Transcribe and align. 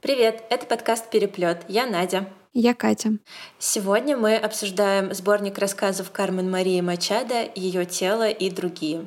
Привет, 0.00 0.42
это 0.50 0.66
подкаст 0.66 1.08
«Переплет». 1.10 1.64
Я 1.68 1.86
Надя. 1.86 2.28
Я 2.52 2.74
Катя. 2.74 3.18
Сегодня 3.58 4.16
мы 4.16 4.34
обсуждаем 4.36 5.14
сборник 5.14 5.58
рассказов 5.58 6.10
Кармен 6.10 6.50
Марии 6.50 6.80
Мачада 6.80 7.48
«Ее 7.54 7.84
тело 7.84 8.28
и 8.28 8.50
другие». 8.50 9.06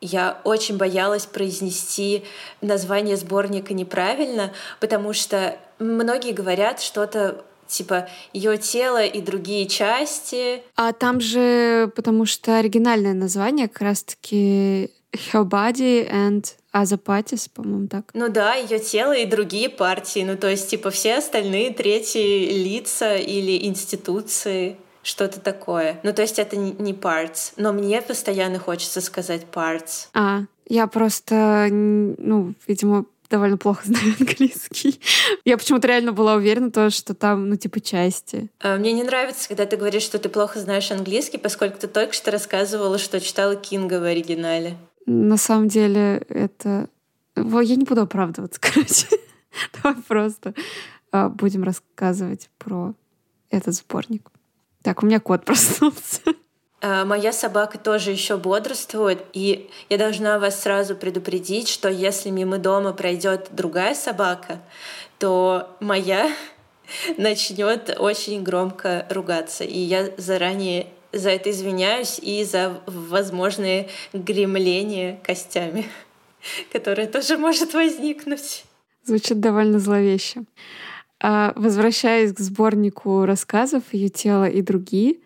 Я 0.00 0.40
очень 0.44 0.78
боялась 0.78 1.26
произнести 1.26 2.24
название 2.62 3.16
сборника 3.16 3.74
неправильно, 3.74 4.52
потому 4.80 5.12
что 5.12 5.58
многие 5.78 6.32
говорят 6.32 6.80
что-то 6.80 7.44
типа 7.66 8.08
ее 8.32 8.56
тело 8.56 9.04
и 9.04 9.20
другие 9.20 9.66
части. 9.66 10.62
А 10.74 10.92
там 10.92 11.20
же, 11.20 11.92
потому 11.94 12.24
что 12.24 12.56
оригинальное 12.56 13.12
название 13.12 13.68
как 13.68 13.82
раз-таки 13.82 14.90
Her 15.12 15.44
Body 15.44 16.08
and 16.10 16.44
Other 16.74 16.98
Parties, 17.02 17.48
по-моему, 17.52 17.88
так. 17.88 18.10
Ну 18.14 18.28
да, 18.28 18.54
ее 18.54 18.78
тело 18.78 19.16
и 19.16 19.26
другие 19.26 19.68
партии. 19.68 20.24
Ну 20.24 20.36
то 20.36 20.48
есть, 20.48 20.68
типа, 20.70 20.90
все 20.90 21.16
остальные 21.18 21.72
третьи 21.72 22.50
лица 22.52 23.16
или 23.16 23.66
институции 23.66 24.76
что-то 25.02 25.40
такое. 25.40 25.98
Ну, 26.02 26.12
то 26.12 26.22
есть 26.22 26.38
это 26.38 26.56
не 26.56 26.92
parts, 26.92 27.52
но 27.56 27.72
мне 27.72 28.02
постоянно 28.02 28.58
хочется 28.58 29.00
сказать 29.00 29.46
parts. 29.50 30.08
А, 30.12 30.42
я 30.68 30.86
просто, 30.86 31.68
ну, 31.70 32.54
видимо, 32.66 33.06
довольно 33.30 33.56
плохо 33.56 33.82
знаю 33.86 34.14
английский. 34.20 35.00
Я 35.44 35.56
почему-то 35.56 35.88
реально 35.88 36.12
была 36.12 36.34
уверена, 36.34 36.70
то, 36.70 36.90
что 36.90 37.14
там, 37.14 37.48
ну, 37.48 37.56
типа, 37.56 37.80
части. 37.80 38.48
А, 38.60 38.76
мне 38.76 38.92
не 38.92 39.02
нравится, 39.02 39.48
когда 39.48 39.66
ты 39.66 39.76
говоришь, 39.76 40.02
что 40.02 40.18
ты 40.18 40.28
плохо 40.28 40.60
знаешь 40.60 40.90
английский, 40.90 41.38
поскольку 41.38 41.78
ты 41.78 41.88
только 41.88 42.12
что 42.12 42.30
рассказывала, 42.30 42.98
что 42.98 43.20
читала 43.20 43.56
Кинга 43.56 44.00
в 44.00 44.04
оригинале. 44.04 44.76
На 45.10 45.38
самом 45.38 45.68
деле 45.68 46.22
это... 46.28 46.90
Я 47.34 47.76
не 47.76 47.84
буду 47.84 48.02
оправдываться, 48.02 48.60
короче. 48.60 49.06
Давай 49.82 50.02
просто 50.02 50.52
а, 51.10 51.30
будем 51.30 51.62
рассказывать 51.62 52.50
про 52.58 52.92
этот 53.48 53.74
сборник. 53.74 54.30
Так, 54.82 55.02
у 55.02 55.06
меня 55.06 55.18
кот 55.18 55.44
проснулся. 55.46 56.20
А, 56.82 57.06
моя 57.06 57.32
собака 57.32 57.78
тоже 57.78 58.10
еще 58.10 58.36
бодрствует, 58.36 59.24
и 59.32 59.70
я 59.88 59.96
должна 59.96 60.38
вас 60.38 60.60
сразу 60.60 60.94
предупредить, 60.94 61.68
что 61.70 61.88
если 61.88 62.28
мимо 62.28 62.58
дома 62.58 62.92
пройдет 62.92 63.48
другая 63.52 63.94
собака, 63.94 64.60
то 65.18 65.74
моя 65.80 66.30
начнет 67.16 67.96
очень 67.98 68.42
громко 68.42 69.06
ругаться. 69.08 69.64
И 69.64 69.78
я 69.78 70.10
заранее 70.18 70.88
за 71.12 71.30
это 71.30 71.50
извиняюсь 71.50 72.18
и 72.18 72.44
за 72.44 72.80
возможные 72.86 73.88
гремления 74.12 75.18
костями, 75.24 75.86
которое 76.72 77.06
тоже 77.06 77.38
может 77.38 77.74
возникнуть. 77.74 78.64
Звучит 79.04 79.40
довольно 79.40 79.78
зловеще. 79.78 80.42
А, 81.20 81.52
возвращаясь 81.56 82.32
к 82.32 82.38
сборнику 82.38 83.24
рассказов 83.24 83.82
«Ее 83.92 84.08
тело 84.08 84.48
и 84.48 84.62
другие», 84.62 85.16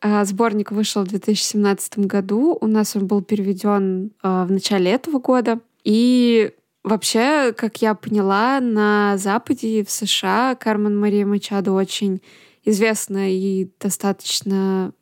а, 0.00 0.24
Сборник 0.24 0.70
вышел 0.70 1.04
в 1.04 1.08
2017 1.08 1.98
году. 2.00 2.56
У 2.60 2.66
нас 2.66 2.94
он 2.94 3.06
был 3.06 3.22
переведен 3.22 4.12
а, 4.22 4.44
в 4.44 4.52
начале 4.52 4.92
этого 4.92 5.18
года. 5.18 5.58
И 5.82 6.52
вообще, 6.84 7.52
как 7.52 7.82
я 7.82 7.94
поняла, 7.94 8.60
на 8.60 9.16
Западе 9.18 9.84
в 9.84 9.90
США 9.90 10.54
Кармен 10.54 10.98
Мария 10.98 11.26
Мачадо 11.26 11.72
очень 11.72 12.22
известна 12.64 13.32
и 13.32 13.68
достаточно 13.80 14.92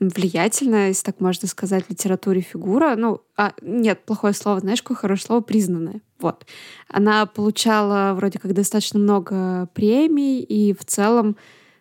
влиятельная, 0.00 0.88
если 0.88 1.04
так 1.04 1.20
можно 1.20 1.48
сказать, 1.48 1.84
в 1.84 1.90
литературе 1.90 2.40
фигура. 2.40 2.94
Ну, 2.96 3.20
а, 3.36 3.52
нет, 3.62 4.04
плохое 4.04 4.32
слово, 4.32 4.60
знаешь, 4.60 4.82
какое 4.82 4.96
хорошее 4.96 5.26
слово, 5.26 5.40
признанное. 5.40 6.00
Вот. 6.20 6.46
Она 6.88 7.26
получала 7.26 8.14
вроде 8.14 8.38
как 8.38 8.52
достаточно 8.54 8.98
много 8.98 9.68
премий, 9.74 10.40
и 10.40 10.72
в 10.72 10.84
целом 10.84 11.36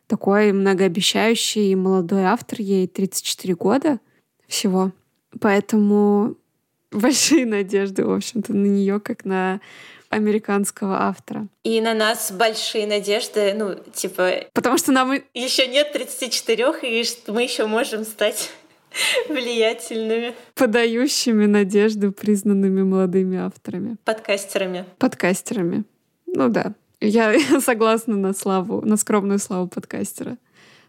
такой 0.07 0.51
многообещающий 0.51 1.75
молодой 1.75 2.23
автор, 2.23 2.61
ей 2.61 2.87
34 2.87 3.55
года 3.55 3.99
всего. 4.47 4.91
Поэтому 5.39 6.37
большие 6.91 7.45
надежды, 7.45 8.05
в 8.05 8.11
общем-то, 8.11 8.53
на 8.53 8.65
нее, 8.65 8.99
как 8.99 9.25
на 9.25 9.61
американского 10.09 11.03
автора. 11.03 11.47
И 11.63 11.81
на 11.81 11.93
нас 11.93 12.31
большие 12.31 12.87
надежды, 12.87 13.53
ну, 13.53 13.75
типа... 13.93 14.45
Потому 14.53 14.77
что 14.77 14.91
нам... 14.91 15.13
Еще 15.33 15.67
нет 15.67 15.91
34, 15.91 16.65
и 16.83 17.03
мы 17.27 17.43
еще 17.43 17.65
можем 17.65 18.03
стать 18.05 18.51
влиятельными. 19.29 20.35
Подающими 20.55 21.45
надежду 21.45 22.11
признанными 22.11 22.83
молодыми 22.83 23.37
авторами. 23.37 23.97
Подкастерами. 24.05 24.85
Подкастерами. 24.97 25.83
Ну 26.25 26.49
да. 26.49 26.73
Я, 26.99 27.31
я 27.31 27.61
согласна 27.61 28.15
на 28.15 28.33
славу, 28.33 28.81
на 28.85 28.97
скромную 28.97 29.39
славу 29.39 29.67
подкастера. 29.67 30.37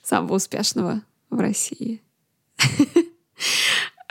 Самого 0.03 0.35
успешного 0.35 1.03
в 1.31 1.41
России. 1.41 2.03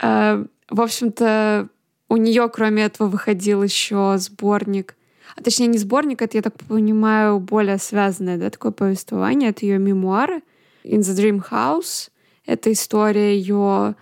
А, 0.00 0.44
в 0.70 0.80
общем-то, 0.80 1.68
у 2.08 2.16
нее, 2.16 2.48
кроме 2.48 2.84
этого, 2.84 3.08
выходил 3.08 3.64
еще 3.64 4.14
сборник 4.18 4.96
а 5.38 5.42
точнее 5.42 5.68
не 5.68 5.78
сборник, 5.78 6.20
это, 6.20 6.36
я 6.36 6.42
так 6.42 6.54
понимаю, 6.64 7.38
более 7.38 7.78
связанное, 7.78 8.38
да, 8.38 8.50
такое 8.50 8.72
повествование, 8.72 9.50
это 9.50 9.64
ее 9.64 9.78
мемуары 9.78 10.42
«In 10.84 11.00
the 11.00 11.14
Dream 11.16 11.42
House». 11.50 12.10
Это 12.44 12.72
история 12.72 13.36
ее 13.36 13.94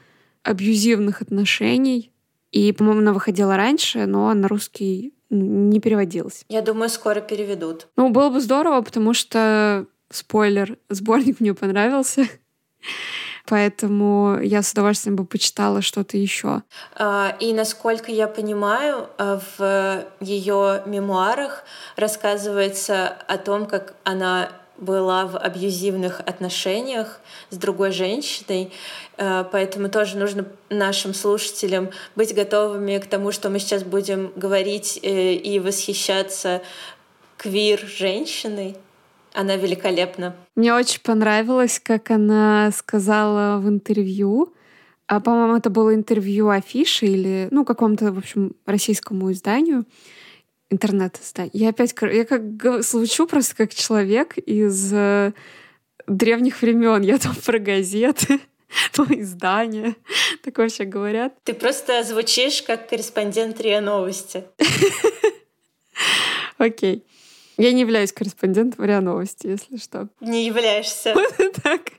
абьюзивных 0.44 1.20
отношений. 1.20 2.12
И, 2.52 2.72
по-моему, 2.72 3.00
она 3.00 3.12
выходила 3.12 3.56
раньше, 3.56 4.06
но 4.06 4.32
на 4.32 4.46
русский 4.46 5.12
не 5.28 5.80
переводилась. 5.80 6.44
Я 6.48 6.62
думаю, 6.62 6.88
скоро 6.88 7.20
переведут. 7.20 7.88
Ну, 7.96 8.10
было 8.10 8.30
бы 8.30 8.40
здорово, 8.40 8.80
потому 8.82 9.12
что, 9.12 9.86
спойлер, 10.10 10.78
сборник 10.88 11.40
мне 11.40 11.54
понравился. 11.54 12.28
Поэтому 13.46 14.38
я 14.42 14.62
с 14.62 14.72
удовольствием 14.72 15.16
бы 15.16 15.24
почитала 15.24 15.80
что-то 15.80 16.16
еще. 16.16 16.62
А, 16.94 17.36
и 17.40 17.52
насколько 17.52 18.10
я 18.10 18.26
понимаю, 18.26 19.08
а, 19.18 19.40
в 19.58 20.04
ее 20.20 20.82
мемуарах 20.86 21.64
рассказывается 21.96 23.08
о 23.28 23.38
том, 23.38 23.66
как 23.66 23.94
она 24.04 24.50
была 24.78 25.26
в 25.26 25.36
абьюзивных 25.36 26.20
отношениях 26.20 27.20
с 27.50 27.56
другой 27.56 27.92
женщиной, 27.92 28.72
а, 29.16 29.44
поэтому 29.44 29.88
тоже 29.88 30.16
нужно 30.16 30.46
нашим 30.68 31.14
слушателям 31.14 31.90
быть 32.14 32.34
готовыми 32.34 32.98
к 32.98 33.06
тому, 33.06 33.32
что 33.32 33.48
мы 33.48 33.58
сейчас 33.58 33.84
будем 33.84 34.32
говорить 34.36 34.98
э, 35.02 35.34
и 35.34 35.58
восхищаться 35.60 36.62
квир-женщиной, 37.38 38.76
она 39.36 39.56
великолепна. 39.56 40.36
Мне 40.54 40.74
очень 40.74 41.00
понравилось, 41.00 41.80
как 41.82 42.10
она 42.10 42.70
сказала 42.72 43.58
в 43.58 43.68
интервью, 43.68 44.52
а, 45.08 45.20
по-моему, 45.20 45.56
это 45.56 45.70
было 45.70 45.94
интервью 45.94 46.48
афиши 46.48 47.06
или, 47.06 47.48
ну, 47.52 47.64
какому-то, 47.64 48.12
в 48.12 48.18
общем, 48.18 48.56
российскому 48.66 49.30
изданию, 49.30 49.84
интернет-изданию. 50.68 51.52
Я 51.54 51.68
опять, 51.68 51.94
я 52.12 52.24
как 52.24 52.82
звучу 52.82 53.28
просто 53.28 53.54
как 53.54 53.72
человек 53.72 54.36
из 54.36 54.92
э, 54.92 55.32
древних 56.08 56.60
времен. 56.60 57.02
Я 57.02 57.18
там 57.18 57.36
про 57.36 57.60
газеты, 57.60 58.40
то 58.92 59.04
издание. 59.04 59.94
Так 60.42 60.58
вообще 60.58 60.84
говорят. 60.84 61.34
Ты 61.44 61.54
просто 61.54 62.02
звучишь 62.02 62.62
как 62.62 62.88
корреспондент 62.88 63.60
РИА 63.60 63.80
Новости. 63.80 64.42
Окей. 66.58 67.04
Я 67.56 67.72
не 67.72 67.80
являюсь 67.80 68.12
корреспондентом 68.12 68.84
РИА 68.84 69.00
Новости, 69.00 69.46
если 69.46 69.76
что. 69.76 70.08
Не 70.20 70.46
являешься. 70.46 71.14
Так 71.62 71.92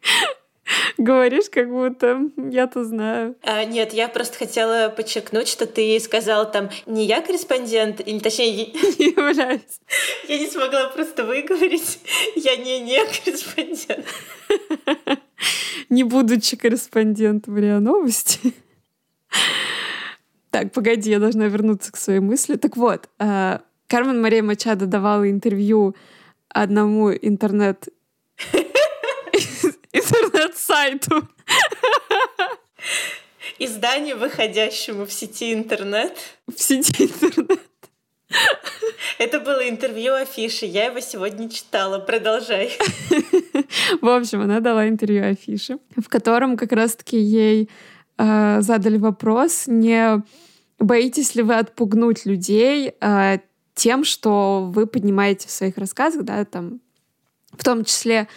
говоришь, 0.98 1.50
как 1.50 1.70
будто 1.70 2.30
я-то 2.38 2.84
знаю. 2.84 3.36
А, 3.42 3.64
нет, 3.66 3.94
я 3.94 4.08
просто 4.08 4.38
хотела 4.38 4.90
подчеркнуть, 4.90 5.48
что 5.48 5.66
ты 5.66 6.00
сказал 6.00 6.52
там 6.52 6.70
не 6.86 7.06
я 7.06 7.22
корреспондент, 7.22 8.02
или 8.06 8.20
точнее 8.20 8.68
не 9.00 9.06
являюсь. 9.12 9.62
Я 10.28 10.40
не 10.40 10.48
смогла 10.48 10.90
просто 10.90 11.24
выговорить. 11.24 12.00
Я 12.36 12.58
не 12.58 12.80
не 12.82 13.00
корреспондент. 13.06 14.06
Не 15.90 16.04
будучи 16.04 16.58
корреспондентом 16.58 17.58
РИА 17.58 17.80
Новости. 17.80 18.54
Так, 20.52 20.74
погоди, 20.74 21.10
я 21.10 21.20
должна 21.20 21.48
вернуться 21.48 21.92
к 21.92 21.98
своей 21.98 22.20
мысли. 22.20 22.56
Так 22.56 22.76
вот, 22.76 23.10
а, 23.20 23.62
Кармен 23.88 24.22
Мария 24.22 24.44
Мачадо 24.44 24.86
давала 24.86 25.30
интервью 25.30 25.96
одному 26.50 27.12
интернет... 27.14 27.88
интернет-сайту. 29.94 31.28
Изданию, 33.60 34.18
выходящему 34.18 35.06
в 35.06 35.12
сети 35.12 35.54
интернет. 35.54 36.18
В 36.48 36.62
сети 36.62 37.04
интернет. 37.04 37.62
Это 39.20 39.40
было 39.40 39.68
интервью 39.68 40.14
афиши. 40.14 40.66
Я 40.66 40.88
его 40.88 41.00
сегодня 41.00 41.50
читала. 41.50 42.00
Продолжай. 42.00 42.78
В 44.02 44.10
общем, 44.10 44.42
она 44.42 44.60
дала 44.60 44.88
интервью 44.88 45.26
афиши, 45.26 45.80
в 45.96 46.10
котором 46.10 46.58
как 46.58 46.74
раз-таки 46.74 47.18
ей 47.18 47.70
э, 48.18 48.62
задали 48.62 48.98
вопрос, 48.98 49.68
не 49.68 50.22
боитесь 50.78 51.36
ли 51.36 51.42
вы 51.42 51.56
отпугнуть 51.56 52.26
людей, 52.26 52.94
э, 53.00 53.40
тем, 53.78 54.04
что 54.04 54.70
вы 54.74 54.88
поднимаете 54.88 55.48
в 55.48 55.52
своих 55.52 55.78
рассказах, 55.78 56.24
да, 56.24 56.44
там, 56.44 56.82
в 57.52 57.64
том 57.64 57.86
числе 57.86 58.28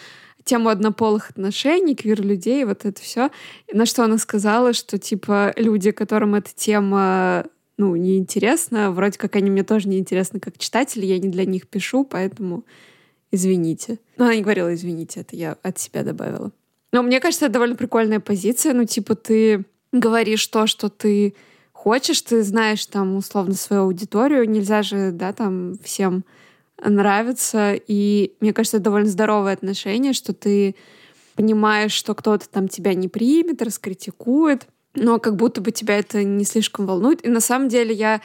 тему 0.45 0.69
однополых 0.69 1.31
отношений, 1.31 1.97
квир-людей, 1.97 2.65
вот 2.65 2.85
это 2.85 3.01
все. 3.01 3.31
На 3.73 3.87
что 3.87 4.05
она 4.05 4.19
сказала, 4.19 4.73
что, 4.73 4.99
типа, 4.99 5.53
люди, 5.57 5.91
которым 5.91 6.35
эта 6.35 6.51
тема 6.55 7.47
ну, 7.79 7.97
неинтересна, 7.97 8.91
вроде 8.91 9.19
как 9.19 9.37
они 9.37 9.51
мне 9.51 9.65
тоже 9.65 9.89
неинтересны 9.89 10.41
как 10.41 10.59
читатели, 10.59 11.07
я 11.07 11.19
не 11.19 11.29
для 11.29 11.47
них 11.47 11.67
пишу, 11.67 12.05
поэтому 12.05 12.65
извините. 13.33 13.99
Ну, 14.19 14.27
она 14.27 14.35
не 14.35 14.43
говорила 14.43 14.75
извините, 14.75 15.21
это 15.21 15.37
я 15.37 15.57
от 15.63 15.79
себя 15.79 16.03
добавила. 16.03 16.53
Но 16.93 17.03
мне 17.03 17.21
кажется, 17.21 17.47
это 17.47 17.55
довольно 17.55 17.77
прикольная 17.77 18.21
позиция. 18.21 18.75
Ну, 18.75 18.85
типа, 18.85 19.15
ты 19.15 19.65
говоришь 19.93 20.47
то, 20.49 20.67
что 20.67 20.91
ты 20.91 21.35
хочешь, 21.83 22.21
ты 22.21 22.43
знаешь 22.43 22.85
там 22.85 23.17
условно 23.17 23.55
свою 23.55 23.85
аудиторию, 23.85 24.49
нельзя 24.49 24.83
же, 24.83 25.13
да, 25.13 25.33
там 25.33 25.77
всем 25.83 26.27
нравится. 26.85 27.73
И 27.75 28.35
мне 28.41 28.53
кажется, 28.53 28.77
это 28.77 28.85
довольно 28.85 29.09
здоровое 29.09 29.55
отношение, 29.55 30.13
что 30.13 30.35
ты 30.35 30.77
понимаешь, 31.37 31.93
что 31.93 32.15
кто-то 32.15 32.47
там 32.51 32.69
тебя 32.69 32.93
не 32.93 33.09
примет, 33.09 33.63
раскритикует, 33.63 34.67
но 34.95 35.19
как 35.19 35.37
будто 35.37 35.63
бы 35.63 35.71
тебя 35.71 35.99
это 35.99 36.23
не 36.23 36.45
слишком 36.45 36.85
волнует. 36.85 37.25
И 37.25 37.31
на 37.31 37.41
самом 37.41 37.71
деле 37.71 37.95
я, 37.95 38.21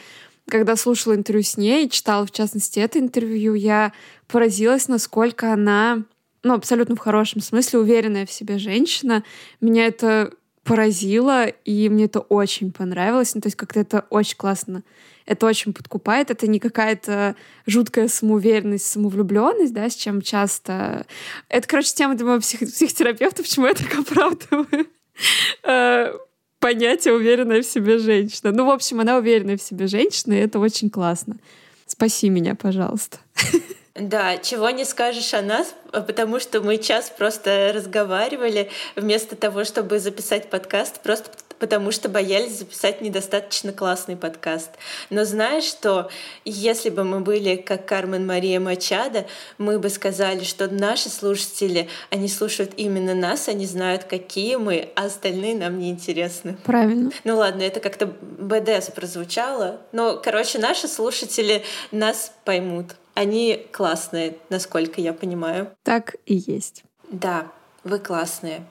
когда 0.50 0.76
слушала 0.76 1.16
интервью 1.16 1.44
с 1.44 1.56
ней, 1.56 1.90
читала 1.90 2.26
в 2.26 2.32
частности 2.32 2.80
это 2.80 3.00
интервью, 3.00 3.54
я 3.54 3.94
поразилась, 4.28 4.90
насколько 4.90 5.54
она, 5.54 6.04
ну, 6.44 6.56
абсолютно 6.56 6.98
в 6.98 7.00
хорошем 7.00 7.40
смысле, 7.40 7.80
уверенная 7.80 8.26
в 8.26 8.32
себе 8.32 8.58
женщина. 8.58 9.24
Меня 9.62 9.88
это 9.88 10.34
поразило, 10.66 11.46
и 11.46 11.88
мне 11.90 12.06
это 12.06 12.20
очень 12.20 12.72
понравилось. 12.72 13.36
Ну, 13.36 13.42
то 13.42 13.48
есть 13.48 13.56
как-то 13.56 13.80
это 13.80 14.06
очень 14.10 14.36
классно. 14.36 14.84
Это 15.28 15.46
очень 15.46 15.74
подкупает. 15.74 16.32
Это 16.32 16.48
не 16.48 16.60
какая-то 16.60 17.36
жуткая 17.68 18.08
самоуверенность, 18.08 18.88
самовлюбленность, 18.88 19.74
да, 19.74 19.90
с 19.90 19.96
чем 19.96 20.22
часто... 20.22 21.06
Это, 21.50 21.68
короче, 21.68 21.94
тема 21.94 22.16
для 22.16 22.26
моего 22.26 22.42
псих... 22.42 22.60
психотерапевта, 22.62 23.44
почему 23.44 23.68
я 23.68 23.76
так 23.76 23.94
оправдываю 23.98 24.88
э, 25.64 26.14
понятие 26.60 27.14
уверенная 27.14 27.62
в 27.62 27.66
себе 27.66 28.00
женщина. 28.00 28.52
Ну, 28.52 28.66
в 28.66 28.72
общем, 28.72 29.00
она 29.00 29.18
уверенная 29.18 29.58
в 29.58 29.62
себе 29.62 29.86
женщина, 29.86 30.34
и 30.34 30.38
это 30.38 30.58
очень 30.60 30.90
классно. 30.90 31.38
Спаси 31.86 32.30
меня, 32.30 32.56
пожалуйста. 32.56 33.20
Да, 33.96 34.38
чего 34.38 34.70
не 34.72 34.84
скажешь 34.84 35.34
о 35.34 35.42
нас, 35.42 35.74
потому 35.92 36.42
что 36.42 36.60
мы 36.62 36.78
час 36.78 37.10
просто 37.18 37.72
разговаривали 37.74 38.70
вместо 38.98 39.38
того, 39.38 39.64
чтобы 39.64 40.00
записать 40.00 40.50
подкаст, 40.50 41.00
просто 41.00 41.30
потому 41.60 41.92
что 41.92 42.10
боялись 42.10 42.60
записать 42.60 43.00
недостаточно 43.00 43.72
классный 43.72 44.18
подкаст. 44.18 44.72
Но 45.10 45.24
знаешь, 45.24 45.64
что 45.64 46.10
если 46.44 46.90
бы 46.90 47.06
мы 47.06 47.22
были 47.22 47.56
как 47.56 47.86
Кармен 47.86 48.26
Мария 48.26 48.60
Мачада, 48.60 49.26
мы 49.58 49.80
бы 49.80 49.90
сказали, 49.90 50.44
что 50.44 50.68
наши 50.68 51.08
слушатели, 51.08 51.88
они 52.10 52.28
слушают 52.28 52.74
именно 52.76 53.16
нас, 53.16 53.48
они 53.48 53.66
знают, 53.66 54.04
какие 54.04 54.58
мы, 54.58 54.90
а 54.96 55.06
остальные 55.06 55.56
нам 55.56 55.80
не 55.80 55.90
интересны. 55.90 56.58
Правильно. 56.66 57.12
Ну 57.24 57.38
ладно, 57.38 57.62
это 57.62 57.80
как-то 57.80 58.08
БДС 58.08 58.92
прозвучало. 58.92 59.80
Но, 59.94 60.20
короче, 60.22 60.60
наши 60.60 60.90
слушатели 60.90 61.64
нас 61.92 62.34
поймут. 62.44 62.96
Они 63.16 63.66
классные, 63.72 64.38
насколько 64.50 65.02
я 65.02 65.14
понимаю. 65.14 65.72
Так 65.84 66.18
и 66.26 66.36
есть. 66.36 66.84
Да, 67.10 67.48
вы 67.84 67.98
классные. 68.00 68.66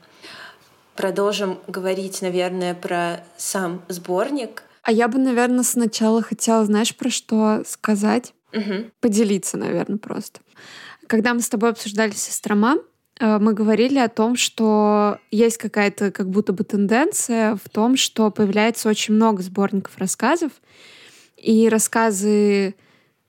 Продолжим 0.97 1.59
говорить, 1.67 2.23
наверное, 2.23 2.75
про 2.75 3.25
сам 3.37 3.83
сборник. 3.89 4.63
А 4.83 4.93
я 4.93 5.09
бы, 5.09 5.19
наверное, 5.19 5.65
сначала 5.65 6.23
хотела, 6.23 6.65
знаешь, 6.67 6.95
про 6.95 7.11
что 7.11 7.63
сказать? 7.67 8.35
Угу. 8.53 8.91
Поделиться, 9.01 9.57
наверное, 9.57 9.99
просто. 9.99 10.41
Когда 11.07 11.33
мы 11.33 11.41
с 11.41 11.49
тобой 11.49 11.71
обсуждали 11.71 12.13
«Сестрома», 12.13 12.77
э, 13.19 13.39
мы 13.39 13.55
говорили 13.55 13.99
о 13.99 14.09
том, 14.09 14.37
что 14.37 15.19
есть 15.31 15.57
какая-то 15.57 16.13
как 16.13 16.29
будто 16.29 16.53
бы 16.53 16.65
тенденция 16.65 17.57
в 17.57 17.69
том, 17.71 17.97
что 17.97 18.31
появляется 18.31 18.91
очень 18.91 19.15
много 19.15 19.43
сборников 19.43 19.97
рассказов, 19.97 20.53
и 21.37 21.69
рассказы 21.69 22.75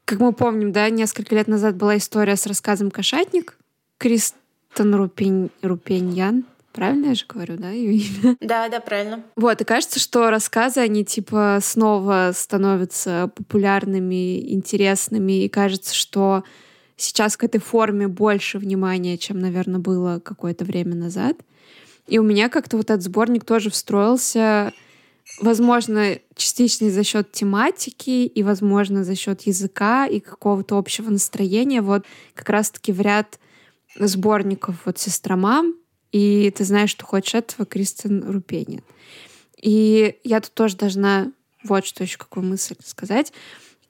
как 0.05 0.19
мы 0.19 0.33
помним, 0.33 0.71
да, 0.71 0.89
несколько 0.89 1.35
лет 1.35 1.47
назад 1.47 1.75
была 1.75 1.97
история 1.97 2.35
с 2.35 2.45
рассказом 2.45 2.91
«Кошатник». 2.91 3.57
Кристен 3.97 4.93
Рупень, 4.93 5.49
Рупеньян. 5.61 6.45
Правильно 6.73 7.07
я 7.07 7.15
же 7.15 7.25
говорю, 7.27 7.55
да, 7.57 7.69
ее 7.71 7.93
имя? 7.93 8.35
Да, 8.41 8.67
да, 8.69 8.79
правильно. 8.81 9.23
Вот, 9.35 9.61
и 9.61 9.63
кажется, 9.63 9.99
что 9.99 10.29
рассказы, 10.29 10.81
они 10.81 11.05
типа 11.05 11.59
снова 11.61 12.31
становятся 12.35 13.31
популярными, 13.33 14.53
интересными, 14.53 15.45
и 15.45 15.49
кажется, 15.49 15.95
что 15.95 16.43
сейчас 16.97 17.37
к 17.37 17.43
этой 17.45 17.61
форме 17.61 18.07
больше 18.07 18.59
внимания, 18.59 19.17
чем, 19.17 19.39
наверное, 19.39 19.79
было 19.79 20.19
какое-то 20.19 20.65
время 20.65 20.95
назад. 20.95 21.37
И 22.07 22.19
у 22.19 22.23
меня 22.23 22.49
как-то 22.49 22.77
вот 22.77 22.91
этот 22.91 23.03
сборник 23.03 23.45
тоже 23.45 23.69
встроился 23.69 24.73
Возможно, 25.39 26.19
частично 26.35 26.89
за 26.89 27.03
счет 27.03 27.31
тематики 27.31 28.25
и, 28.25 28.43
возможно, 28.43 29.03
за 29.03 29.15
счет 29.15 29.41
языка 29.41 30.05
и 30.05 30.19
какого-то 30.19 30.77
общего 30.77 31.09
настроения. 31.09 31.81
Вот 31.81 32.05
как 32.35 32.49
раз-таки 32.49 32.91
в 32.91 33.01
ряд 33.01 33.39
сборников 33.97 34.75
вот 34.85 34.97
«Сестра 34.97 35.35
мам» 35.35 35.75
и 36.11 36.51
«Ты 36.55 36.63
знаешь, 36.63 36.91
что 36.91 37.05
хочешь 37.05 37.35
этого» 37.35 37.65
Кристин 37.65 38.23
Рупенин. 38.29 38.81
И 39.61 40.17
я 40.23 40.41
тут 40.41 40.53
тоже 40.53 40.77
должна 40.77 41.31
вот 41.63 41.85
что 41.85 42.03
еще 42.03 42.17
какую 42.17 42.45
мысль 42.45 42.75
сказать. 42.83 43.33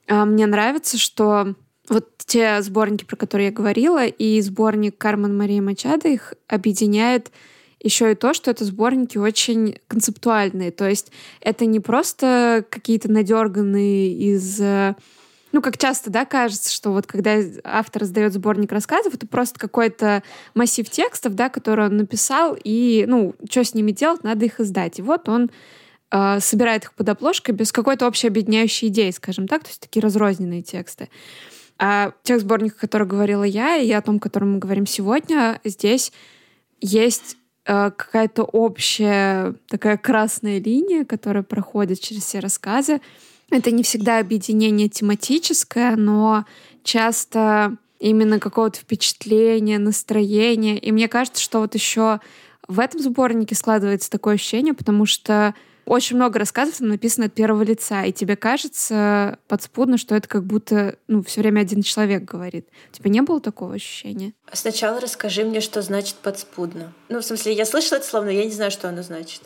А, 0.07 0.25
мне 0.25 0.47
нравится, 0.47 0.97
что 0.97 1.55
вот 1.89 2.17
те 2.25 2.61
сборники, 2.61 3.03
про 3.03 3.15
которые 3.15 3.47
я 3.47 3.51
говорила, 3.51 4.05
и 4.05 4.41
сборник 4.41 4.97
Кармен 4.97 5.37
Марии 5.37 5.59
Мачада 5.59 6.07
их 6.07 6.33
объединяет 6.47 7.31
еще 7.85 8.11
и 8.11 8.15
то, 8.15 8.33
что 8.33 8.51
это 8.51 8.65
сборники 8.65 9.17
очень 9.17 9.77
концептуальные. 9.87 10.71
То 10.71 10.89
есть 10.89 11.11
это 11.39 11.65
не 11.65 11.79
просто 11.79 12.65
какие-то 12.69 13.11
надерганные 13.11 14.11
из 14.11 14.59
э, 14.59 14.95
ну, 15.51 15.61
как 15.61 15.77
часто, 15.77 16.09
да, 16.09 16.25
кажется, 16.25 16.73
что 16.73 16.91
вот 16.91 17.05
когда 17.07 17.37
автор 17.63 18.03
сдает 18.03 18.33
сборник 18.33 18.73
рассказов, 18.73 19.13
это 19.13 19.25
просто 19.25 19.57
какой-то 19.57 20.21
массив 20.53 20.89
текстов, 20.89 21.35
да, 21.35 21.47
который 21.47 21.85
он 21.85 21.95
написал, 21.95 22.57
и, 22.61 23.05
ну, 23.07 23.35
что 23.49 23.63
с 23.63 23.73
ними 23.73 23.91
делать, 23.91 24.23
надо 24.23 24.43
их 24.43 24.59
издать. 24.59 24.99
И 24.99 25.01
вот 25.01 25.29
он 25.29 25.49
э, 26.11 26.39
собирает 26.41 26.85
их 26.85 26.93
под 26.93 27.07
обложкой 27.07 27.55
без 27.55 27.71
какой-то 27.71 28.07
общей 28.07 28.27
объединяющей 28.27 28.89
идеи, 28.89 29.11
скажем 29.11 29.47
так, 29.47 29.63
то 29.63 29.69
есть 29.69 29.79
такие 29.79 30.01
разрозненные 30.01 30.61
тексты. 30.61 31.07
А 31.77 32.13
тех 32.23 32.41
сборниках, 32.41 32.79
о 32.79 32.81
которых 32.81 33.07
говорила 33.09 33.43
я, 33.43 33.77
и 33.77 33.91
о 33.91 34.01
том, 34.01 34.17
о 34.17 34.19
котором 34.19 34.53
мы 34.53 34.59
говорим 34.59 34.85
сегодня, 34.85 35.61
здесь 35.63 36.11
есть 36.81 37.37
какая-то 37.65 38.43
общая 38.43 39.55
такая 39.67 39.97
красная 39.97 40.59
линия, 40.59 41.03
которая 41.03 41.43
проходит 41.43 41.99
через 41.99 42.23
все 42.23 42.39
рассказы. 42.39 43.01
Это 43.49 43.71
не 43.71 43.83
всегда 43.83 44.19
объединение 44.19 44.87
тематическое, 44.87 45.95
но 45.95 46.45
часто 46.83 47.77
именно 47.99 48.39
какого-то 48.39 48.79
впечатления, 48.79 49.79
настроения. 49.79 50.77
И 50.77 50.91
мне 50.91 51.07
кажется, 51.07 51.41
что 51.41 51.59
вот 51.59 51.73
еще 51.73 52.19
в 52.67 52.79
этом 52.79 53.01
сборнике 53.01 53.55
складывается 53.55 54.09
такое 54.09 54.35
ощущение, 54.35 54.73
потому 54.73 55.05
что 55.05 55.55
очень 55.85 56.15
много 56.15 56.39
рассказов 56.39 56.77
там 56.77 56.87
написано 56.89 57.27
от 57.27 57.33
первого 57.33 57.63
лица, 57.63 58.03
и 58.03 58.11
тебе 58.11 58.35
кажется 58.35 59.37
подспудно, 59.47 59.97
что 59.97 60.15
это 60.15 60.27
как 60.27 60.43
будто 60.43 60.97
ну, 61.07 61.23
все 61.23 61.41
время 61.41 61.61
один 61.61 61.81
человек 61.83 62.23
говорит. 62.23 62.67
У 62.91 62.95
тебя 62.95 63.09
не 63.09 63.21
было 63.21 63.39
такого 63.39 63.75
ощущения? 63.75 64.33
Сначала 64.51 64.99
расскажи 64.99 65.43
мне, 65.43 65.61
что 65.61 65.81
значит 65.81 66.15
подспудно. 66.15 66.93
Ну, 67.09 67.19
в 67.19 67.25
смысле, 67.25 67.53
я 67.53 67.65
слышала 67.65 67.97
это 67.97 68.07
слово, 68.07 68.25
но 68.25 68.31
я 68.31 68.45
не 68.45 68.51
знаю, 68.51 68.71
что 68.71 68.89
оно 68.89 69.03
значит. 69.03 69.41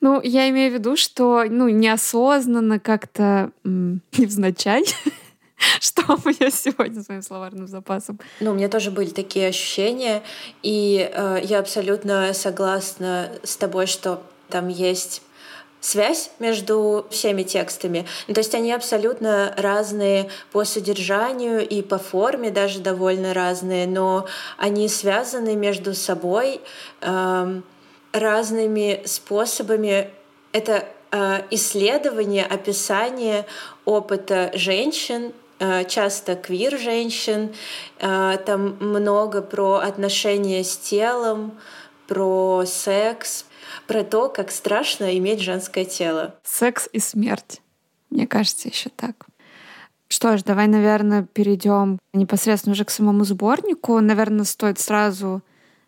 Ну, 0.00 0.20
я 0.22 0.48
имею 0.50 0.72
в 0.72 0.74
виду, 0.74 0.96
что 0.96 1.44
ну, 1.48 1.68
неосознанно 1.68 2.80
как-то 2.80 3.52
невзначай 3.64 4.84
что 5.80 6.02
у 6.14 6.28
меня 6.28 6.50
сегодня 6.50 7.02
с 7.02 7.08
моим 7.08 7.22
словарным 7.22 7.66
запасом. 7.66 8.20
Ну, 8.40 8.50
у 8.50 8.54
меня 8.54 8.68
тоже 8.68 8.90
были 8.90 9.10
такие 9.10 9.48
ощущения, 9.48 10.22
и 10.62 11.10
э, 11.12 11.40
я 11.44 11.60
абсолютно 11.60 12.32
согласна 12.34 13.32
с 13.42 13.56
тобой, 13.56 13.86
что 13.86 14.22
там 14.48 14.68
есть 14.68 15.22
связь 15.86 16.30
между 16.40 17.06
всеми 17.10 17.44
текстами. 17.44 18.06
Ну, 18.26 18.34
то 18.34 18.40
есть 18.40 18.54
они 18.56 18.72
абсолютно 18.72 19.54
разные 19.56 20.28
по 20.50 20.64
содержанию 20.64 21.66
и 21.66 21.80
по 21.80 21.98
форме 21.98 22.50
даже 22.50 22.80
довольно 22.80 23.32
разные, 23.32 23.86
но 23.86 24.26
они 24.58 24.88
связаны 24.88 25.54
между 25.54 25.94
собой 25.94 26.60
э, 27.02 27.60
разными 28.12 29.02
способами. 29.04 30.10
Это 30.50 30.88
э, 31.12 31.42
исследование, 31.50 32.44
описание 32.44 33.46
опыта 33.84 34.50
женщин, 34.54 35.32
э, 35.60 35.84
часто 35.84 36.34
квир 36.34 36.78
женщин, 36.78 37.54
э, 38.00 38.38
там 38.44 38.76
много 38.80 39.40
про 39.40 39.74
отношения 39.76 40.64
с 40.64 40.76
телом, 40.76 41.56
про 42.08 42.64
секс, 42.66 43.44
про 43.86 44.04
то, 44.04 44.28
как 44.28 44.50
страшно 44.50 45.16
иметь 45.18 45.40
женское 45.40 45.84
тело. 45.84 46.34
Секс 46.44 46.88
и 46.92 46.98
смерть. 46.98 47.60
Мне 48.10 48.26
кажется, 48.26 48.68
еще 48.68 48.90
так. 48.90 49.26
Что 50.08 50.36
ж, 50.36 50.42
давай, 50.42 50.68
наверное, 50.68 51.24
перейдем 51.24 51.98
непосредственно 52.12 52.72
уже 52.72 52.84
к 52.84 52.90
самому 52.90 53.24
сборнику. 53.24 53.98
Наверное, 54.00 54.44
стоит 54.44 54.78
сразу 54.78 55.42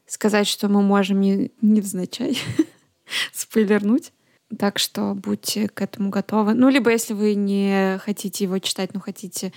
сказать, 0.07 0.49
что 0.49 0.69
мы 0.69 0.83
можем 0.83 1.21
не, 1.21 1.53
невзначай 1.63 2.39
спойлернуть. 3.33 4.13
Так 4.59 4.79
что 4.79 5.15
будьте 5.15 5.69
к 5.69 5.83
этому 5.83 6.09
готовы. 6.09 6.55
Ну, 6.55 6.69
либо 6.69 6.91
если 6.91 7.13
вы 7.13 7.35
не 7.35 7.99
хотите 7.99 8.45
его 8.45 8.59
читать, 8.59 8.95
но 8.95 9.01
хотите 9.01 9.53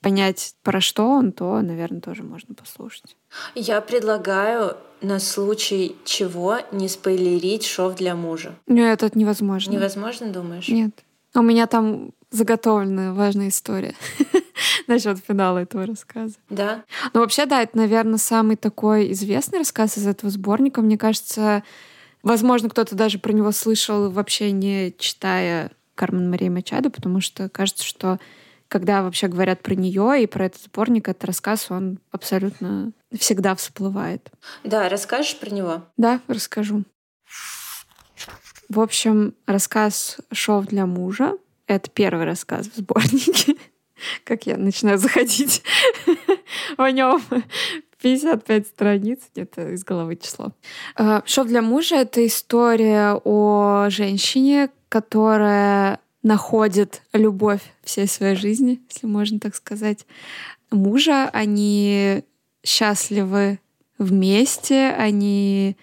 понять, 0.00 0.56
про 0.62 0.80
что 0.80 1.08
он, 1.08 1.32
то, 1.32 1.60
наверное, 1.60 2.00
тоже 2.00 2.22
можно 2.22 2.54
послушать. 2.54 3.16
Я 3.54 3.80
предлагаю 3.80 4.76
на 5.02 5.18
случай 5.18 5.96
чего 6.04 6.58
не 6.70 6.88
спойлерить 6.88 7.66
шов 7.66 7.96
для 7.96 8.14
мужа. 8.14 8.54
Нет, 8.66 9.02
это 9.02 9.18
невозможно. 9.18 9.72
Невозможно, 9.72 10.28
думаешь? 10.28 10.68
Нет. 10.68 10.92
У 11.34 11.42
меня 11.42 11.66
там 11.66 12.12
заготовленная 12.30 13.12
важная 13.12 13.48
история 13.48 13.94
насчет 14.86 15.18
финала 15.18 15.58
этого 15.58 15.86
рассказа. 15.86 16.34
Да. 16.48 16.84
Ну, 17.12 17.20
вообще, 17.20 17.46
да, 17.46 17.62
это, 17.62 17.76
наверное, 17.76 18.18
самый 18.18 18.56
такой 18.56 19.12
известный 19.12 19.58
рассказ 19.58 19.98
из 19.98 20.06
этого 20.06 20.30
сборника. 20.30 20.82
Мне 20.82 20.98
кажется, 20.98 21.62
возможно, 22.22 22.68
кто-то 22.68 22.94
даже 22.94 23.18
про 23.18 23.32
него 23.32 23.52
слышал, 23.52 24.10
вообще 24.10 24.50
не 24.50 24.94
читая 24.98 25.72
Кармен 25.94 26.30
Мария 26.30 26.50
Мачадо, 26.50 26.90
потому 26.90 27.20
что 27.20 27.48
кажется, 27.48 27.84
что 27.84 28.18
когда 28.68 29.02
вообще 29.02 29.28
говорят 29.28 29.62
про 29.62 29.74
нее 29.74 30.22
и 30.22 30.26
про 30.26 30.46
этот 30.46 30.62
сборник, 30.62 31.08
этот 31.08 31.26
рассказ, 31.26 31.70
он 31.70 31.98
абсолютно 32.10 32.92
всегда 33.18 33.54
всплывает. 33.54 34.30
Да, 34.64 34.88
расскажешь 34.88 35.38
про 35.38 35.50
него? 35.50 35.82
Да, 35.96 36.20
расскажу. 36.28 36.84
В 38.68 38.80
общем, 38.80 39.34
рассказ 39.46 40.16
«Шов 40.32 40.66
для 40.66 40.86
мужа»— 40.86 41.36
это 41.66 41.90
первый 41.90 42.24
рассказ 42.24 42.68
в 42.68 42.76
сборнике. 42.76 43.56
Как 44.24 44.46
я 44.46 44.56
начинаю 44.56 44.96
заходить 44.98 45.62
в 46.78 46.90
нем. 46.90 47.22
55 48.00 48.66
страниц, 48.66 49.20
где-то 49.32 49.72
из 49.72 49.84
головы 49.84 50.16
число. 50.16 50.52
А, 50.96 51.22
«Шов 51.26 51.48
для 51.48 51.60
мужа»— 51.60 51.96
это 51.96 52.26
история 52.26 53.20
о 53.24 53.88
женщине, 53.90 54.70
которая 54.88 56.00
находит 56.22 57.02
любовь 57.12 57.62
всей 57.82 58.06
своей 58.06 58.36
жизни, 58.36 58.80
если 58.88 59.06
можно 59.06 59.38
так 59.38 59.54
сказать, 59.54 60.06
мужа. 60.70 61.28
Они 61.32 62.24
счастливы 62.64 63.58
вместе, 63.98 64.94
они 64.98 65.76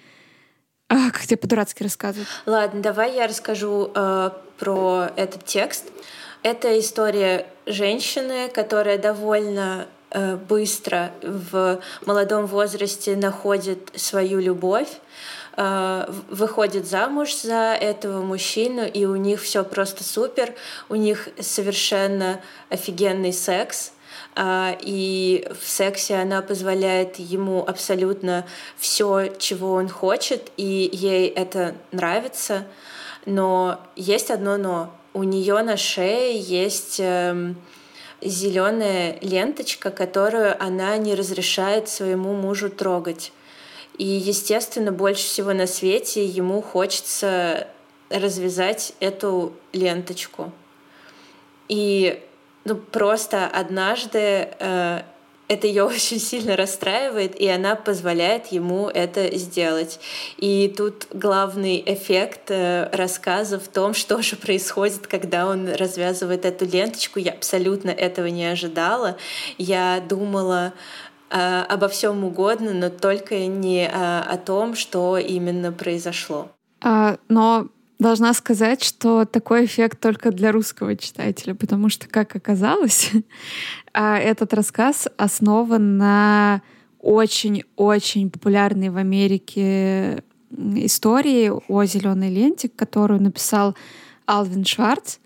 а, 0.89 1.11
как 1.11 1.21
тебе 1.21 1.37
по-дурацки 1.37 1.83
рассказывать? 1.83 2.27
Ладно, 2.47 2.81
давай 2.81 3.13
я 3.15 3.27
расскажу 3.27 3.91
э, 3.93 4.31
про 4.57 5.09
этот 5.15 5.45
текст. 5.45 5.85
Это 6.41 6.79
история 6.79 7.45
женщины, 7.67 8.49
которая 8.49 8.97
довольно 8.97 9.87
э, 10.09 10.35
быстро 10.35 11.11
в 11.21 11.79
молодом 12.05 12.47
возрасте 12.47 13.15
находит 13.15 13.91
свою 13.95 14.39
любовь, 14.39 14.89
э, 15.57 16.11
выходит 16.29 16.87
замуж 16.87 17.35
за 17.35 17.77
этого 17.79 18.23
мужчину, 18.23 18.83
и 18.83 19.05
у 19.05 19.15
них 19.15 19.41
все 19.41 19.63
просто 19.63 20.03
супер, 20.03 20.55
у 20.89 20.95
них 20.95 21.29
совершенно 21.39 22.41
офигенный 22.69 23.31
секс, 23.31 23.91
и 24.37 25.47
в 25.59 25.67
сексе 25.67 26.15
она 26.15 26.41
позволяет 26.41 27.17
ему 27.17 27.63
абсолютно 27.65 28.45
все, 28.77 29.27
чего 29.37 29.73
он 29.73 29.89
хочет, 29.89 30.51
и 30.55 30.89
ей 30.93 31.27
это 31.27 31.75
нравится. 31.91 32.65
Но 33.25 33.79
есть 33.95 34.31
одно 34.31 34.57
но. 34.57 34.95
У 35.13 35.23
нее 35.23 35.61
на 35.63 35.75
шее 35.75 36.39
есть 36.39 36.99
эм, 36.99 37.57
зеленая 38.21 39.17
ленточка, 39.21 39.91
которую 39.91 40.61
она 40.61 40.95
не 40.97 41.15
разрешает 41.15 41.89
своему 41.89 42.33
мужу 42.33 42.69
трогать. 42.69 43.31
И, 43.97 44.05
естественно, 44.05 44.91
больше 44.91 45.23
всего 45.23 45.51
на 45.51 45.67
свете 45.67 46.25
ему 46.25 46.61
хочется 46.61 47.67
развязать 48.09 48.93
эту 48.99 49.53
ленточку. 49.73 50.51
И 51.67 52.23
ну, 52.69 52.75
просто 52.75 53.47
однажды 53.47 54.49
э, 54.59 55.01
это 55.49 55.67
ее 55.67 55.83
очень 55.85 56.19
сильно 56.19 56.55
расстраивает, 56.55 57.35
и 57.35 57.49
она 57.49 57.75
позволяет 57.75 58.47
ему 58.47 58.87
это 58.87 59.35
сделать. 59.37 59.99
И 60.37 60.73
тут 60.77 61.07
главный 61.11 61.83
эффект 61.85 62.51
э, 62.51 62.89
рассказа 62.93 63.59
в 63.59 63.67
том, 63.67 63.93
что 64.01 64.21
же 64.21 64.35
происходит, 64.35 65.07
когда 65.07 65.47
он 65.47 65.67
развязывает 65.67 66.45
эту 66.45 66.65
ленточку. 66.65 67.19
Я 67.19 67.31
абсолютно 67.31 67.89
этого 67.89 68.27
не 68.27 68.45
ожидала. 68.45 69.17
Я 69.57 70.01
думала 70.07 70.73
э, 71.31 71.61
обо 71.67 71.87
всем 71.89 72.23
угодно, 72.23 72.73
но 72.73 72.89
только 72.89 73.47
не 73.47 73.85
э, 73.85 73.89
о 73.91 74.37
том, 74.37 74.75
что 74.75 75.17
именно 75.17 75.71
произошло. 75.71 76.49
А, 76.81 77.17
но 77.27 77.67
Должна 77.99 78.33
сказать, 78.33 78.81
что 78.81 79.25
такой 79.25 79.65
эффект 79.65 79.99
только 79.99 80.31
для 80.31 80.53
русского 80.53 80.95
читателя, 80.95 81.53
потому 81.53 81.89
что, 81.89 82.07
как 82.07 82.33
оказалось, 82.33 83.11
а, 83.93 84.17
этот 84.17 84.53
рассказ 84.53 85.09
основан 85.17 85.97
на 85.97 86.61
очень-очень 87.01 88.29
популярной 88.29 88.89
в 88.89 88.95
Америке 88.95 90.23
истории 90.49 91.51
о 91.67 91.83
зеленой 91.83 92.29
ленте, 92.29 92.69
которую 92.69 93.21
написал 93.21 93.75
Алвин 94.25 94.63
Шварц. 94.63 95.17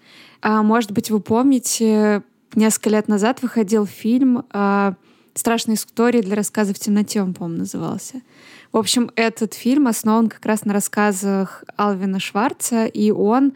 А, 0.42 0.64
может 0.64 0.92
быть, 0.92 1.12
вы 1.12 1.20
помните, 1.20 2.24
несколько 2.56 2.90
лет 2.90 3.08
назад 3.08 3.44
выходил 3.44 3.86
фильм 3.86 4.46
а, 4.52 4.96
«Страшные 5.36 5.76
истории 5.76 6.22
для 6.22 6.36
рассказа 6.36 6.74
в 6.74 6.80
темноте», 6.80 7.22
он, 7.22 7.36
по-моему, 7.36 7.60
назывался. 7.60 8.22
В 8.74 8.78
общем, 8.78 9.12
этот 9.16 9.54
фильм 9.54 9.86
основан 9.86 10.30
как 10.30 10.44
раз 10.48 10.66
на 10.66 10.74
рассказах 10.74 11.64
Алвина 11.78 12.20
Шварца, 12.20 12.88
и 12.88 13.12
он 13.12 13.54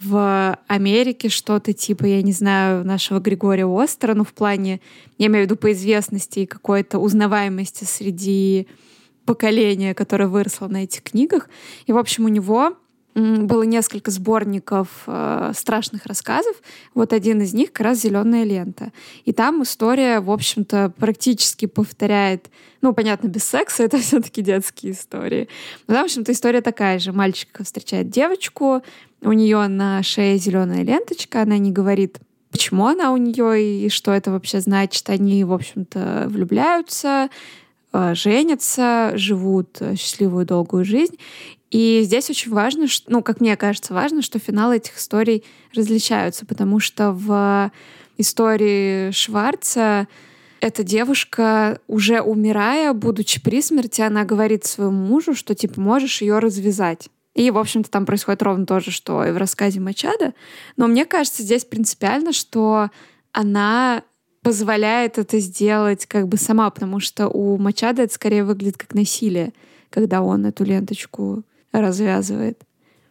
в 0.00 0.58
Америке 0.66 1.28
что-то 1.28 1.72
типа, 1.72 2.04
я 2.04 2.20
не 2.20 2.32
знаю, 2.32 2.84
нашего 2.84 3.20
Григория 3.20 3.64
Остера, 3.64 4.14
ну, 4.14 4.24
в 4.24 4.32
плане, 4.34 4.80
я 5.18 5.28
имею 5.28 5.44
в 5.44 5.46
виду 5.46 5.56
по 5.56 5.70
известности 5.70 6.40
и 6.40 6.46
какой-то 6.46 6.98
узнаваемости 6.98 7.84
среди 7.84 8.66
поколения, 9.24 9.94
которое 9.94 10.26
выросло 10.26 10.66
на 10.66 10.82
этих 10.82 11.04
книгах. 11.04 11.48
И, 11.86 11.92
в 11.92 11.96
общем, 11.96 12.24
у 12.24 12.28
него 12.28 12.76
было 13.16 13.62
несколько 13.62 14.10
сборников 14.10 14.88
э, 15.06 15.52
страшных 15.54 16.04
рассказов. 16.04 16.54
Вот 16.94 17.14
один 17.14 17.40
из 17.40 17.54
них 17.54 17.72
как 17.72 17.86
раз 17.86 18.00
«Зеленая 18.00 18.44
лента». 18.44 18.92
И 19.24 19.32
там 19.32 19.62
история, 19.62 20.20
в 20.20 20.30
общем-то, 20.30 20.92
практически 20.98 21.64
повторяет, 21.64 22.50
ну, 22.82 22.92
понятно, 22.92 23.28
без 23.28 23.44
секса, 23.44 23.82
это 23.84 23.98
все-таки 23.98 24.42
детские 24.42 24.92
истории. 24.92 25.48
Но 25.88 25.94
там, 25.94 26.02
в 26.02 26.06
общем-то, 26.06 26.30
история 26.30 26.60
такая 26.60 26.98
же. 26.98 27.12
Мальчик 27.12 27.48
встречает 27.62 28.10
девочку, 28.10 28.82
у 29.22 29.32
нее 29.32 29.66
на 29.66 30.02
шее 30.02 30.36
зеленая 30.36 30.82
ленточка, 30.82 31.40
она 31.40 31.56
не 31.56 31.72
говорит, 31.72 32.18
почему 32.50 32.86
она 32.86 33.12
у 33.12 33.16
нее 33.16 33.86
и 33.86 33.88
что 33.88 34.12
это 34.12 34.30
вообще 34.30 34.60
значит. 34.60 35.08
Они, 35.08 35.42
в 35.42 35.54
общем-то, 35.54 36.26
влюбляются, 36.28 37.30
э, 37.94 38.14
женятся, 38.14 39.12
живут 39.14 39.80
счастливую 39.96 40.44
долгую 40.44 40.84
жизнь. 40.84 41.16
И 41.70 42.02
здесь 42.04 42.30
очень 42.30 42.52
важно, 42.52 42.86
что, 42.86 43.10
ну, 43.10 43.22
как 43.22 43.40
мне 43.40 43.56
кажется, 43.56 43.92
важно, 43.92 44.22
что 44.22 44.38
финалы 44.38 44.76
этих 44.76 44.98
историй 44.98 45.44
различаются, 45.74 46.46
потому 46.46 46.78
что 46.78 47.12
в 47.12 47.72
истории 48.18 49.10
Шварца 49.10 50.06
эта 50.60 50.82
девушка, 50.82 51.80
уже 51.86 52.20
умирая, 52.20 52.92
будучи 52.92 53.42
при 53.42 53.60
смерти, 53.60 54.00
она 54.00 54.24
говорит 54.24 54.64
своему 54.64 55.06
мужу, 55.06 55.34
что, 55.34 55.54
типа, 55.54 55.80
можешь 55.80 56.22
ее 56.22 56.38
развязать. 56.38 57.08
И, 57.34 57.50
в 57.50 57.58
общем-то, 57.58 57.90
там 57.90 58.06
происходит 58.06 58.42
ровно 58.42 58.64
то 58.64 58.80
же, 58.80 58.90
что 58.90 59.24
и 59.24 59.32
в 59.32 59.36
рассказе 59.36 59.78
Мачада. 59.78 60.32
Но 60.76 60.86
мне 60.86 61.04
кажется, 61.04 61.42
здесь 61.42 61.66
принципиально, 61.66 62.32
что 62.32 62.90
она 63.32 64.02
позволяет 64.40 65.18
это 65.18 65.38
сделать 65.40 66.06
как 66.06 66.28
бы 66.28 66.38
сама, 66.38 66.70
потому 66.70 67.00
что 67.00 67.28
у 67.28 67.58
Мачада 67.58 68.02
это 68.02 68.14
скорее 68.14 68.44
выглядит 68.44 68.78
как 68.78 68.94
насилие, 68.94 69.52
когда 69.90 70.22
он 70.22 70.46
эту 70.46 70.64
ленточку 70.64 71.42
развязывает. 71.72 72.62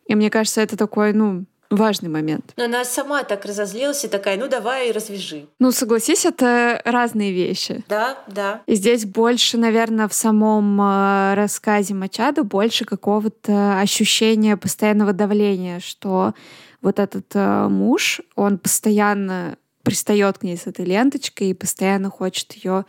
И 0.08 0.16
мне 0.16 0.30
кажется, 0.30 0.62
это 0.62 0.78
такой, 0.78 1.14
ну, 1.14 1.46
важный 1.70 2.10
момент. 2.10 2.54
Но 2.58 2.66
она 2.66 2.86
сама 2.86 3.24
так 3.24 3.46
разозлилась 3.46 4.04
и 4.06 4.08
такая, 4.08 4.38
ну 4.38 4.48
давай 4.48 4.92
развяжи. 4.92 5.48
Ну 5.60 5.72
согласись, 5.72 6.26
это 6.26 6.82
разные 6.86 7.32
вещи. 7.32 7.84
Да, 7.90 8.18
да. 8.28 8.62
И 8.66 8.76
здесь 8.76 9.06
больше, 9.06 9.58
наверное, 9.58 10.08
в 10.08 10.14
самом 10.14 10.80
э, 10.82 11.34
рассказе 11.36 11.94
Мачада 11.94 12.44
больше 12.44 12.86
какого-то 12.86 13.80
ощущения 13.80 14.58
постоянного 14.58 15.14
давления, 15.14 15.80
что 15.80 16.34
вот 16.82 17.00
этот 17.00 17.28
э, 17.34 17.68
муж, 17.68 18.22
он 18.36 18.58
постоянно 18.58 19.58
пристает 19.84 20.40
к 20.40 20.44
ней 20.44 20.58
с 20.58 20.68
этой 20.68 20.86
ленточкой 20.86 21.50
и 21.50 21.54
постоянно 21.54 22.10
хочет 22.10 22.54
ее 22.54 22.86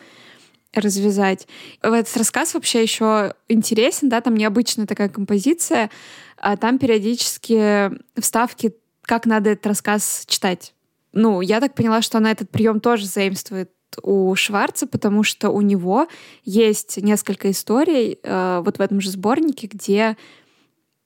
развязать. 0.81 1.47
Этот 1.83 2.17
рассказ 2.17 2.55
вообще 2.55 2.83
еще 2.83 3.35
интересен, 3.49 4.09
да, 4.09 4.21
там 4.21 4.35
необычная 4.35 4.87
такая 4.87 5.09
композиция, 5.09 5.91
а 6.37 6.57
там 6.57 6.79
периодически 6.79 7.91
вставки, 8.21 8.75
как 9.03 9.27
надо 9.27 9.51
этот 9.51 9.67
рассказ 9.67 10.25
читать. 10.27 10.75
ну, 11.13 11.41
я 11.41 11.61
так 11.61 11.75
поняла, 11.75 12.03
что 12.03 12.19
она 12.19 12.31
этот 12.31 12.51
прием 12.51 12.81
тоже 12.81 13.07
заимствует 13.07 13.71
у 14.03 14.35
Шварца, 14.35 14.87
потому 14.87 15.23
что 15.23 15.51
у 15.51 15.61
него 15.61 16.09
есть 16.45 16.99
несколько 16.99 17.51
историй 17.51 18.19
э, 18.23 18.63
вот 18.65 18.79
в 18.79 18.81
этом 18.81 19.01
же 19.01 19.11
сборнике, 19.11 19.69
где 19.69 20.17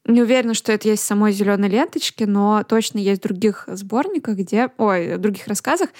не 0.06 0.22
уверена, 0.22 0.54
что 0.54 0.72
это 0.72 0.88
есть 0.88 1.02
в 1.02 1.06
самой 1.06 1.32
зеленой 1.32 1.68
ленточке, 1.68 2.26
но 2.26 2.64
точно 2.64 2.98
есть 2.98 3.20
в 3.20 3.28
других 3.28 3.64
сборниках, 3.68 4.36
где, 4.36 4.70
ой, 4.78 5.16
в 5.16 5.20
других 5.20 5.46
рассказах, 5.46 5.90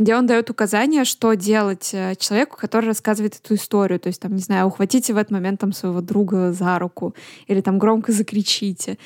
где 0.00 0.16
он 0.16 0.26
дает 0.26 0.48
указания, 0.48 1.04
что 1.04 1.34
делать 1.34 1.90
э, 1.92 2.14
человеку, 2.18 2.56
который 2.56 2.86
рассказывает 2.86 3.36
эту 3.36 3.54
историю. 3.54 4.00
То 4.00 4.06
есть, 4.06 4.20
там, 4.20 4.34
не 4.34 4.40
знаю, 4.40 4.66
ухватите 4.66 5.12
в 5.12 5.18
этот 5.18 5.30
момент 5.30 5.60
там 5.60 5.74
своего 5.74 6.00
друга 6.00 6.52
за 6.52 6.78
руку 6.78 7.14
или 7.46 7.60
там 7.60 7.78
громко 7.78 8.10
закричите. 8.10 8.96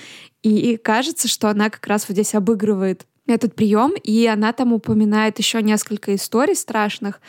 И, 0.42 0.72
и 0.72 0.76
кажется, 0.76 1.26
что 1.26 1.48
она 1.48 1.68
как 1.68 1.84
раз 1.88 2.08
вот 2.08 2.14
здесь 2.14 2.34
обыгрывает 2.36 3.06
этот 3.26 3.56
прием, 3.56 3.94
и 4.00 4.24
она 4.26 4.52
там 4.52 4.72
упоминает 4.72 5.38
еще 5.38 5.62
несколько 5.62 6.14
историй 6.14 6.54
страшных, 6.54 7.20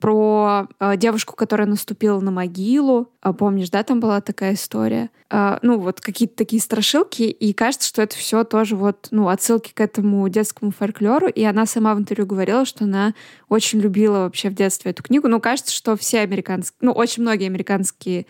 про 0.00 0.66
э, 0.80 0.96
девушку, 0.96 1.36
которая 1.36 1.68
наступила 1.68 2.18
на 2.20 2.30
могилу. 2.30 3.12
А, 3.20 3.34
помнишь, 3.34 3.68
да, 3.68 3.82
там 3.82 4.00
была 4.00 4.22
такая 4.22 4.54
история? 4.54 5.10
Э, 5.30 5.58
ну, 5.60 5.78
вот 5.78 6.00
какие-то 6.00 6.34
такие 6.36 6.60
страшилки, 6.60 7.22
и 7.24 7.52
кажется, 7.52 7.86
что 7.86 8.02
это 8.02 8.16
все 8.16 8.42
тоже 8.44 8.76
вот, 8.76 9.08
ну, 9.10 9.28
отсылки 9.28 9.72
к 9.72 9.80
этому 9.80 10.26
детскому 10.30 10.72
фольклору, 10.72 11.28
и 11.28 11.44
она 11.44 11.66
сама 11.66 11.94
в 11.94 11.98
интервью 11.98 12.26
говорила, 12.26 12.64
что 12.64 12.84
она 12.84 13.14
очень 13.48 13.78
любила 13.80 14.20
вообще 14.20 14.48
в 14.48 14.54
детстве 14.54 14.90
эту 14.92 15.02
книгу. 15.02 15.28
Ну, 15.28 15.38
кажется, 15.38 15.72
что 15.72 15.96
все 15.96 16.20
американские, 16.20 16.78
ну, 16.80 16.92
очень 16.92 17.22
многие 17.22 17.46
американские 17.46 18.26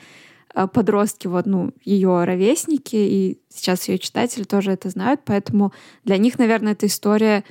э, 0.55 0.67
подростки, 0.67 1.29
вот, 1.29 1.47
ну, 1.47 1.73
ее 1.85 2.25
ровесники, 2.25 2.97
и 2.97 3.41
сейчас 3.49 3.89
ее 3.89 4.01
читатели 4.01 4.43
тоже 4.43 4.73
это 4.73 4.91
знают, 4.91 5.21
поэтому 5.25 5.73
для 6.03 6.19
них, 6.19 6.37
наверное, 6.37 6.73
эта 6.73 6.87
история 6.87 7.45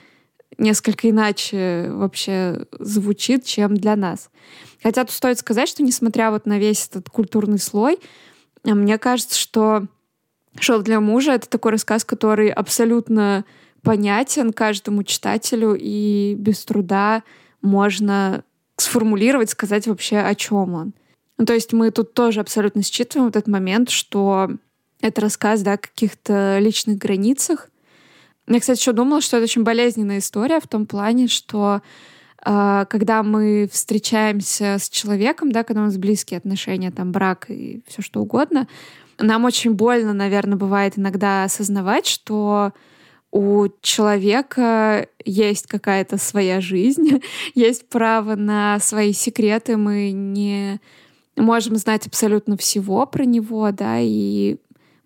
несколько 0.59 1.09
иначе 1.09 1.89
вообще 1.91 2.65
звучит, 2.79 3.45
чем 3.45 3.75
для 3.75 3.95
нас. 3.95 4.29
Хотя 4.83 5.03
тут 5.03 5.13
стоит 5.13 5.39
сказать, 5.39 5.69
что 5.69 5.83
несмотря 5.83 6.31
вот 6.31 6.45
на 6.45 6.59
весь 6.59 6.87
этот 6.87 7.09
культурный 7.09 7.59
слой, 7.59 7.99
а, 8.63 8.75
мне 8.75 8.97
кажется, 8.97 9.37
что 9.37 9.87
«Шел 10.59 10.81
для 10.81 10.99
мужа»— 10.99 11.31
это 11.33 11.49
такой 11.49 11.73
рассказ, 11.73 12.03
который 12.03 12.49
абсолютно 12.49 13.45
понятен 13.81 14.51
каждому 14.51 15.03
читателю, 15.03 15.75
и 15.79 16.35
без 16.37 16.65
труда 16.65 17.23
можно 17.61 18.43
сформулировать, 18.77 19.49
сказать 19.49 19.87
вообще, 19.87 20.17
о 20.17 20.35
чем 20.35 20.73
он. 20.73 20.93
Ну, 21.37 21.45
то 21.45 21.53
есть 21.53 21.71
мы 21.71 21.91
тут 21.91 22.13
тоже 22.13 22.41
абсолютно 22.41 22.81
считываем 22.81 23.27
вот 23.27 23.35
этот 23.35 23.47
момент, 23.47 23.89
что 23.89 24.49
это 25.01 25.21
рассказ 25.21 25.61
да, 25.61 25.73
о 25.73 25.77
каких-то 25.77 26.59
личных 26.59 26.97
границах, 26.97 27.68
я, 28.55 28.59
кстати, 28.59 28.79
еще 28.79 28.93
думала, 28.93 29.21
что 29.21 29.37
это 29.37 29.43
очень 29.45 29.63
болезненная 29.63 30.19
история 30.19 30.59
в 30.59 30.67
том 30.67 30.85
плане, 30.85 31.27
что 31.27 31.81
э, 32.45 32.85
когда 32.89 33.23
мы 33.23 33.69
встречаемся 33.71 34.77
с 34.79 34.89
человеком, 34.89 35.51
да, 35.51 35.63
когда 35.63 35.81
у 35.81 35.85
нас 35.85 35.97
близкие 35.97 36.39
отношения, 36.39 36.91
там 36.91 37.11
брак 37.11 37.45
и 37.49 37.81
все 37.87 38.01
что 38.01 38.21
угодно, 38.21 38.67
нам 39.19 39.45
очень 39.45 39.73
больно, 39.73 40.13
наверное, 40.13 40.57
бывает 40.57 40.97
иногда 40.97 41.43
осознавать, 41.43 42.07
что 42.07 42.73
у 43.31 43.67
человека 43.81 45.07
есть 45.23 45.67
какая-то 45.67 46.17
своя 46.17 46.61
жизнь, 46.61 47.21
есть 47.53 47.87
право 47.87 48.35
на 48.35 48.79
свои 48.79 49.13
секреты, 49.13 49.77
мы 49.77 50.11
не 50.11 50.79
можем 51.35 51.75
знать 51.75 52.07
абсолютно 52.07 52.57
всего 52.57 53.05
про 53.05 53.23
него, 53.25 53.71
да, 53.71 53.97
и 53.99 54.57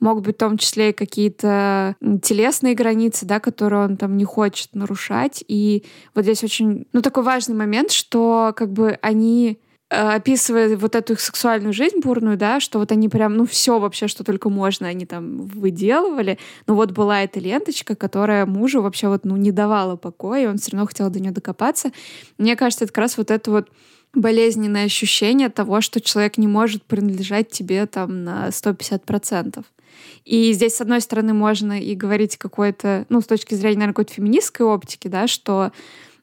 могут 0.04 0.26
быть 0.26 0.36
в 0.36 0.40
том 0.40 0.58
числе 0.58 0.90
и 0.90 0.94
какие-то 0.94 1.96
телесные 2.22 2.76
границы, 2.76 3.26
да, 3.26 3.40
которые 3.40 3.86
он 3.86 3.98
там 3.98 4.18
не 4.18 4.26
хочет 4.26 4.76
нарушать. 4.76 5.44
И 5.48 5.86
вот 6.14 6.26
здесь 6.26 6.44
очень, 6.44 6.86
ну, 6.94 7.02
такой 7.02 7.24
важный 7.24 7.56
момент, 7.56 7.92
что 7.92 8.54
как 8.56 8.72
бы 8.72 9.00
они 9.02 9.60
э, 9.90 9.96
описывая 9.96 10.76
вот 10.76 10.96
эту 10.96 11.14
их 11.14 11.22
сексуальную 11.22 11.74
жизнь 11.74 12.00
бурную, 12.00 12.38
да, 12.38 12.60
что 12.60 12.80
вот 12.80 12.92
они 12.92 13.08
прям, 13.08 13.38
ну, 13.38 13.46
все 13.46 13.80
вообще, 13.80 14.08
что 14.08 14.24
только 14.24 14.50
можно, 14.50 14.88
они 14.88 15.06
там 15.06 15.42
выделывали. 15.42 16.38
Но 16.68 16.76
вот 16.76 16.92
была 16.92 17.24
эта 17.24 17.40
ленточка, 17.40 17.96
которая 17.96 18.46
мужу 18.46 18.82
вообще 18.82 19.08
вот, 19.08 19.24
ну, 19.24 19.38
не 19.38 19.52
давала 19.52 19.96
покоя, 19.96 20.44
и 20.44 20.48
он 20.48 20.58
все 20.58 20.72
равно 20.72 20.86
хотел 20.86 21.10
до 21.10 21.22
нее 21.22 21.32
докопаться. 21.32 21.92
Мне 22.38 22.56
кажется, 22.58 22.84
это 22.84 22.94
как 22.94 23.04
раз 23.04 23.18
вот 23.18 23.32
это 23.32 23.50
вот 23.52 23.70
болезненное 24.14 24.86
ощущение 24.86 25.50
того, 25.50 25.82
что 25.82 26.00
человек 26.02 26.38
не 26.38 26.48
может 26.48 26.84
принадлежать 26.84 27.50
тебе 27.50 27.86
там 27.86 28.24
на 28.24 28.50
150%. 28.50 29.64
И 30.26 30.54
здесь, 30.54 30.76
с 30.76 30.82
одной 30.82 31.02
стороны, 31.02 31.34
можно 31.34 31.80
и 31.80 31.96
говорить 31.96 32.38
какой-то, 32.38 33.06
ну, 33.10 33.22
с 33.22 33.26
точки 33.26 33.56
зрения, 33.56 33.78
наверное, 33.78 33.94
какой-то 33.94 34.14
феминистской 34.14 34.66
оптики, 34.66 35.08
да, 35.08 35.28
что 35.28 35.72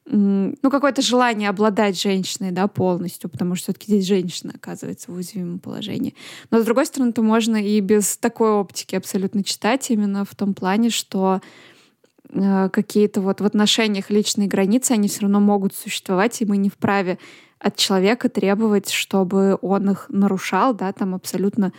ну, 0.05 0.55
какое-то 0.63 1.01
желание 1.01 1.47
обладать 1.47 1.99
женщиной, 1.99 2.51
да, 2.51 2.67
полностью, 2.67 3.29
потому 3.29 3.55
что 3.55 3.65
все-таки 3.65 3.91
здесь 3.91 4.05
женщина 4.05 4.53
оказывается 4.55 5.11
в 5.11 5.15
уязвимом 5.15 5.59
положении. 5.59 6.15
Но, 6.49 6.59
с 6.59 6.65
другой 6.65 6.85
стороны, 6.85 7.13
то 7.13 7.21
можно 7.21 7.55
и 7.55 7.79
без 7.79 8.17
такой 8.17 8.51
оптики 8.51 8.95
абсолютно 8.95 9.43
читать 9.43 9.89
именно 9.91 10.25
в 10.25 10.35
том 10.35 10.53
плане, 10.53 10.89
что 10.89 11.41
э, 12.29 12.69
какие-то 12.69 13.21
вот 13.21 13.41
в 13.41 13.45
отношениях 13.45 14.09
личные 14.09 14.47
границы, 14.47 14.93
они 14.93 15.07
все 15.07 15.21
равно 15.21 15.39
могут 15.39 15.75
существовать, 15.75 16.41
и 16.41 16.45
мы 16.45 16.57
не 16.57 16.69
вправе 16.69 17.19
от 17.59 17.75
человека 17.75 18.27
требовать, 18.27 18.89
чтобы 18.89 19.57
он 19.61 19.91
их 19.91 20.07
нарушал, 20.09 20.73
да, 20.73 20.91
там 20.93 21.13
абсолютно 21.13 21.71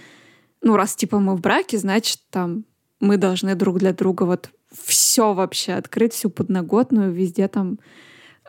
ну, 0.62 0.76
раз 0.76 0.94
типа 0.94 1.18
мы 1.18 1.36
в 1.36 1.40
браке, 1.40 1.78
значит, 1.78 2.18
там 2.30 2.64
мы 3.00 3.16
должны 3.16 3.54
друг 3.54 3.78
для 3.78 3.92
друга 3.92 4.22
вот 4.22 4.50
все 4.72 5.34
вообще 5.34 5.74
открыть, 5.74 6.14
всю 6.14 6.30
подноготную, 6.30 7.12
везде 7.12 7.48
там 7.48 7.78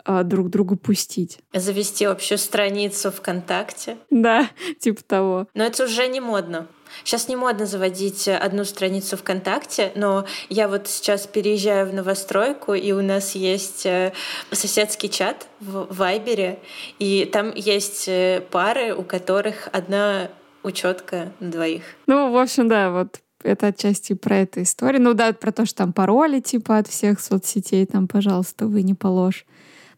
э, 0.05 0.23
друг 0.23 0.49
другу 0.49 0.77
пустить. 0.77 1.39
Завести 1.53 2.05
общую 2.05 2.37
страницу 2.37 3.11
ВКонтакте. 3.11 3.97
Да, 4.09 4.49
типа 4.79 5.03
того. 5.03 5.47
Но 5.53 5.63
это 5.63 5.85
уже 5.85 6.07
не 6.07 6.21
модно. 6.21 6.67
Сейчас 7.03 7.27
не 7.27 7.35
модно 7.35 7.65
заводить 7.65 8.27
одну 8.27 8.63
страницу 8.65 9.17
ВКонтакте, 9.17 9.91
но 9.95 10.25
я 10.49 10.67
вот 10.67 10.87
сейчас 10.87 11.25
переезжаю 11.25 11.89
в 11.89 11.93
новостройку, 11.93 12.75
и 12.75 12.91
у 12.91 13.01
нас 13.01 13.33
есть 13.33 13.87
э, 13.87 14.13
соседский 14.51 15.09
чат 15.09 15.47
в 15.59 15.87
Вайбере, 15.89 16.59
и 16.99 17.25
там 17.25 17.51
есть 17.55 18.07
э, 18.07 18.43
пары, 18.51 18.93
у 18.93 19.01
которых 19.01 19.69
одна 19.71 20.29
учетка 20.63 21.31
на 21.39 21.51
двоих. 21.51 21.83
Ну, 22.07 22.31
в 22.31 22.37
общем, 22.37 22.67
да, 22.67 22.91
вот 22.91 23.21
это 23.43 23.67
отчасти 23.67 24.13
про 24.13 24.37
эту 24.37 24.61
историю. 24.61 25.01
Ну 25.01 25.13
да, 25.13 25.33
про 25.33 25.51
то, 25.51 25.65
что 25.65 25.79
там 25.79 25.93
пароли 25.93 26.39
типа 26.39 26.77
от 26.77 26.87
всех 26.87 27.19
соцсетей, 27.19 27.85
там, 27.85 28.07
пожалуйста, 28.07 28.67
вы 28.67 28.83
не 28.83 28.93
положь. 28.93 29.45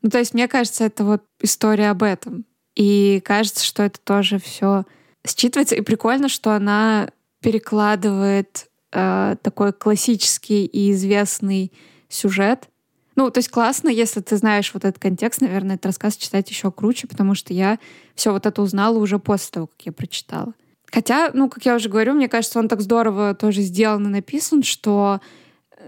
Ну, 0.01 0.09
то 0.09 0.19
есть, 0.19 0.33
мне 0.33 0.47
кажется, 0.47 0.83
это 0.83 1.03
вот 1.03 1.23
история 1.41 1.89
об 1.89 2.03
этом. 2.03 2.45
И 2.75 3.21
кажется, 3.23 3.63
что 3.63 3.83
это 3.83 3.99
тоже 3.99 4.39
все 4.39 4.83
считывается. 5.25 5.75
И 5.75 5.81
прикольно, 5.81 6.29
что 6.29 6.51
она 6.51 7.09
перекладывает 7.41 8.67
э, 8.91 9.35
такой 9.41 9.73
классический 9.73 10.65
и 10.65 10.91
известный 10.91 11.71
сюжет. 12.09 12.69
Ну, 13.15 13.29
то 13.31 13.37
есть 13.39 13.49
классно, 13.49 13.89
если 13.89 14.19
ты 14.19 14.35
знаешь 14.37 14.73
вот 14.73 14.83
этот 14.83 15.01
контекст, 15.01 15.41
наверное, 15.41 15.75
этот 15.75 15.85
рассказ 15.87 16.17
читать 16.17 16.49
еще 16.49 16.71
круче, 16.71 17.07
потому 17.07 17.33
что 17.33 17.53
я 17.53 17.79
все 18.13 18.31
вот 18.31 18.45
это 18.45 18.61
узнала 18.61 18.97
уже 18.97 19.19
после 19.19 19.51
того, 19.51 19.67
как 19.67 19.85
я 19.85 19.91
прочитала. 19.93 20.53
Хотя, 20.91 21.31
ну, 21.33 21.49
как 21.49 21.65
я 21.65 21.75
уже 21.75 21.89
говорю, 21.89 22.13
мне 22.13 22.27
кажется, 22.27 22.59
он 22.59 22.67
так 22.67 22.81
здорово 22.81 23.33
тоже 23.33 23.61
сделан 23.61 24.05
и 24.07 24.09
написан, 24.09 24.63
что, 24.63 25.21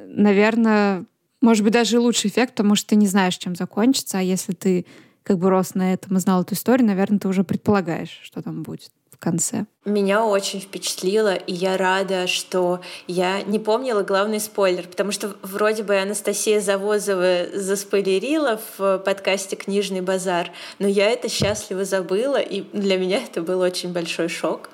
наверное, 0.06 1.06
может 1.42 1.64
быть, 1.64 1.74
даже 1.74 2.00
лучший 2.00 2.30
эффект, 2.30 2.56
потому 2.56 2.76
что 2.76 2.90
ты 2.90 2.96
не 2.96 3.08
знаешь, 3.08 3.38
чем 3.38 3.56
закончится, 3.56 4.20
а 4.20 4.22
если 4.22 4.54
ты 4.54 4.86
как 5.24 5.38
бы 5.38 5.50
рос 5.50 5.76
на 5.76 5.94
этом 5.94 6.16
и 6.18 6.20
знал 6.20 6.42
эту 6.42 6.56
историю, 6.56 6.88
наверное, 6.88 7.20
ты 7.20 7.28
уже 7.28 7.44
предполагаешь, 7.44 8.20
что 8.24 8.42
там 8.42 8.64
будет 8.64 8.92
конце. 9.20 9.66
Меня 9.86 10.26
очень 10.26 10.60
впечатлило, 10.60 11.34
и 11.34 11.54
я 11.54 11.78
рада, 11.78 12.28
что 12.28 12.82
я 13.08 13.42
не 13.44 13.60
помнила 13.60 14.04
главный 14.04 14.40
спойлер, 14.40 14.88
потому 14.88 15.12
что 15.12 15.36
вроде 15.42 15.84
бы 15.84 15.98
Анастасия 15.98 16.60
Завозова 16.60 17.48
заспойлерила 17.54 18.60
в 18.78 19.00
подкасте 19.00 19.56
«Книжный 19.56 20.02
базар», 20.02 20.52
но 20.80 20.88
я 20.88 21.10
это 21.10 21.30
счастливо 21.30 21.86
забыла, 21.86 22.40
и 22.40 22.62
для 22.74 22.98
меня 22.98 23.24
это 23.24 23.42
был 23.42 23.62
очень 23.62 23.94
большой 23.94 24.28
шок. 24.28 24.70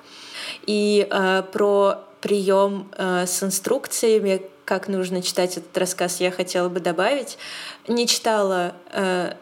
И 0.66 1.06
э, 1.08 1.42
про 1.52 2.04
прием 2.20 2.90
э, 2.96 3.26
с 3.26 3.42
инструкциями, 3.42 4.42
как 4.64 4.88
нужно 4.88 5.22
читать 5.22 5.58
этот 5.58 5.76
рассказ, 5.76 6.20
я 6.20 6.30
хотела 6.30 6.68
бы 6.68 6.80
добавить. 6.80 7.38
Не 7.86 8.06
читала 8.06 8.74
э, 8.92 9.34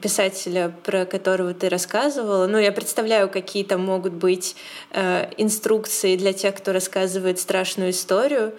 писателя, 0.00 0.72
про 0.82 1.04
которого 1.04 1.54
ты 1.54 1.68
рассказывала. 1.68 2.46
Ну, 2.46 2.58
я 2.58 2.72
представляю, 2.72 3.28
какие 3.28 3.64
там 3.64 3.84
могут 3.84 4.12
быть 4.12 4.56
э, 4.90 5.30
инструкции 5.36 6.16
для 6.16 6.32
тех, 6.32 6.54
кто 6.54 6.72
рассказывает 6.72 7.38
страшную 7.38 7.90
историю. 7.90 8.54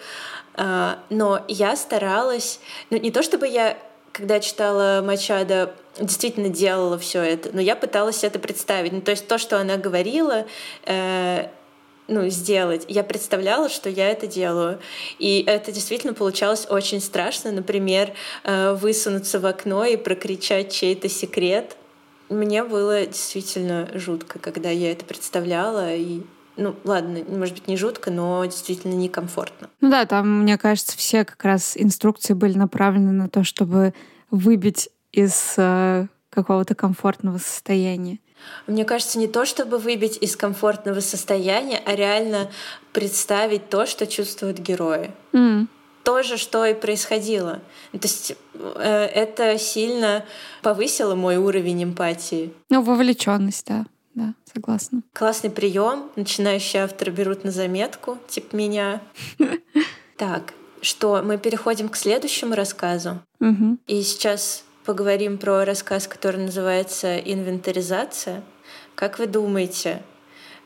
Э, 0.56 0.96
но 1.10 1.44
я 1.48 1.76
старалась, 1.76 2.60
ну, 2.90 2.98
не 2.98 3.12
то 3.12 3.24
чтобы 3.24 3.48
я, 3.48 3.78
когда 4.12 4.40
читала 4.40 5.02
Мачада, 5.04 5.74
действительно 6.00 6.50
делала 6.50 6.98
все 6.98 7.22
это, 7.22 7.50
но 7.54 7.62
я 7.62 7.76
пыталась 7.76 8.24
это 8.24 8.40
представить. 8.40 8.92
Ну, 8.92 9.02
то 9.02 9.12
есть 9.12 9.28
то, 9.28 9.38
что 9.38 9.60
она 9.60 9.78
говорила, 9.78 10.46
э, 10.86 11.48
ну, 12.08 12.28
сделать. 12.30 12.86
Я 12.88 13.04
представляла, 13.04 13.70
что 13.70 13.90
я 13.90 14.10
это 14.10 14.28
делаю. 14.28 14.80
И 15.20 15.44
это 15.46 15.72
действительно 15.72 16.14
получалось 16.14 16.68
очень 16.70 17.02
страшно. 17.02 17.52
Например, 17.52 18.14
э, 18.44 18.74
высунуться 18.74 19.40
в 19.40 19.46
окно 19.46 19.86
и 19.86 19.98
прокричать 19.98 20.72
чей-то 20.72 21.10
секрет. 21.10 21.76
Мне 22.30 22.64
было 22.64 23.06
действительно 23.06 23.90
жутко, 23.94 24.40
когда 24.40 24.70
я 24.70 24.92
это 24.92 25.06
представляла. 25.06 25.96
И 25.96 26.22
ну, 26.58 26.76
ладно, 26.84 27.20
может 27.28 27.56
быть, 27.56 27.68
не 27.68 27.78
жутко, 27.78 28.12
но 28.12 28.44
действительно 28.46 28.94
некомфортно. 28.94 29.70
Ну 29.82 29.90
да, 29.90 30.06
там, 30.06 30.44
мне 30.44 30.58
кажется, 30.58 30.98
все 30.98 31.26
как 31.26 31.44
раз 31.44 31.74
инструкции 31.76 32.34
были 32.34 32.58
направлены 32.58 33.12
на 33.12 33.30
то, 33.30 33.44
чтобы 33.44 33.94
выбить 34.32 34.90
из 35.12 35.56
э, 35.58 36.08
какого-то 36.30 36.76
комфортного 36.76 37.38
состояния. 37.38 38.20
Мне 38.68 38.86
кажется, 38.86 39.20
не 39.20 39.28
то, 39.28 39.46
чтобы 39.46 39.78
выбить 39.78 40.18
из 40.22 40.36
комфортного 40.36 41.00
состояния, 41.00 41.82
а 41.86 41.96
реально 41.96 42.50
представить 42.94 43.70
то, 43.70 43.86
что 43.86 44.08
чувствуют 44.08 44.60
герои. 44.60 45.12
Mm. 45.34 45.68
То 46.04 46.22
же, 46.24 46.38
что 46.38 46.66
и 46.66 46.74
происходило. 46.74 47.62
То 47.92 48.00
есть 48.04 48.36
э, 48.54 49.10
это 49.14 49.58
сильно 49.58 50.24
повысило 50.62 51.16
мой 51.16 51.38
уровень 51.38 51.84
эмпатии. 51.84 52.54
Ну, 52.70 52.82
вовлеченность, 52.82 53.66
да. 53.68 53.86
Да, 54.14 54.34
согласна. 54.54 55.02
Классный 55.14 55.50
прием. 55.50 56.10
Начинающие 56.16 56.84
авторы 56.84 57.12
берут 57.12 57.44
на 57.44 57.52
заметку, 57.52 58.18
типа 58.28 58.56
меня. 58.56 59.02
Так, 60.18 60.54
что 60.80 61.22
мы 61.22 61.38
переходим 61.38 61.90
к 61.90 61.98
следующему 61.98 62.56
рассказу. 62.56 63.20
И 63.86 64.02
сейчас 64.02 64.64
поговорим 64.86 65.38
про 65.38 65.66
рассказ, 65.66 66.08
который 66.08 66.42
называется 66.42 67.18
«Инвентаризация». 67.18 68.44
Как 68.94 69.20
вы 69.20 69.28
думаете, 69.28 70.02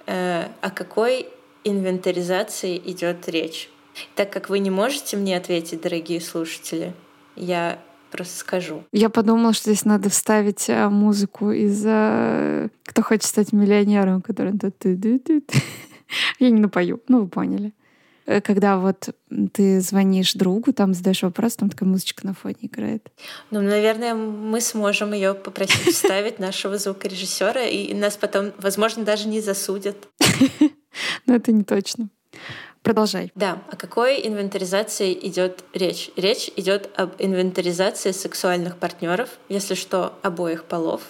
э, 0.05 0.47
о 0.61 0.69
какой 0.69 1.27
инвентаризации 1.63 2.77
идет 2.77 3.27
речь? 3.27 3.69
Так 4.15 4.31
как 4.31 4.49
вы 4.49 4.59
не 4.59 4.69
можете 4.69 5.17
мне 5.17 5.35
ответить, 5.35 5.81
дорогие 5.81 6.21
слушатели, 6.21 6.93
я 7.35 7.79
просто 8.11 8.37
скажу. 8.37 8.83
Я 8.91 9.09
подумала, 9.09 9.53
что 9.53 9.71
здесь 9.71 9.85
надо 9.85 10.09
вставить 10.09 10.69
э, 10.69 10.89
музыку 10.89 11.51
из 11.51 11.83
э, 11.85 12.69
«Кто 12.85 13.01
хочет 13.01 13.23
стать 13.23 13.53
миллионером», 13.53 14.21
который 14.21 14.53
тут... 14.57 14.75
Я 16.39 16.49
не 16.49 16.59
напою, 16.59 17.01
ну 17.07 17.21
вы 17.21 17.27
поняли. 17.27 17.73
Э, 18.29 18.41
когда 18.41 18.77
вот 18.77 19.09
ты 19.53 19.81
звонишь 19.81 20.33
другу, 20.35 20.71
там 20.71 20.93
задаешь 20.93 21.23
вопрос, 21.23 21.55
там 21.55 21.69
такая 21.69 21.89
музычка 21.89 22.27
на 22.27 22.35
фоне 22.35 22.55
играет. 22.61 23.11
Ну, 23.49 23.59
наверное, 23.61 24.13
мы 24.13 24.61
сможем 24.61 25.13
ее 25.13 25.33
попросить 25.33 25.95
вставить 25.95 26.37
нашего 26.37 26.77
звукорежиссера, 26.77 27.63
и 27.63 27.91
нас 27.95 28.17
потом, 28.17 28.51
возможно, 28.59 29.03
даже 29.03 29.27
не 29.27 29.41
засудят. 29.41 29.95
Но 31.25 31.35
это 31.35 31.51
не 31.51 31.63
точно. 31.63 32.09
Продолжай. 32.83 33.31
Да, 33.33 33.63
о 33.71 33.75
какой 33.75 34.25
инвентаризации 34.25 35.11
идет 35.27 35.63
речь? 35.73 36.11
Речь 36.15 36.51
идет 36.55 36.91
об 36.95 37.15
инвентаризации 37.17 38.11
сексуальных 38.11 38.77
партнеров, 38.77 39.39
если 39.49 39.73
что, 39.73 40.13
обоих 40.21 40.65
полов. 40.65 41.01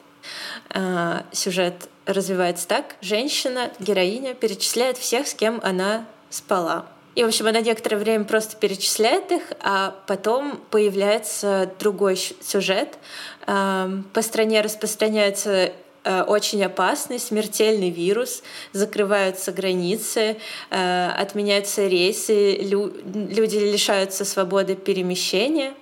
А, 0.70 1.26
сюжет 1.34 1.90
развивается 2.06 2.66
так. 2.66 2.96
Женщина, 3.02 3.72
героиня, 3.80 4.36
перечисляет 4.36 4.98
всех, 4.98 5.28
с 5.28 5.34
кем 5.34 5.60
она 5.64 6.06
спала. 6.30 6.88
И, 7.20 7.24
в 7.24 7.28
общем, 7.28 7.48
она 7.48 7.60
некоторое 7.60 7.98
время 7.98 8.24
просто 8.24 8.56
перечисляет 8.56 9.30
их, 9.34 9.44
а 9.60 9.94
потом 10.08 10.58
появляется 10.72 11.70
другой 11.78 12.16
сюжет. 12.16 12.98
По 13.46 14.22
стране 14.22 14.62
распространяется 14.62 15.74
э, 16.06 16.22
очень 16.22 16.64
опасный, 16.64 17.20
смертельный 17.20 17.90
вирус, 17.90 18.42
закрываются 18.72 19.52
границы, 19.52 20.38
э, 20.70 21.10
отменяются 21.10 21.88
рейсы, 21.88 22.56
люди 22.56 23.58
лишаются 23.58 24.24
свободы 24.24 24.78
перемещения. 24.78 25.74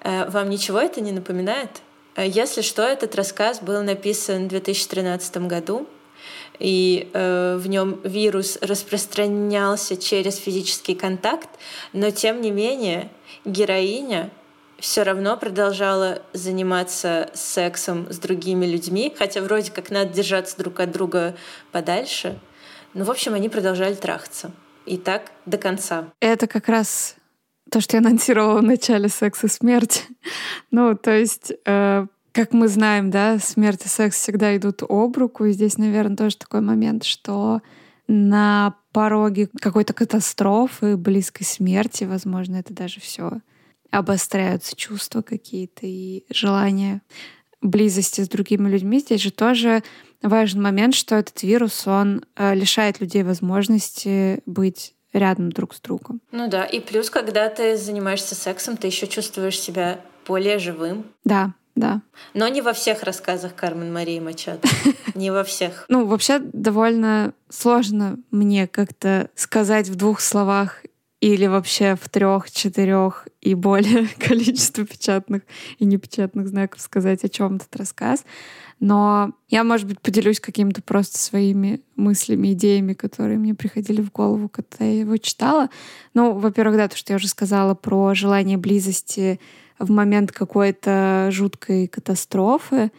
Э, 0.00 0.28
вам 0.30 0.50
ничего 0.50 0.80
это 0.80 1.00
не 1.00 1.12
напоминает? 1.12 1.70
Если 2.16 2.60
что, 2.60 2.82
этот 2.82 3.14
рассказ 3.14 3.60
был 3.60 3.84
написан 3.84 4.46
в 4.46 4.48
2013 4.48 5.46
году 5.46 5.86
и 6.58 7.10
э, 7.12 7.56
в 7.60 7.68
нем 7.68 8.00
вирус 8.04 8.58
распространялся 8.60 9.96
через 9.96 10.36
физический 10.36 10.94
контакт, 10.94 11.48
но 11.92 12.10
тем 12.10 12.40
не 12.40 12.50
менее 12.50 13.10
героиня 13.44 14.30
все 14.78 15.04
равно 15.04 15.36
продолжала 15.36 16.22
заниматься 16.32 17.30
сексом 17.34 18.08
с 18.10 18.18
другими 18.18 18.66
людьми, 18.66 19.14
хотя 19.16 19.40
вроде 19.40 19.70
как 19.70 19.90
надо 19.90 20.12
держаться 20.12 20.58
друг 20.58 20.80
от 20.80 20.90
друга 20.90 21.36
подальше. 21.70 22.38
Но, 22.92 23.04
в 23.04 23.10
общем, 23.10 23.34
они 23.34 23.48
продолжали 23.48 23.94
трахаться. 23.94 24.50
И 24.84 24.98
так 24.98 25.30
до 25.46 25.56
конца. 25.58 26.12
Это 26.18 26.48
как 26.48 26.68
раз 26.68 27.14
то, 27.70 27.80
что 27.80 27.96
я 27.96 28.00
анонсировала 28.00 28.58
в 28.58 28.64
начале 28.64 29.08
секса 29.08 29.46
и 29.46 29.50
смерть. 29.50 30.08
ну, 30.72 30.96
то 30.96 31.16
есть 31.16 31.52
э, 31.64 32.06
как 32.32 32.52
мы 32.52 32.68
знаем, 32.68 33.10
да, 33.10 33.38
смерть 33.38 33.84
и 33.84 33.88
секс 33.88 34.16
всегда 34.16 34.56
идут 34.56 34.82
об 34.88 35.16
руку. 35.16 35.44
И 35.44 35.52
здесь, 35.52 35.78
наверное, 35.78 36.16
тоже 36.16 36.36
такой 36.36 36.60
момент, 36.60 37.04
что 37.04 37.60
на 38.08 38.74
пороге 38.92 39.48
какой-то 39.60 39.92
катастрофы, 39.92 40.96
близкой 40.96 41.44
смерти, 41.44 42.04
возможно, 42.04 42.56
это 42.56 42.74
даже 42.74 43.00
все 43.00 43.40
обостряются 43.90 44.74
чувства 44.74 45.22
какие-то 45.22 45.86
и 45.86 46.24
желания 46.30 47.02
близости 47.60 48.22
с 48.22 48.28
другими 48.28 48.68
людьми. 48.68 48.98
Здесь 48.98 49.20
же 49.20 49.30
тоже 49.30 49.82
важный 50.22 50.62
момент, 50.62 50.94
что 50.94 51.14
этот 51.14 51.42
вирус, 51.42 51.86
он 51.86 52.24
э, 52.36 52.54
лишает 52.54 53.00
людей 53.00 53.22
возможности 53.22 54.42
быть 54.46 54.94
рядом 55.12 55.52
друг 55.52 55.74
с 55.74 55.80
другом. 55.80 56.20
Ну 56.32 56.48
да, 56.48 56.64
и 56.64 56.80
плюс, 56.80 57.10
когда 57.10 57.48
ты 57.48 57.76
занимаешься 57.76 58.34
сексом, 58.34 58.76
ты 58.76 58.86
еще 58.86 59.06
чувствуешь 59.06 59.60
себя 59.60 60.00
более 60.26 60.58
живым. 60.58 61.04
Да, 61.24 61.54
да. 61.74 62.02
Но 62.34 62.48
не 62.48 62.60
во 62.60 62.72
всех 62.72 63.02
рассказах 63.02 63.54
Кармен 63.54 63.92
Марии 63.92 64.20
Мачадо. 64.20 64.68
Не 65.14 65.30
во 65.30 65.42
всех. 65.42 65.86
Ну, 65.88 66.04
вообще 66.06 66.38
довольно 66.38 67.32
сложно 67.48 68.18
мне 68.30 68.66
как-то 68.66 69.30
сказать 69.34 69.88
в 69.88 69.94
двух 69.94 70.20
словах 70.20 70.82
или 71.20 71.46
вообще 71.46 71.94
в 71.94 72.08
трех, 72.08 72.50
четырех 72.50 73.28
и 73.40 73.54
более 73.54 74.08
количество 74.18 74.84
печатных 74.84 75.42
и 75.78 75.84
непечатных 75.84 76.48
знаков 76.48 76.80
сказать, 76.80 77.24
о 77.24 77.28
чем 77.28 77.56
этот 77.56 77.74
рассказ. 77.76 78.24
Но 78.80 79.30
я, 79.48 79.62
может 79.62 79.86
быть, 79.86 80.00
поделюсь 80.00 80.40
какими-то 80.40 80.82
просто 80.82 81.16
своими 81.16 81.80
мыслями, 81.94 82.52
идеями, 82.52 82.94
которые 82.94 83.38
мне 83.38 83.54
приходили 83.54 84.02
в 84.02 84.10
голову, 84.10 84.48
когда 84.48 84.84
я 84.84 85.00
его 85.00 85.16
читала. 85.18 85.70
Ну, 86.12 86.32
во-первых, 86.32 86.76
да, 86.76 86.88
то, 86.88 86.96
что 86.96 87.12
я 87.12 87.16
уже 87.16 87.28
сказала 87.28 87.74
про 87.74 88.14
желание 88.14 88.58
близости 88.58 89.38
в 89.78 89.90
момент 89.90 90.32
какой-то 90.32 91.28
жуткой 91.30 91.88
катастрофы. 91.88 92.90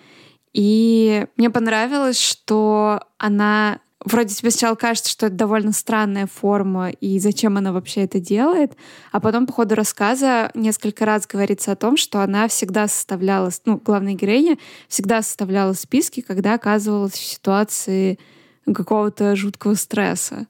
И 0.53 1.25
мне 1.37 1.49
понравилось, 1.49 2.19
что 2.19 3.01
она 3.17 3.79
вроде 4.05 4.33
тебе 4.33 4.51
сначала 4.51 4.75
кажется, 4.75 5.09
что 5.09 5.27
это 5.27 5.35
довольно 5.35 5.71
странная 5.71 6.27
форма, 6.27 6.89
и 6.89 7.19
зачем 7.19 7.57
она 7.57 7.71
вообще 7.71 8.01
это 8.01 8.19
делает, 8.19 8.73
а 9.11 9.19
потом 9.19 9.47
по 9.47 9.53
ходу 9.53 9.75
рассказа 9.75 10.51
несколько 10.53 11.05
раз 11.05 11.25
говорится 11.27 11.71
о 11.71 11.75
том, 11.75 11.97
что 11.97 12.21
она 12.21 12.47
всегда 12.47 12.87
составляла, 12.87 13.51
ну, 13.65 13.81
главная 13.83 14.13
героиня 14.13 14.57
всегда 14.87 15.21
составляла 15.21 15.73
списки, 15.73 16.21
когда 16.21 16.53
оказывалась 16.53 17.13
в 17.13 17.23
ситуации 17.23 18.19
какого-то 18.65 19.35
жуткого 19.35 19.75
стресса. 19.75 20.47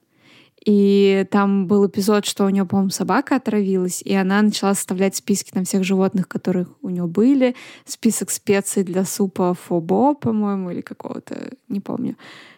И 0.64 1.26
там 1.30 1.66
был 1.66 1.86
эпизод, 1.86 2.24
что 2.24 2.46
у 2.46 2.48
нее, 2.48 2.64
по-моему, 2.64 2.90
собака 2.90 3.36
отравилась, 3.36 4.00
и 4.02 4.14
она 4.14 4.40
начала 4.40 4.74
составлять 4.74 5.14
списки 5.14 5.50
там 5.50 5.64
всех 5.64 5.84
животных, 5.84 6.26
которых 6.26 6.68
у 6.80 6.88
нее 6.88 7.06
были, 7.06 7.54
список 7.84 8.30
специй 8.30 8.82
для 8.82 9.04
супа 9.04 9.54
фобо, 9.54 10.14
по-моему, 10.14 10.70
или 10.70 10.80
какого-то, 10.80 11.50
не 11.68 11.80
помню 11.80 12.16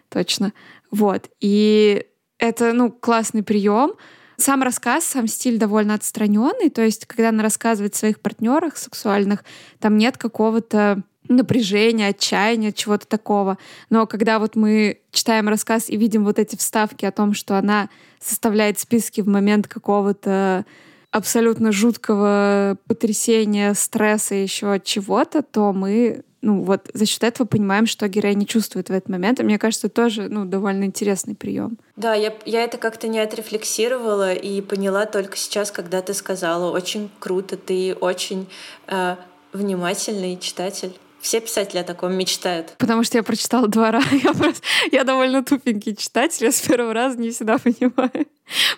точно. 0.09 0.53
Вот. 0.91 1.29
И 1.41 2.07
это, 2.39 2.73
ну, 2.73 2.91
классный 2.91 3.43
прием. 3.43 3.93
Сам 4.37 4.63
рассказ, 4.63 5.05
сам 5.05 5.27
стиль 5.27 5.59
довольно 5.59 5.95
отстраненный, 5.95 6.69
то 6.69 6.83
есть, 6.83 7.07
когда 7.07 7.31
она 7.31 7.43
рассказывает 7.43 7.95
о 7.95 7.99
своих 7.99 8.21
партнерах 8.21 8.77
сексуальных, 8.77 9.45
там 9.79 9.97
нет 9.97 10.19
какого-то 10.19 11.03
напряжения, 11.29 12.09
отчаяния, 12.09 12.73
чего-то 12.73 13.07
такого. 13.07 13.59
Но 13.91 14.07
когда 14.07 14.39
вот 14.39 14.57
мы 14.57 15.01
читаем 15.11 15.49
рассказ 15.49 15.89
и 15.89 15.97
видим 15.97 16.25
вот 16.25 16.39
эти 16.39 16.57
вставки 16.57 17.05
о 17.05 17.13
том, 17.13 17.35
что 17.35 17.59
она 17.59 17.89
составляет 18.21 18.79
списки 18.79 19.21
в 19.21 19.29
момент 19.29 19.69
какого-то 19.69 20.65
абсолютно 21.11 21.73
жуткого 21.73 22.77
потрясения, 22.87 23.75
стресса, 23.75 24.35
еще 24.35 24.81
чего-то, 24.85 25.43
то 25.43 25.73
мы 25.73 26.23
ну 26.43 26.63
вот 26.63 26.89
за 26.95 27.07
счет 27.07 27.25
этого 27.25 27.47
понимаем, 27.47 27.87
что 27.87 28.07
героиня 28.07 28.47
чувствует 28.47 28.89
в 28.89 28.93
этот 28.93 29.09
момент. 29.09 29.41
И 29.41 29.43
мне 29.43 29.59
кажется, 29.59 29.89
тоже 29.89 30.29
ну, 30.29 30.45
довольно 30.45 30.85
интересный 30.85 31.35
прием. 31.35 31.77
Да, 31.97 32.15
я, 32.15 32.33
я 32.45 32.63
это 32.63 32.79
как-то 32.79 33.09
не 33.09 33.19
отрефлексировала 33.19 34.33
и 34.33 34.61
поняла 34.61 35.07
только 35.07 35.37
сейчас, 35.37 35.73
когда 35.73 36.03
ты 36.03 36.15
сказала. 36.15 36.71
Очень 36.71 37.11
круто, 37.19 37.57
ты 37.57 37.95
очень 37.95 38.49
э, 38.87 39.17
внимательный 39.53 40.39
читатель 40.39 40.97
Все 41.27 41.41
писатели 41.41 41.81
о 41.81 41.83
таком 41.83 42.15
мечтают. 42.17 42.77
Потому 42.79 43.03
что 43.03 43.19
я 43.19 43.25
прочитала 43.25 43.67
два 43.67 43.91
раза. 43.91 44.07
Я, 44.23 44.33
просто, 44.33 44.63
я 44.93 45.03
довольно 45.03 45.43
тупенький 45.43 45.97
читатель, 45.97 46.45
я 46.45 46.53
с 46.53 46.61
первого 46.61 46.95
раза 46.95 47.19
не 47.19 47.31
всегда 47.31 47.59
понимаю. 47.65 48.29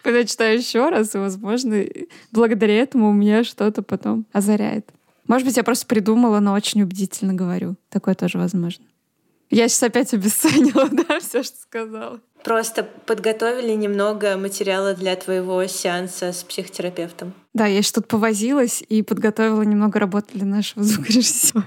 Поэтому 0.02 0.16
я 0.16 0.24
читаю 0.24 0.56
еще 0.56 0.88
раз, 0.88 1.14
и, 1.14 1.18
возможно, 1.18 1.84
благодаря 2.32 2.78
этому 2.78 3.10
у 3.10 3.12
меня 3.12 3.44
что-то 3.44 3.82
потом 3.82 4.24
озаряет. 4.32 4.88
Может 5.26 5.46
быть, 5.46 5.58
я 5.58 5.62
просто 5.62 5.84
придумала, 5.84 6.40
но 6.40 6.54
очень 6.54 6.80
убедительно 6.80 7.34
говорю. 7.34 7.76
Такое 7.90 8.14
тоже 8.14 8.38
возможно. 8.38 8.86
Я 9.50 9.68
сейчас 9.68 9.82
опять 9.82 10.14
обесценила, 10.14 10.88
да, 10.90 11.20
все, 11.20 11.42
что 11.42 11.56
сказала. 11.58 12.18
Просто 12.44 12.82
подготовили 12.82 13.74
немного 13.74 14.38
материала 14.38 14.94
для 14.94 15.16
твоего 15.16 15.66
сеанса 15.66 16.32
с 16.32 16.44
психотерапевтом. 16.44 17.34
Да, 17.52 17.66
я 17.66 17.82
тут 17.82 18.08
повозилась 18.08 18.82
и 18.88 19.02
подготовила 19.02 19.60
немного 19.60 19.98
работы 19.98 20.28
для 20.32 20.46
нашего 20.46 20.82
звукорежиссера. 20.82 21.66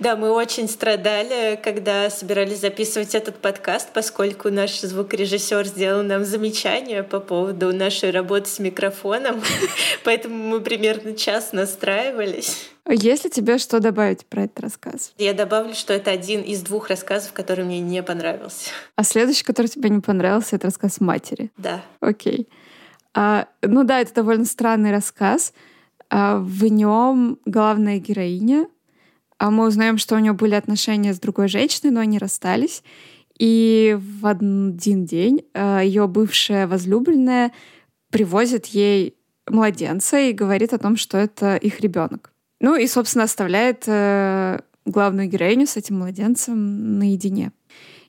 Да, 0.00 0.16
мы 0.16 0.32
очень 0.32 0.68
страдали, 0.68 1.58
когда 1.62 2.10
собирались 2.10 2.58
записывать 2.60 3.14
этот 3.14 3.36
подкаст, 3.36 3.90
поскольку 3.94 4.50
наш 4.50 4.80
звукорежиссер 4.80 5.66
сделал 5.66 6.02
нам 6.02 6.24
замечание 6.24 7.04
по 7.04 7.20
поводу 7.20 7.72
нашей 7.72 8.10
работы 8.10 8.50
с 8.50 8.58
микрофоном, 8.58 9.40
поэтому 10.04 10.34
мы 10.34 10.60
примерно 10.60 11.14
час 11.14 11.52
настраивались. 11.52 12.70
Есть 12.86 13.24
ли 13.24 13.30
тебе 13.30 13.56
что 13.56 13.78
добавить 13.78 14.26
про 14.26 14.42
этот 14.42 14.60
рассказ? 14.60 15.12
Я 15.16 15.32
добавлю, 15.32 15.74
что 15.74 15.94
это 15.94 16.10
один 16.10 16.42
из 16.42 16.62
двух 16.62 16.88
рассказов, 16.88 17.32
который 17.32 17.64
мне 17.64 17.80
не 17.80 18.02
понравился. 18.02 18.70
А 18.96 19.04
следующий, 19.04 19.44
который 19.44 19.68
тебе 19.68 19.90
не 19.90 20.00
понравился, 20.00 20.56
это 20.56 20.66
рассказ 20.66 21.00
матери. 21.00 21.50
Да. 21.56 21.82
Окей. 22.00 22.48
А, 23.14 23.46
ну 23.62 23.84
да, 23.84 24.00
это 24.00 24.12
довольно 24.12 24.44
странный 24.44 24.90
рассказ. 24.90 25.54
А, 26.10 26.38
в 26.38 26.64
нем 26.64 27.38
главная 27.44 27.98
героиня 27.98 28.66
а 29.38 29.50
мы 29.50 29.66
узнаем, 29.66 29.98
что 29.98 30.14
у 30.14 30.18
нее 30.18 30.32
были 30.32 30.54
отношения 30.54 31.12
с 31.12 31.20
другой 31.20 31.48
женщиной, 31.48 31.90
но 31.90 32.00
они 32.00 32.18
расстались. 32.18 32.82
И 33.38 33.98
в 34.00 34.26
один 34.26 35.04
день 35.04 35.44
э, 35.54 35.80
ее 35.84 36.06
бывшая 36.06 36.66
возлюбленная 36.66 37.52
привозит 38.10 38.66
ей 38.66 39.16
младенца 39.48 40.18
и 40.18 40.32
говорит 40.32 40.72
о 40.72 40.78
том, 40.78 40.96
что 40.96 41.18
это 41.18 41.56
их 41.56 41.80
ребенок. 41.80 42.32
Ну 42.60 42.76
и, 42.76 42.86
собственно, 42.86 43.24
оставляет 43.24 43.84
э, 43.86 44.60
главную 44.86 45.28
героиню 45.28 45.66
с 45.66 45.76
этим 45.76 45.98
младенцем 45.98 46.98
наедине. 46.98 47.50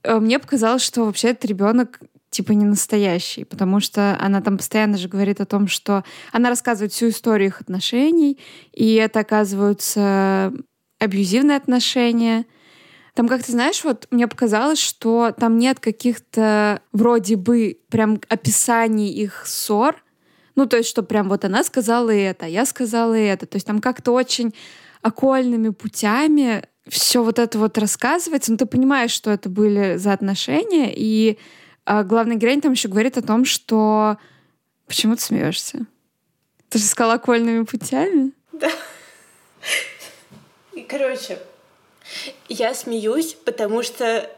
Э, 0.03 0.19
мне 0.19 0.37
показалось, 0.37 0.83
что 0.83 1.05
вообще 1.05 1.29
этот 1.29 1.45
ребенок 1.45 1.99
типа 2.35 2.51
не 2.51 2.65
настоящий, 2.65 3.45
потому 3.45 3.79
что 3.79 4.17
она 4.19 4.41
там 4.41 4.57
постоянно 4.57 4.97
же 4.97 5.07
говорит 5.07 5.39
о 5.39 5.45
том, 5.45 5.67
что 5.67 6.03
она 6.31 6.49
рассказывает 6.49 6.91
всю 6.91 7.09
историю 7.09 7.47
их 7.47 7.61
отношений, 7.61 8.39
и 8.73 8.95
это 8.95 9.21
оказываются 9.21 10.53
абьюзивные 10.99 11.57
отношения. 11.57 12.45
Там, 13.13 13.29
как 13.29 13.43
ты 13.43 13.53
знаешь, 13.53 13.83
вот 13.83 14.07
мне 14.11 14.27
показалось, 14.27 14.79
что 14.79 15.33
там 15.37 15.57
нет 15.57 15.79
каких-то 15.79 16.81
вроде 16.91 17.37
бы 17.37 17.79
прям 17.89 18.19
описаний 18.27 19.09
их 19.13 19.45
ссор. 19.45 20.03
Ну, 20.55 20.65
то 20.65 20.77
есть, 20.77 20.89
что 20.89 21.03
прям 21.03 21.29
вот 21.29 21.45
она 21.45 21.63
сказала 21.63 22.09
это, 22.09 22.45
а 22.45 22.49
я 22.49 22.65
сказала 22.65 23.13
это. 23.13 23.45
То 23.45 23.55
есть 23.55 23.67
там 23.67 23.79
как-то 23.79 24.11
очень 24.11 24.53
окольными 25.01 25.69
путями 25.69 26.63
все 26.87 27.23
вот 27.23 27.39
это 27.39 27.57
вот 27.57 27.77
рассказывается. 27.77 28.51
Но 28.51 28.57
ты 28.57 28.65
понимаешь, 28.65 29.11
что 29.11 29.31
это 29.31 29.49
были 29.49 29.95
за 29.97 30.13
отношения. 30.13 30.93
И 30.95 31.37
а, 31.85 32.03
главный 32.03 32.35
героинь 32.35 32.61
там 32.61 32.73
еще 32.73 32.87
говорит 32.87 33.17
о 33.17 33.21
том, 33.21 33.45
что... 33.45 34.17
Почему 34.87 35.15
ты 35.15 35.21
смеешься? 35.21 35.85
Ты 36.69 36.79
же 36.79 36.85
сказала 36.85 37.15
окольными 37.15 37.63
путями? 37.63 38.33
Да. 38.51 38.69
Короче, 40.87 41.39
я 42.49 42.73
смеюсь, 42.73 43.33
потому 43.33 43.81
что 43.83 44.29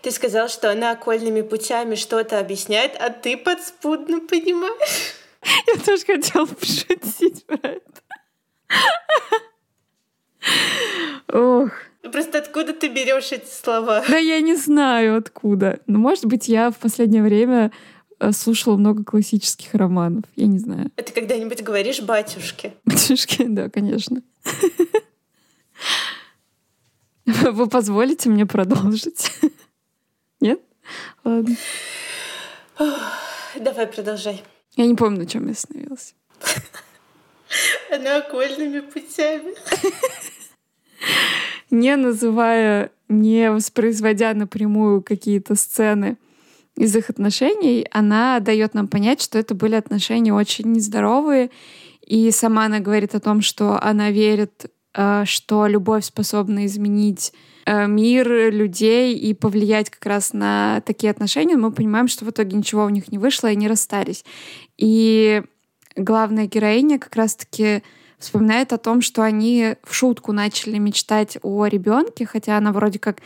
ты 0.00 0.10
сказал, 0.10 0.48
что 0.48 0.70
она 0.70 0.92
окольными 0.92 1.42
путями 1.42 1.94
что-то 1.94 2.38
объясняет, 2.38 2.96
а 2.98 3.10
ты 3.10 3.36
подспудно 3.36 4.20
понимаешь. 4.20 5.14
Я 5.66 5.76
тоже 5.76 6.04
хотела 6.04 6.46
пошутить 6.46 7.44
про 7.46 7.58
это. 7.68 8.02
Ох. 11.32 11.70
Просто 12.10 12.38
откуда 12.38 12.72
ты 12.72 12.88
берешь 12.88 13.30
эти 13.30 13.48
слова? 13.48 14.04
Да 14.08 14.16
я 14.16 14.40
не 14.40 14.56
знаю 14.56 15.18
откуда. 15.18 15.78
Но, 15.86 15.98
может 15.98 16.26
быть, 16.26 16.48
я 16.48 16.70
в 16.70 16.78
последнее 16.78 17.22
время 17.22 17.70
э, 18.18 18.32
слушала 18.32 18.76
много 18.76 19.04
классических 19.04 19.72
романов. 19.74 20.24
Я 20.34 20.46
не 20.46 20.58
знаю. 20.58 20.90
А 20.96 21.02
ты 21.02 21.12
когда-нибудь 21.12 21.62
говоришь 21.62 22.00
батюшке? 22.00 22.74
Батюшке, 22.84 23.44
да, 23.48 23.68
конечно. 23.68 24.22
Вы 27.24 27.68
позволите 27.68 28.28
мне 28.28 28.46
продолжить? 28.46 29.30
Нет? 30.40 30.60
Ладно. 31.22 31.54
Давай, 33.60 33.86
продолжай. 33.86 34.42
Я 34.76 34.86
не 34.86 34.96
помню, 34.96 35.20
на 35.20 35.26
чем 35.26 35.46
я 35.46 35.52
остановилась. 35.52 36.16
Она 37.92 38.16
окольными 38.16 38.80
путями. 38.80 39.54
Не 41.72 41.96
называя, 41.96 42.92
не 43.08 43.50
воспроизводя 43.50 44.32
напрямую 44.34 45.02
какие-то 45.02 45.56
сцены 45.56 46.16
из 46.76 46.94
их 46.94 47.10
отношений, 47.10 47.88
она 47.90 48.38
дает 48.38 48.74
нам 48.74 48.86
понять, 48.86 49.20
что 49.20 49.38
это 49.38 49.56
были 49.56 49.74
отношения 49.74 50.32
очень 50.32 50.70
нездоровые. 50.70 51.50
И 52.06 52.30
сама 52.30 52.66
она 52.66 52.78
говорит 52.78 53.16
о 53.16 53.20
том, 53.20 53.40
что 53.40 53.82
она 53.82 54.12
верит 54.12 54.70
Э, 54.94 55.24
что 55.24 55.66
любовь 55.66 56.04
способна 56.04 56.66
изменить 56.66 57.32
э, 57.64 57.86
мир, 57.86 58.52
людей 58.52 59.14
и 59.14 59.32
повлиять 59.32 59.88
как 59.88 60.04
раз 60.04 60.32
на 60.34 60.82
такие 60.84 61.10
отношения, 61.10 61.56
мы 61.56 61.72
понимаем, 61.72 62.08
что 62.08 62.24
в 62.24 62.30
итоге 62.30 62.56
ничего 62.56 62.84
у 62.84 62.90
них 62.90 63.10
не 63.10 63.18
вышло, 63.18 63.48
и 63.48 63.52
они 63.52 63.68
расстались. 63.68 64.24
И 64.76 65.42
главная 65.96 66.46
героиня 66.46 66.98
как 66.98 67.16
раз-таки 67.16 67.82
вспоминает 68.22 68.72
о 68.72 68.78
том, 68.78 69.00
что 69.00 69.22
они 69.22 69.76
в 69.84 69.94
шутку 69.94 70.32
начали 70.32 70.78
мечтать 70.78 71.38
о 71.42 71.66
ребенке, 71.66 72.26
хотя 72.26 72.56
она 72.56 72.72
вроде 72.72 72.98
как 72.98 73.18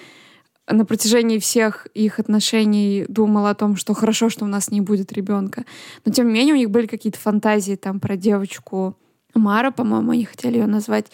на 0.69 0.85
протяжении 0.85 1.39
всех 1.39 1.87
их 1.95 2.19
отношений 2.19 3.05
думала 3.09 3.51
о 3.51 3.55
том, 3.55 3.77
что 3.77 3.95
хорошо, 3.95 4.29
что 4.29 4.45
у 4.45 4.49
нас 4.49 4.71
не 4.71 4.81
будет 4.81 5.13
ребенка. 5.13 5.65
Но 6.05 6.13
тем 6.13 6.29
не 6.29 6.35
менее 6.35 6.55
у 6.55 6.59
них 6.59 6.71
были 6.71 6.87
какие-то 6.87 7.19
фантазии 7.19 7.77
там 7.77 8.01
про 8.01 8.17
девочку 8.17 8.97
Мара, 9.35 9.71
по-моему, 9.71 10.13
они 10.13 10.25
хотели 10.25 10.59
ее 10.59 10.67
назвать. 10.67 11.07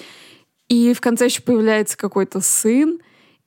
И 0.68 0.95
в 0.95 1.01
конце 1.01 1.27
еще 1.27 1.42
появляется 1.42 1.97
какой-то 1.97 2.40
сын. 2.40 2.99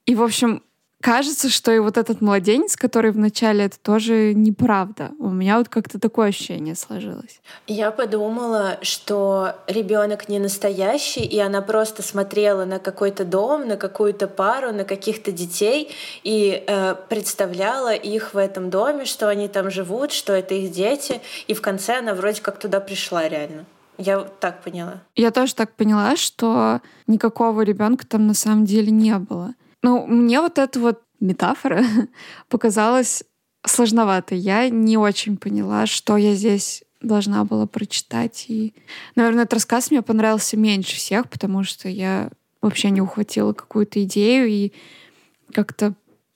И, 0.06 0.16
в 0.16 0.22
общем, 0.22 0.62
кажется, 1.06 1.50
что 1.50 1.72
и 1.72 1.78
вот 1.78 1.98
этот 1.98 2.20
младенец, 2.22 2.76
который 2.76 3.12
в 3.12 3.18
начале, 3.20 3.66
это 3.66 3.78
тоже 3.80 4.34
неправда. 4.34 5.12
У 5.20 5.30
меня 5.30 5.60
вот 5.60 5.70
как-то 5.70 6.00
такое 6.00 6.30
ощущение 6.30 6.74
сложилось. 6.74 7.42
Я 7.68 7.92
подумала, 7.92 8.80
что 8.82 9.54
ребенок 9.68 10.28
не 10.30 10.40
настоящий, 10.40 11.24
и 11.24 11.38
она 11.38 11.62
просто 11.62 12.02
смотрела 12.02 12.66
на 12.66 12.80
какой-то 12.80 13.24
дом, 13.24 13.68
на 13.68 13.78
какую-то 13.78 14.28
пару, 14.28 14.74
на 14.74 14.84
каких-то 14.84 15.32
детей 15.32 15.92
и 16.24 16.64
э, 16.66 16.96
представляла 17.08 17.94
их 17.94 18.34
в 18.34 18.38
этом 18.38 18.72
доме, 18.72 19.06
что 19.06 19.30
они 19.30 19.48
там 19.48 19.70
живут, 19.70 20.12
что 20.12 20.34
это 20.34 20.56
их 20.56 20.72
дети, 20.72 21.22
и 21.48 21.54
в 21.54 21.62
конце 21.62 22.00
она 22.00 22.16
вроде 22.16 22.42
как 22.42 22.58
туда 22.58 22.80
пришла 22.80 23.30
реально. 23.30 23.66
Я 24.00 24.22
так 24.40 24.64
поняла. 24.64 25.04
Я 25.16 25.30
тоже 25.30 25.54
так 25.54 25.72
поняла, 25.74 26.16
что 26.16 26.82
никакого 27.06 27.62
ребенка 27.62 28.08
там 28.08 28.26
на 28.26 28.34
самом 28.34 28.66
деле 28.66 28.90
не 28.90 29.16
было. 29.20 29.54
Ну, 29.86 30.04
мне 30.08 30.42
вот 30.42 30.58
эта 30.58 30.80
вот 30.80 31.04
метафора 31.20 31.84
показалась 32.50 33.24
сложноватой. 33.64 34.40
Я 34.40 34.68
не 34.70 34.98
очень 34.98 35.38
поняла, 35.38 35.86
что 35.86 36.18
я 36.18 36.34
здесь 36.34 36.84
должна 37.02 37.44
была 37.44 37.68
прочитать. 37.68 38.46
И, 38.48 38.74
наверное, 39.16 39.44
этот 39.44 39.54
рассказ 39.54 39.92
мне 39.92 40.02
понравился 40.02 40.58
меньше 40.58 40.96
всех, 40.96 41.30
потому 41.30 41.64
что 41.64 41.88
я 41.88 42.32
вообще 42.64 42.90
не 42.90 43.00
ухватила 43.00 43.54
какую-то 43.54 44.04
идею 44.06 44.48
и 44.48 44.74
как-то 45.54 45.94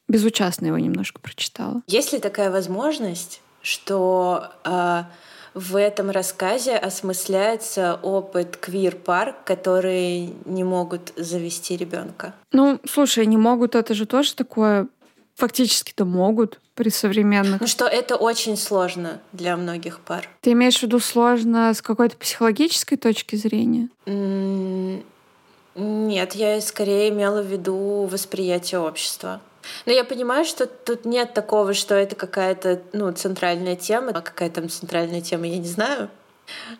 безучастно 0.08 0.68
его 0.68 0.78
немножко 0.78 1.20
прочитала. 1.20 1.82
Есть 1.88 2.14
ли 2.14 2.20
такая 2.20 2.52
возможность, 2.52 3.42
что 3.64 4.52
э, 4.64 5.06
в 5.54 5.76
этом 5.76 6.10
рассказе 6.10 6.76
осмысляется 6.76 8.00
опыт 8.02 8.58
квир-пар, 8.58 9.36
которые 9.46 10.30
не 10.46 10.64
могут 10.64 11.14
завести 11.16 11.78
ребенка. 11.78 12.34
Ну, 12.52 12.80
слушай, 12.88 13.26
не 13.26 13.38
могут, 13.38 13.76
это 13.76 13.94
же 13.94 14.06
тоже 14.06 14.36
такое 14.36 14.88
фактически-то 15.36 16.06
могут 16.06 16.60
при 16.76 16.90
современных. 16.90 17.62
Ну 17.62 17.68
что 17.68 17.86
это 17.86 18.16
очень 18.16 18.58
сложно 18.58 19.22
для 19.32 19.56
многих 19.56 20.00
пар. 20.02 20.28
Ты 20.42 20.52
имеешь 20.52 20.80
в 20.80 20.84
виду 20.84 21.00
сложно 21.00 21.74
с 21.74 21.82
какой-то 21.82 22.18
психологической 22.18 22.98
точки 22.98 23.36
зрения? 23.36 23.90
Нет, 25.76 26.36
я 26.36 26.60
скорее 26.62 27.10
имела 27.10 27.42
в 27.42 27.46
виду 27.46 28.08
восприятие 28.12 28.82
общества. 28.82 29.40
Но 29.86 29.92
я 29.92 30.04
понимаю, 30.04 30.46
что 30.46 30.66
тут 30.68 31.06
нет 31.06 31.34
такого, 31.34 31.74
что 31.74 31.96
это 31.96 32.16
какая-то 32.16 32.82
ну, 32.94 33.12
центральная 33.12 33.76
тема. 33.76 34.12
А 34.12 34.22
какая 34.22 34.50
там 34.50 34.70
центральная 34.70 35.22
тема, 35.22 35.48
я 35.48 35.58
не 35.58 35.68
знаю. 35.68 36.10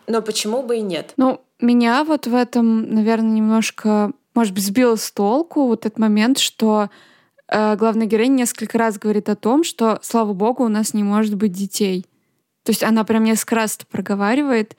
Но 0.08 0.22
почему 0.22 0.64
бы 0.64 0.78
и 0.78 0.82
нет? 0.82 1.14
Ну, 1.18 1.42
меня 1.60 2.04
вот 2.04 2.28
в 2.28 2.34
этом, 2.34 2.94
наверное, 2.94 3.32
немножко 3.32 4.12
может 4.40 4.54
быть, 4.54 4.64
сбила 4.64 4.96
с 4.96 5.12
толку 5.12 5.68
вот 5.68 5.86
этот 5.86 6.00
момент, 6.00 6.38
что 6.38 6.90
э, 7.50 7.76
главная 7.76 8.08
героиня 8.08 8.38
несколько 8.38 8.78
раз 8.78 8.98
говорит 8.98 9.28
о 9.28 9.36
том, 9.36 9.66
что, 9.66 10.00
слава 10.02 10.32
богу, 10.34 10.64
у 10.64 10.70
нас 10.70 10.94
не 10.94 11.04
может 11.04 11.36
быть 11.36 11.52
детей. 11.52 12.06
То 12.64 12.72
есть 12.72 12.84
она 12.84 13.04
прям 13.04 13.26
несколько 13.26 13.56
раз 13.56 13.76
это 13.76 13.86
проговаривает, 13.88 14.78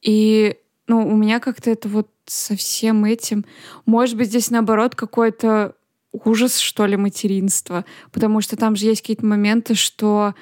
и 0.00 0.56
ну, 0.86 1.06
у 1.06 1.14
меня 1.14 1.40
как-то 1.40 1.70
это 1.70 1.88
вот 1.88 2.08
со 2.24 2.56
всем 2.56 3.04
этим... 3.04 3.44
Может 3.84 4.16
быть, 4.16 4.28
здесь 4.28 4.50
наоборот 4.50 4.94
какой-то 4.94 5.74
ужас, 6.12 6.58
что 6.58 6.86
ли, 6.86 6.96
материнства. 6.96 7.84
Потому 8.10 8.40
что 8.40 8.56
там 8.56 8.76
же 8.76 8.86
есть 8.86 9.00
какие-то 9.00 9.26
моменты, 9.26 9.74
что 9.74 10.34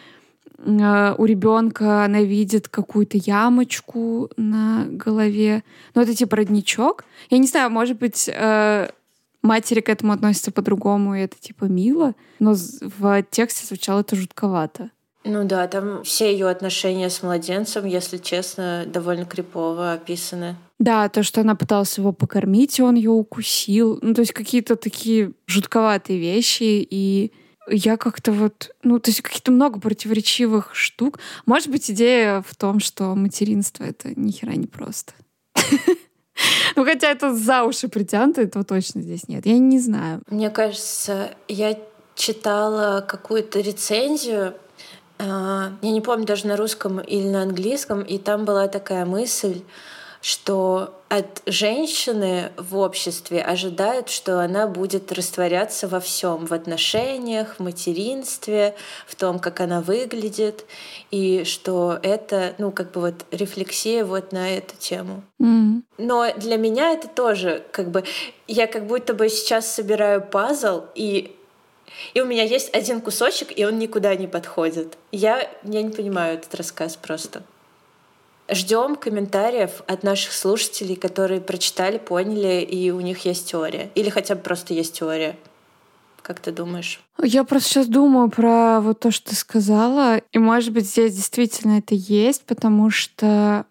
э, 0.59 1.15
у 1.17 1.25
ребенка 1.25 2.05
она 2.05 2.23
видит 2.23 2.69
какую-то 2.69 3.19
ямочку 3.19 4.31
на 4.37 4.87
голове. 4.87 5.63
Ну, 5.95 6.03
это 6.03 6.15
типа 6.15 6.37
родничок. 6.37 7.05
Я 7.31 7.39
не 7.39 7.47
знаю, 7.47 7.71
может 7.71 7.99
быть, 7.99 8.29
э, 8.33 8.91
матери 9.43 9.81
к 9.81 9.89
этому 9.89 10.13
относятся 10.13 10.53
по-другому, 10.53 11.15
и 11.15 11.21
это 11.21 11.39
типа 11.39 11.65
мило. 11.65 12.15
Но 12.39 12.55
в 12.55 13.23
тексте 13.31 13.67
звучало 13.67 14.01
это 14.01 14.17
жутковато. 14.17 14.91
Ну 15.23 15.45
да, 15.45 15.69
там 15.69 16.03
все 16.03 16.33
ее 16.33 16.49
отношения 16.49 17.11
с 17.11 17.23
младенцем, 17.23 17.85
если 17.85 18.17
честно, 18.17 18.85
довольно 18.87 19.27
крипово 19.27 19.93
описаны. 19.93 20.57
Да, 20.79 21.09
то, 21.11 21.23
что 21.23 21.43
она 21.43 21.55
пыталась 21.55 21.99
его 21.99 22.13
покормить, 22.13 22.79
и 22.79 22.83
он 22.83 22.95
ее 22.95 23.11
укусил. 23.11 23.99
Ну, 24.01 24.15
то 24.15 24.21
есть 24.21 24.33
какие-то 24.33 24.77
такие 24.77 25.33
жутковатые 25.47 26.19
вещи. 26.19 26.87
И 26.91 27.33
я 27.69 27.99
как-то 27.99 28.33
вот... 28.33 28.75
Ну, 28.83 28.99
то 28.99 29.11
есть 29.11 29.21
какие-то 29.21 29.53
много 29.53 29.79
противоречивых 29.79 30.75
штук. 30.75 31.19
Может 31.45 31.69
быть, 31.69 31.91
идея 31.91 32.43
в 32.47 32.57
том, 32.57 32.81
что 32.81 33.15
материнство— 33.15 33.85
это 33.85 34.19
ни 34.19 34.31
хера 34.31 34.53
не 34.53 34.67
просто. 34.67 35.13
Ну, 36.75 36.87
хотя 36.87 37.11
это 37.11 37.35
за 37.35 37.65
уши 37.65 37.89
притянуто, 37.89 38.41
этого 38.41 38.65
точно 38.65 39.03
здесь 39.03 39.29
нет. 39.29 39.45
Я 39.45 39.59
не 39.59 39.79
знаю. 39.79 40.23
Мне 40.31 40.49
кажется, 40.49 41.35
я 41.49 41.77
читала 42.15 43.03
какую-то 43.07 43.61
рецензию 43.61 44.55
я 45.21 45.91
не 45.91 46.01
помню 46.01 46.27
даже 46.27 46.47
на 46.47 46.57
русском 46.57 47.01
или 47.01 47.29
на 47.29 47.43
английском, 47.43 48.03
и 48.03 48.19
там 48.19 48.45
была 48.45 48.69
такая 48.69 49.05
мысль, 49.05 49.63
что 50.23 50.95
от 51.09 51.43
женщины 51.47 52.53
в 52.57 52.77
обществе 52.77 53.43
ожидают, 53.43 54.11
что 54.11 54.41
она 54.41 54.67
будет 54.67 55.11
растворяться 55.13 55.89
во 55.89 55.99
всем, 55.99 56.47
в 56.47 56.53
отношениях, 56.53 57.57
в 57.59 57.63
материнстве, 57.63 58.77
в 59.07 59.15
том, 59.15 59.39
как 59.39 59.61
она 59.61 59.81
выглядит, 59.81 60.67
и 61.11 61.45
что 61.45 61.99
это, 62.03 62.55
ну, 62.59 62.71
как 62.71 62.93
бы 62.93 63.01
вот 63.01 63.15
рефлексия 63.31 64.05
вот 64.05 64.33
на 64.33 64.57
эту 64.57 64.77
тему. 64.77 65.23
Mm-hmm. 65.41 65.83
Но 65.99 66.27
для 66.37 66.57
меня 66.59 66.93
это 66.93 67.09
тоже, 67.09 67.65
как 67.73 67.91
бы, 67.91 68.05
я 68.47 68.67
как 68.67 68.87
будто 68.87 69.15
бы 69.15 69.29
сейчас 69.31 69.73
собираю 69.75 70.21
пазл, 70.21 70.83
и 70.95 71.35
и 72.15 72.21
у 72.21 72.27
меня 72.27 72.45
есть 72.45 72.75
один 72.75 73.01
кусочек, 73.01 73.57
и 73.57 73.65
он 73.65 73.79
никуда 73.79 74.15
не 74.15 74.27
подходит. 74.27 74.97
Я, 75.13 75.49
я 75.63 75.83
не 75.83 75.91
понимаю 75.91 76.35
этот 76.35 76.55
рассказ 76.55 76.97
просто. 76.97 77.43
Ждем 78.51 78.97
комментариев 78.97 79.83
от 79.87 80.03
наших 80.03 80.33
слушателей, 80.33 80.97
которые 80.97 81.41
прочитали, 81.41 81.99
поняли, 81.99 82.63
и 82.63 82.91
у 82.91 83.01
них 83.01 83.25
есть 83.25 83.51
теория. 83.51 83.91
Или 83.95 84.11
хотя 84.11 84.35
бы 84.35 84.41
просто 84.41 84.75
есть 84.75 84.99
теория. 84.99 85.37
Как 86.23 86.41
ты 86.41 86.51
думаешь? 86.51 87.01
Я 87.23 87.45
просто 87.45 87.69
сейчас 87.69 87.87
думаю 87.87 88.29
про 88.29 88.81
вот 88.81 89.01
то, 89.01 89.11
что 89.11 89.31
ты 89.31 89.37
сказала. 89.37 90.19
И, 90.33 90.39
может 90.39 90.73
быть, 90.73 90.87
здесь 90.87 91.15
действительно 91.15 91.79
это 91.79 91.95
есть, 91.95 92.45
потому 92.45 92.91
что 92.91 93.67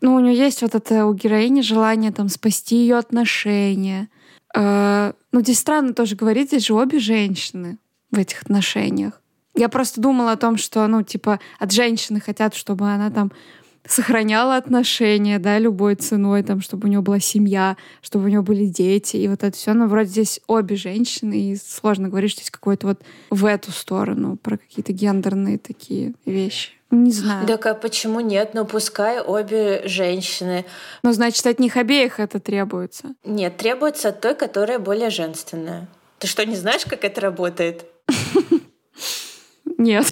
ну, 0.00 0.14
у 0.14 0.20
нее 0.20 0.36
есть 0.36 0.62
вот 0.62 0.74
это 0.74 1.06
у 1.06 1.14
героини 1.14 1.60
желание 1.60 2.12
там 2.12 2.28
спасти 2.28 2.76
ее 2.76 2.96
отношения, 2.98 4.08
Э, 4.54 5.12
ну, 5.32 5.40
здесь 5.40 5.58
странно 5.58 5.94
тоже 5.94 6.16
говорить, 6.16 6.48
здесь 6.48 6.66
же 6.66 6.74
обе 6.74 6.98
женщины 6.98 7.78
в 8.10 8.18
этих 8.18 8.42
отношениях. 8.42 9.20
Я 9.54 9.68
просто 9.68 10.00
думала 10.00 10.32
о 10.32 10.36
том, 10.36 10.56
что, 10.56 10.86
ну, 10.86 11.02
типа, 11.02 11.40
от 11.58 11.72
женщины 11.72 12.20
хотят, 12.20 12.54
чтобы 12.54 12.88
она 12.88 13.10
там 13.10 13.32
сохраняла 13.86 14.56
отношения, 14.56 15.38
да, 15.38 15.58
любой 15.58 15.94
ценой, 15.94 16.42
там, 16.42 16.60
чтобы 16.60 16.86
у 16.86 16.90
нее 16.90 17.00
была 17.00 17.18
семья, 17.18 17.76
чтобы 18.02 18.26
у 18.26 18.28
нее 18.28 18.42
были 18.42 18.66
дети, 18.66 19.16
и 19.16 19.28
вот 19.28 19.42
это 19.42 19.56
все. 19.56 19.72
Но 19.72 19.86
вроде 19.86 20.10
здесь 20.10 20.40
обе 20.46 20.76
женщины, 20.76 21.52
и 21.52 21.56
сложно 21.56 22.08
говорить, 22.08 22.32
что 22.32 22.40
здесь 22.40 22.50
какой-то 22.50 22.88
вот 22.88 23.02
в 23.30 23.44
эту 23.46 23.72
сторону, 23.72 24.36
про 24.36 24.58
какие-то 24.58 24.92
гендерные 24.92 25.58
такие 25.58 26.14
вещи. 26.26 26.79
Не 26.90 27.12
знаю. 27.12 27.46
Так 27.46 27.66
а 27.66 27.74
почему 27.74 28.20
нет? 28.20 28.50
Ну 28.54 28.64
пускай 28.64 29.20
обе 29.20 29.82
женщины. 29.86 30.64
Ну, 31.02 31.12
значит, 31.12 31.46
от 31.46 31.60
них 31.60 31.76
обеих 31.76 32.18
это 32.18 32.40
требуется. 32.40 33.14
Нет, 33.24 33.56
требуется 33.56 34.08
от 34.08 34.20
той, 34.20 34.34
которая 34.34 34.78
более 34.78 35.10
женственная. 35.10 35.86
Ты 36.18 36.26
что, 36.26 36.44
не 36.44 36.56
знаешь, 36.56 36.84
как 36.84 37.04
это 37.04 37.20
работает? 37.20 37.86
Нет. 39.78 40.06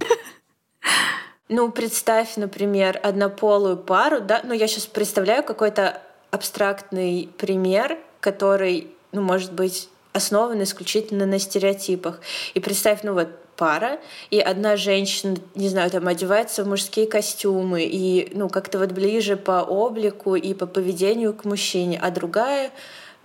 Ну, 1.48 1.70
представь, 1.70 2.36
например, 2.36 3.00
однополую 3.02 3.76
пару, 3.76 4.20
да, 4.20 4.42
ну, 4.44 4.54
я 4.54 4.68
сейчас 4.68 4.86
представляю 4.86 5.42
какой-то 5.42 6.00
абстрактный 6.30 7.30
пример, 7.38 7.98
который, 8.20 8.88
ну, 9.12 9.22
может 9.22 9.52
быть, 9.52 9.88
основан 10.12 10.62
исключительно 10.62 11.26
на 11.26 11.38
стереотипах. 11.38 12.20
И 12.54 12.60
представь, 12.60 13.02
ну 13.02 13.14
вот 13.14 13.28
пара, 13.58 13.98
и 14.30 14.40
одна 14.40 14.76
женщина, 14.76 15.36
не 15.54 15.68
знаю, 15.68 15.90
там 15.90 16.08
одевается 16.08 16.64
в 16.64 16.68
мужские 16.68 17.06
костюмы, 17.06 17.82
и 17.82 18.30
ну 18.34 18.48
как-то 18.48 18.78
вот 18.78 18.92
ближе 18.92 19.36
по 19.36 19.62
облику 19.62 20.36
и 20.36 20.54
по 20.54 20.66
поведению 20.66 21.34
к 21.34 21.44
мужчине, 21.44 21.98
а 22.00 22.10
другая 22.10 22.70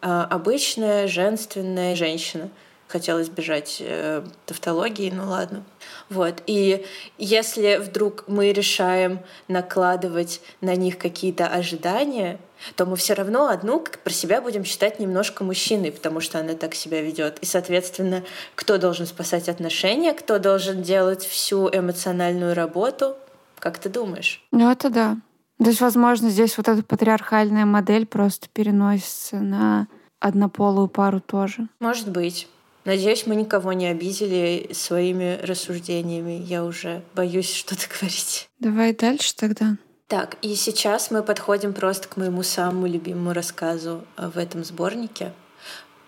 а, 0.01 0.25
обычная 0.29 1.07
женственная 1.07 1.95
женщина. 1.95 2.49
Хотела 2.93 3.23
избежать 3.23 3.77
э, 3.79 4.23
тавтологии, 4.45 5.09
ну 5.09 5.27
ладно. 5.27 5.63
Вот. 6.09 6.43
И 6.45 6.85
если 7.17 7.77
вдруг 7.77 8.25
мы 8.27 8.53
решаем 8.53 9.21
накладывать 9.47 10.41
на 10.61 10.75
них 10.75 10.99
какие-то 10.99 11.47
ожидания, 11.47 12.39
то 12.75 12.85
мы 12.85 12.95
все 12.95 13.15
равно 13.15 13.47
одну 13.47 13.79
как 13.79 13.97
про 14.03 14.13
себя 14.13 14.41
будем 14.41 14.63
считать 14.63 14.99
немножко 14.99 15.43
мужчиной, 15.43 15.91
потому 15.91 16.19
что 16.19 16.37
она 16.37 16.53
так 16.53 16.75
себя 16.75 17.01
ведет. 17.01 17.39
И, 17.39 17.47
соответственно, 17.47 18.23
кто 18.53 18.77
должен 18.77 19.07
спасать 19.07 19.49
отношения, 19.49 20.13
кто 20.13 20.37
должен 20.37 20.83
делать 20.83 21.25
всю 21.25 21.67
эмоциональную 21.67 22.53
работу, 22.53 23.15
как 23.57 23.79
ты 23.79 23.89
думаешь? 23.89 24.45
Ну, 24.51 24.69
это 24.69 24.91
да. 24.91 25.17
То 25.57 25.65
есть, 25.65 25.81
возможно, 25.81 26.29
здесь 26.29 26.55
вот 26.57 26.67
эта 26.67 26.83
патриархальная 26.83 27.65
модель 27.65 28.05
просто 28.05 28.49
переносится 28.53 29.37
на 29.37 29.87
однополую 30.19 30.89
пару 30.89 31.19
тоже. 31.21 31.69
Может 31.79 32.11
быть. 32.11 32.47
Надеюсь, 32.85 33.25
мы 33.25 33.35
никого 33.35 33.71
не 33.73 33.87
обидели 33.87 34.69
своими 34.73 35.39
рассуждениями. 35.41 36.43
Я 36.45 36.65
уже 36.65 37.01
боюсь 37.15 37.53
что-то 37.53 37.83
говорить. 37.99 38.49
Давай 38.59 38.93
дальше 38.93 39.35
тогда. 39.35 39.77
Так, 40.07 40.37
и 40.41 40.53
сейчас 40.55 41.09
мы 41.09 41.23
подходим 41.23 41.73
просто 41.73 42.07
к 42.07 42.17
моему 42.17 42.43
самому 42.43 42.87
любимому 42.87 43.33
рассказу 43.33 44.03
э, 44.17 44.27
в 44.27 44.37
этом 44.37 44.63
сборнике. 44.63 45.33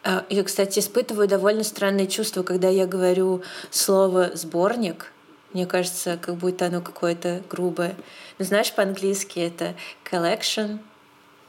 Э, 0.04 0.22
я, 0.30 0.44
кстати, 0.44 0.80
испытываю 0.80 1.28
довольно 1.28 1.64
странные 1.64 2.08
чувства, 2.08 2.44
когда 2.44 2.70
я 2.70 2.86
говорю 2.86 3.42
слово 3.72 4.32
«сборник». 4.36 5.12
Мне 5.54 5.66
кажется, 5.66 6.20
как 6.22 6.36
будто 6.36 6.66
оно 6.66 6.82
какое-то 6.82 7.42
грубое. 7.50 7.96
Но 8.38 8.46
знаешь, 8.46 8.74
по-английски 8.74 9.40
это 9.40 9.74
collection, 10.12 10.80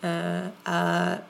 э, 0.02 0.50
а 0.64 1.22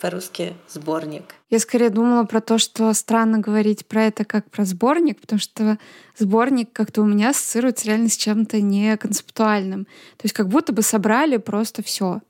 по-русски 0.00 0.54
сборник. 0.68 1.34
Я 1.50 1.58
скорее 1.58 1.90
думала 1.90 2.24
про 2.24 2.40
то, 2.40 2.58
что 2.58 2.92
странно 2.94 3.38
говорить 3.38 3.86
про 3.86 4.04
это 4.04 4.24
как 4.24 4.50
про 4.50 4.64
сборник, 4.64 5.20
потому 5.20 5.38
что 5.40 5.78
сборник 6.16 6.72
как-то 6.72 7.02
у 7.02 7.06
меня 7.06 7.30
ассоциируется 7.30 7.86
реально 7.86 8.08
с 8.08 8.16
чем-то 8.16 8.60
не 8.60 8.96
концептуальным. 8.96 9.84
То 9.84 10.24
есть 10.24 10.34
как 10.34 10.48
будто 10.48 10.72
бы 10.72 10.82
собрали 10.82 11.36
просто 11.36 11.82
все. 11.82 12.20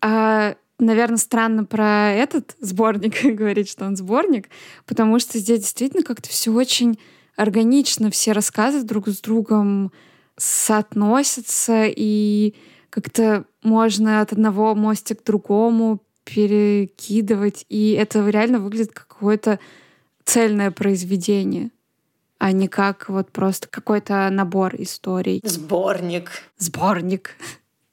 А 0.00 0.56
наверное, 0.78 1.18
странно 1.18 1.64
про 1.64 2.10
этот 2.12 2.56
сборник 2.60 3.24
говорить, 3.24 3.68
что 3.68 3.86
он 3.86 3.96
сборник, 3.96 4.48
потому 4.86 5.18
что 5.18 5.38
здесь 5.38 5.60
действительно 5.60 6.02
как-то 6.02 6.28
все 6.28 6.52
очень 6.52 6.98
органично, 7.36 8.10
все 8.10 8.32
рассказы 8.32 8.82
друг 8.82 9.08
с 9.08 9.20
другом 9.20 9.92
соотносятся, 10.36 11.84
и 11.86 12.54
как-то 12.90 13.44
можно 13.62 14.20
от 14.20 14.32
одного 14.32 14.74
мостика 14.74 15.20
к 15.20 15.26
другому 15.26 16.00
перекидывать, 16.24 17.64
и 17.68 17.92
это 17.92 18.26
реально 18.28 18.58
выглядит 18.58 18.92
как 18.92 19.08
какое-то 19.08 19.58
цельное 20.24 20.70
произведение, 20.70 21.70
а 22.38 22.52
не 22.52 22.68
как 22.68 23.08
вот 23.08 23.30
просто 23.30 23.68
какой-то 23.68 24.28
набор 24.30 24.74
историй. 24.78 25.40
Сборник. 25.44 26.30
Сборник. 26.58 27.36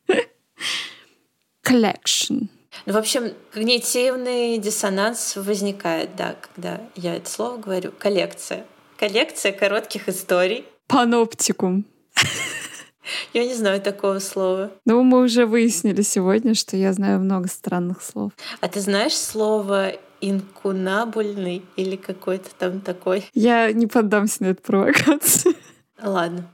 Collection. 1.63 2.47
Ну, 2.85 2.93
в 2.93 2.97
общем, 2.97 3.33
когнитивный 3.53 4.57
диссонанс 4.57 5.35
возникает, 5.35 6.15
да, 6.15 6.35
когда 6.41 6.81
я 6.95 7.15
это 7.15 7.29
слово 7.29 7.57
говорю. 7.57 7.91
Коллекция. 7.97 8.65
Коллекция 8.97 9.51
коротких 9.51 10.09
историй. 10.09 10.65
Паноптикум. 10.87 11.85
Я 13.33 13.45
не 13.45 13.53
знаю 13.53 13.81
такого 13.81 14.19
слова. 14.19 14.71
Ну, 14.85 15.03
мы 15.03 15.21
уже 15.21 15.45
выяснили 15.45 16.01
сегодня, 16.01 16.53
что 16.53 16.77
я 16.77 16.93
знаю 16.93 17.19
много 17.19 17.47
странных 17.47 18.01
слов. 18.01 18.31
А 18.59 18.67
ты 18.67 18.79
знаешь 18.79 19.15
слово 19.15 19.93
инкунабульный 20.21 21.65
или 21.75 21.95
какой-то 21.95 22.49
там 22.57 22.81
такой. 22.81 23.25
Я 23.33 23.71
не 23.71 23.87
поддамся 23.87 24.43
на 24.43 24.47
эту 24.47 24.61
провокацию. 24.61 25.55
Ладно. 26.01 26.47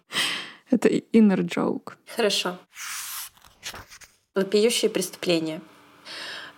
Это 0.69 0.89
inner 0.89 1.39
joke. 1.39 1.93
Хорошо. 2.15 2.57
Вопиющие 4.35 4.89
преступления. 4.89 5.61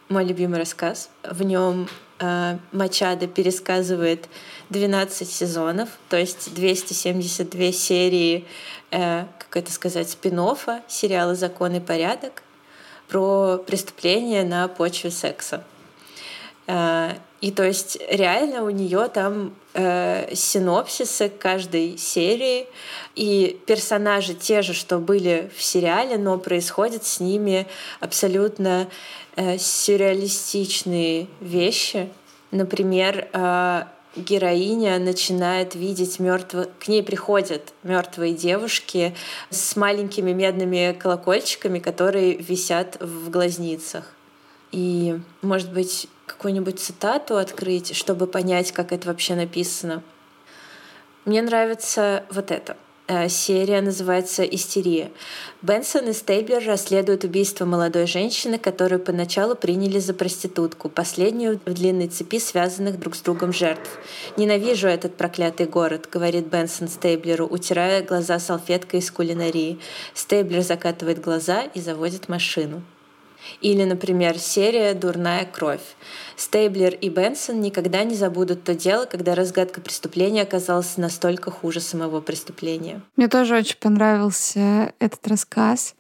Мой 0.09 0.25
любимый 0.25 0.59
рассказ. 0.59 1.09
В 1.23 1.43
нем 1.43 1.87
э, 2.19 2.57
Мачадо 2.71 3.27
пересказывает 3.27 4.27
12 4.69 5.29
сезонов, 5.29 5.89
то 6.09 6.17
есть 6.17 6.53
272 6.53 7.71
серии, 7.71 8.45
э, 8.91 9.25
как 9.50 9.64
это 9.64 9.72
сказать, 9.72 10.10
спин 10.10 10.39
сериала 10.88 11.36
«Закон 11.36 11.76
и 11.76 11.80
порядок» 11.80 12.43
про 13.08 13.58
преступления 13.58 14.43
на 14.43 14.68
почве 14.68 15.10
секса. 15.10 15.64
Э, 16.68 17.14
и 17.41 17.52
то 17.52 17.64
есть 17.64 17.97
реально 18.10 18.64
у 18.64 18.70
нее 18.70 19.08
там 19.08 19.56
э, 19.74 20.36
синопсисы 20.36 21.30
каждой 21.30 21.97
серии, 21.97 22.68
и 23.16 23.60
персонажи 23.66 24.34
те 24.34 24.62
же, 24.62 24.74
что 24.74 25.00
были 25.00 25.50
в 25.56 25.64
сериале, 25.64 26.18
но 26.18 26.38
происходят 26.38 27.06
с 27.06 27.20
ними 27.20 27.66
абсолютно 28.02 28.89
э, 29.36 29.58
сюрреалистичные 29.58 31.28
вещи. 31.39 32.10
Например, 32.52 33.30
э, 33.32 33.84
героиня 34.20 34.99
начинает 34.99 35.76
видеть 35.76 36.20
мертвых, 36.20 36.67
к 36.80 36.88
ней 36.88 37.01
приходят 37.03 37.74
мертвые 37.84 38.34
девушки 38.34 39.15
с 39.49 39.76
маленькими 39.76 40.32
медными 40.32 40.95
колокольчиками, 40.99 41.80
которые 41.80 42.36
висят 42.36 42.97
в 42.99 43.30
глазницах. 43.30 44.13
И, 44.72 45.20
может 45.41 45.74
быть, 45.74 46.07
какую-нибудь 46.26 46.80
цитату 46.80 47.38
открыть, 47.38 47.95
чтобы 47.95 48.28
понять, 48.28 48.72
как 48.72 48.91
это 48.91 49.07
вообще 49.07 49.36
написано. 49.36 50.03
Мне 51.26 51.41
нравится 51.41 52.24
вот 52.30 52.51
это. 52.51 52.78
Э, 53.10 53.28
серия 53.28 53.82
называется 53.82 54.43
«Истерия». 54.43 55.12
Бенсон 55.64 56.10
и 56.10 56.14
Стейблер 56.14 56.64
расследуют 56.68 57.24
убийство 57.24 57.66
молодой 57.66 58.05
женщины, 58.05 58.60
которую 58.60 58.99
поначалу 58.99 59.55
приняли 59.55 59.97
за 59.97 60.14
проститутку, 60.14 60.89
последнюю 60.89 61.60
в 61.66 61.74
длинной 61.74 62.07
цепи 62.07 62.38
связанных 62.38 62.99
друг 62.99 63.16
с 63.16 63.22
другом 63.22 63.51
жертв. 63.51 63.97
«Ненавижу 64.38 64.88
этот 64.88 65.18
проклятый 65.18 65.66
город»,— 65.66 66.07
говорит 66.12 66.45
Бенсон 66.45 66.88
Стейблеру, 66.88 67.47
утирая 67.47 68.03
глаза 68.03 68.38
салфеткой 68.38 68.99
из 68.99 69.10
кулинарии. 69.10 69.80
Стейблер 70.14 70.62
закатывает 70.62 71.20
глаза 71.20 71.64
и 71.64 71.82
заводит 71.82 72.30
машину. 72.30 72.84
Или, 73.61 73.83
например, 73.83 74.37
серия 74.37 74.93
«Дурная 74.93 75.45
кровь». 75.45 75.81
Стейблер 76.35 76.93
и 76.95 77.09
Бенсон 77.09 77.59
никогда 77.61 78.03
не 78.03 78.15
забудут 78.15 78.63
то 78.63 78.73
дело, 78.73 79.05
когда 79.05 79.35
разгадка 79.35 79.81
преступления 79.81 80.43
оказалась 80.43 80.97
настолько 80.97 81.51
хуже 81.51 81.81
самого 81.81 82.21
преступления. 82.21 83.01
Мне 83.15 83.27
тоже 83.27 83.55
очень 83.55 83.77
понравился 83.77 84.93
этот 84.99 85.27
рассказ 85.27 85.95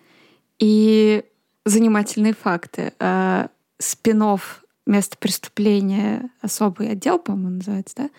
и 0.59 1.23
занимательные 1.65 2.33
факты. 2.33 2.93
А, 2.99 3.49
спинов 3.79 4.63
место 4.85 5.17
преступления 5.17 6.29
особый 6.41 6.91
отдел, 6.91 7.19
по-моему, 7.19 7.57
называется, 7.57 7.95
да? 7.97 8.09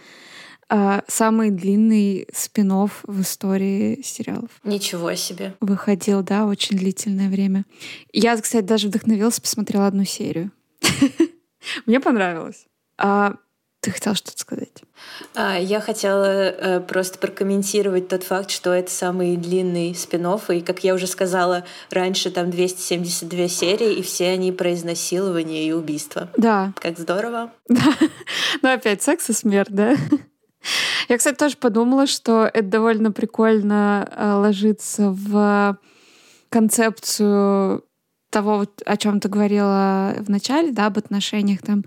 А, 0.72 1.02
самый 1.08 1.50
длинный 1.50 2.28
спин 2.32 2.70
в 2.70 3.20
истории 3.20 4.00
сериалов. 4.02 4.50
Ничего 4.62 5.12
себе. 5.16 5.54
Выходил, 5.60 6.22
да, 6.22 6.46
очень 6.46 6.78
длительное 6.78 7.28
время. 7.28 7.64
Я, 8.12 8.36
кстати, 8.40 8.64
даже 8.64 8.86
вдохновилась, 8.86 9.40
посмотрела 9.40 9.88
одну 9.88 10.04
серию. 10.04 10.52
Мне 11.86 11.98
понравилось. 11.98 12.66
А 12.96 13.34
ты 13.80 13.90
хотела 13.90 14.14
что-то 14.14 14.38
сказать? 14.38 14.84
А, 15.34 15.58
я 15.58 15.80
хотела 15.80 16.24
э, 16.26 16.80
просто 16.80 17.18
прокомментировать 17.18 18.06
тот 18.06 18.22
факт, 18.22 18.52
что 18.52 18.72
это 18.72 18.92
самый 18.92 19.36
длинный 19.36 19.92
спин 19.96 20.24
и, 20.50 20.60
как 20.60 20.84
я 20.84 20.94
уже 20.94 21.08
сказала, 21.08 21.64
раньше 21.90 22.30
там 22.30 22.52
272 22.52 23.48
серии, 23.48 23.94
и 23.94 24.02
все 24.02 24.28
они 24.28 24.52
про 24.52 24.72
изнасилование 24.74 25.66
и 25.66 25.72
убийство. 25.72 26.30
Да. 26.36 26.72
Как 26.76 26.96
здорово. 26.96 27.52
Да. 27.68 27.94
Ну 28.62 28.72
опять 28.72 29.02
секс 29.02 29.30
и 29.30 29.32
смерть, 29.32 29.70
да? 29.70 29.96
Я, 31.08 31.18
кстати, 31.18 31.36
тоже 31.36 31.56
подумала, 31.56 32.06
что 32.06 32.48
это 32.52 32.68
довольно 32.68 33.12
прикольно 33.12 34.08
э, 34.10 34.32
ложится 34.34 35.10
в 35.10 35.78
концепцию 36.50 37.84
того, 38.30 38.66
о 38.84 38.96
чем 38.96 39.20
ты 39.20 39.28
говорила 39.28 40.14
в 40.18 40.28
начале, 40.28 40.72
да, 40.72 40.86
об 40.86 40.98
отношениях 40.98 41.62
там 41.62 41.84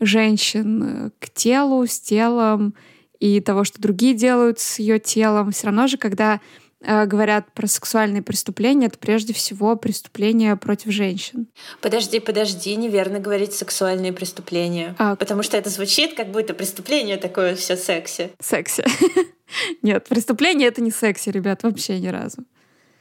женщин 0.00 0.82
э, 0.82 1.10
к 1.20 1.30
телу, 1.30 1.86
с 1.86 2.00
телом 2.00 2.74
и 3.20 3.40
того, 3.40 3.64
что 3.64 3.80
другие 3.80 4.14
делают 4.14 4.58
с 4.58 4.78
ее 4.78 4.98
телом. 4.98 5.52
Все 5.52 5.66
равно 5.66 5.86
же, 5.86 5.96
когда 5.96 6.40
говорят 6.84 7.52
про 7.52 7.66
сексуальные 7.66 8.22
преступления, 8.22 8.86
это 8.86 8.98
прежде 8.98 9.32
всего 9.32 9.76
преступления 9.76 10.54
против 10.56 10.92
женщин. 10.92 11.46
Подожди, 11.80 12.20
подожди, 12.20 12.74
неверно 12.76 13.18
говорить 13.18 13.54
сексуальные 13.54 14.12
преступления. 14.12 14.94
А... 14.98 15.16
Потому 15.16 15.42
что 15.42 15.56
это 15.56 15.70
звучит 15.70 16.14
как 16.14 16.30
будто 16.30 16.54
преступление 16.54 17.16
такое 17.16 17.54
все 17.54 17.76
секси. 17.76 18.32
Секси. 18.40 18.84
Нет, 19.82 20.06
преступление 20.08 20.68
это 20.68 20.80
не 20.80 20.90
секси, 20.90 21.28
ребят, 21.30 21.62
вообще 21.62 21.98
ни 22.00 22.08
разу. 22.08 22.44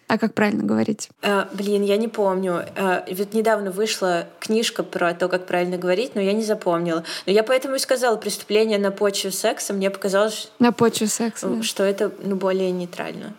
А 0.08 0.18
как 0.18 0.34
правильно 0.34 0.64
говорить? 0.64 1.10
А, 1.22 1.50
блин, 1.54 1.82
я 1.82 1.98
не 1.98 2.08
помню. 2.08 2.66
А, 2.76 3.06
ведь 3.08 3.34
недавно 3.34 3.72
вышла 3.72 4.28
книжка 4.40 4.84
про 4.84 5.14
то, 5.14 5.28
как 5.30 5.48
правильно 5.48 5.78
говорить, 5.78 6.14
но 6.14 6.22
я 6.22 6.34
не 6.34 6.44
запомнила. 6.44 7.04
Но 7.26 7.32
я 7.32 7.42
поэтому 7.42 7.76
и 7.76 7.80
сказала 7.80 8.18
преступление 8.18 8.78
на 8.78 8.92
почве 8.92 9.32
секса. 9.32 9.74
Мне 9.74 9.90
показалось, 9.90 10.52
на 10.60 10.72
почве 10.72 11.08
секса, 11.08 11.64
что 11.64 11.84
да. 11.84 11.90
это 11.90 12.12
ну, 12.22 12.36
более 12.36 12.72
нейтрально. 12.72 13.34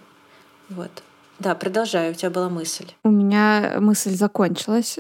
Вот. 0.69 0.91
Да, 1.39 1.55
продолжаю, 1.55 2.13
у 2.13 2.15
тебя 2.15 2.31
была 2.31 2.49
мысль. 2.49 2.87
У 3.03 3.11
меня 3.11 3.77
мысль 3.81 4.11
закончилась. 4.11 4.99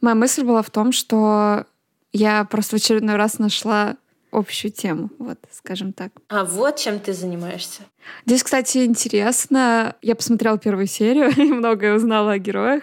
Моя 0.00 0.14
мысль 0.14 0.44
была 0.44 0.62
в 0.62 0.70
том, 0.70 0.92
что 0.92 1.64
я 2.12 2.44
просто 2.44 2.76
в 2.76 2.80
очередной 2.80 3.16
раз 3.16 3.38
нашла 3.38 3.96
общую 4.30 4.70
тему, 4.70 5.10
вот, 5.18 5.38
скажем 5.50 5.92
так. 5.92 6.12
А 6.28 6.44
вот 6.44 6.76
чем 6.76 7.00
ты 7.00 7.12
занимаешься? 7.12 7.82
Здесь, 8.26 8.42
кстати, 8.42 8.84
интересно. 8.84 9.96
Я 10.02 10.14
посмотрела 10.14 10.58
первую 10.58 10.86
серию 10.86 11.30
и 11.36 11.52
многое 11.52 11.94
узнала 11.94 12.32
о 12.32 12.38
героях 12.38 12.82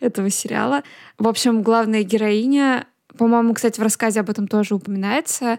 этого 0.00 0.30
сериала. 0.30 0.82
В 1.18 1.28
общем, 1.28 1.62
главная 1.62 2.02
героиня, 2.02 2.86
по-моему, 3.16 3.54
кстати, 3.54 3.78
в 3.78 3.82
рассказе 3.82 4.20
об 4.20 4.30
этом 4.30 4.48
тоже 4.48 4.74
упоминается, 4.74 5.58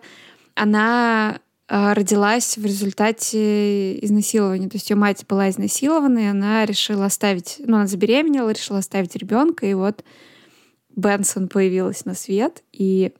она 0.55 1.39
родилась 1.75 2.55
в 2.55 2.63
результате 2.63 3.97
изнасилования. 4.05 4.69
То 4.69 4.75
есть 4.75 4.91
ее 4.91 4.95
мать 4.95 5.25
была 5.27 5.49
изнасилована, 5.49 6.19
и 6.19 6.25
она 6.25 6.65
решила 6.65 7.05
оставить, 7.05 7.55
ну, 7.65 7.77
она 7.77 7.87
забеременела, 7.87 8.51
решила 8.51 8.77
оставить 8.77 9.15
ребенка, 9.15 9.65
и 9.65 9.73
вот 9.73 10.03
Бенсон 10.95 11.47
появилась 11.47 12.05
на 12.05 12.13
свет, 12.13 12.61
и 12.71 13.13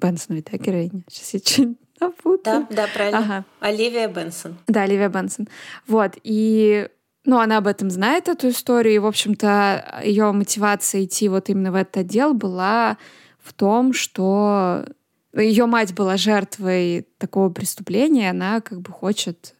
Бенсон 0.00 0.36
ведь, 0.36 0.48
да, 0.50 0.56
героиня? 0.56 1.04
Сейчас 1.10 1.34
я 1.34 1.40
чуть 1.40 1.78
напутаю. 2.00 2.66
Да, 2.70 2.76
да, 2.76 2.86
правильно. 2.94 3.18
Ага. 3.18 3.44
Оливия 3.60 4.08
Бенсон. 4.08 4.56
Да, 4.68 4.84
Оливия 4.84 5.10
Бенсон. 5.10 5.48
Вот, 5.86 6.12
и 6.22 6.88
ну, 7.26 7.40
она 7.40 7.58
об 7.58 7.66
этом 7.66 7.90
знает, 7.90 8.26
эту 8.28 8.48
историю, 8.48 8.94
и, 8.94 8.98
в 9.00 9.06
общем-то, 9.06 10.00
ее 10.02 10.32
мотивация 10.32 11.04
идти 11.04 11.28
вот 11.28 11.50
именно 11.50 11.72
в 11.72 11.74
этот 11.74 11.98
отдел 11.98 12.32
была 12.32 12.96
в 13.38 13.52
том, 13.52 13.92
что 13.92 14.86
ее 15.34 15.66
мать 15.66 15.94
была 15.94 16.16
жертвой 16.16 17.06
такого 17.18 17.50
преступления, 17.50 18.30
она 18.30 18.60
как 18.60 18.80
бы 18.80 18.92
хочет 18.92 19.54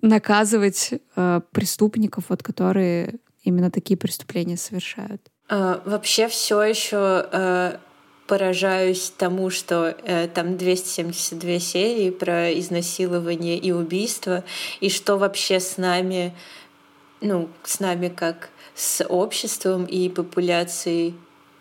наказывать 0.00 0.94
э, 1.16 1.40
преступников, 1.52 2.24
вот, 2.28 2.42
которые 2.42 3.16
именно 3.42 3.70
такие 3.70 3.96
преступления 3.96 4.56
совершают. 4.56 5.22
А, 5.48 5.82
вообще 5.84 6.28
все 6.28 6.62
еще 6.62 7.28
э, 7.30 7.76
поражаюсь 8.26 9.12
тому, 9.16 9.50
что 9.50 9.96
э, 10.04 10.28
там 10.28 10.56
272 10.56 11.58
серии 11.58 12.10
про 12.10 12.52
изнасилование 12.58 13.58
и 13.58 13.72
убийство, 13.72 14.44
и 14.80 14.88
что 14.88 15.16
вообще 15.18 15.60
с 15.60 15.76
нами, 15.76 16.34
ну, 17.20 17.48
с 17.64 17.80
нами 17.80 18.08
как 18.08 18.50
с 18.74 19.04
обществом 19.04 19.84
и 19.84 20.08
популяцией 20.08 21.14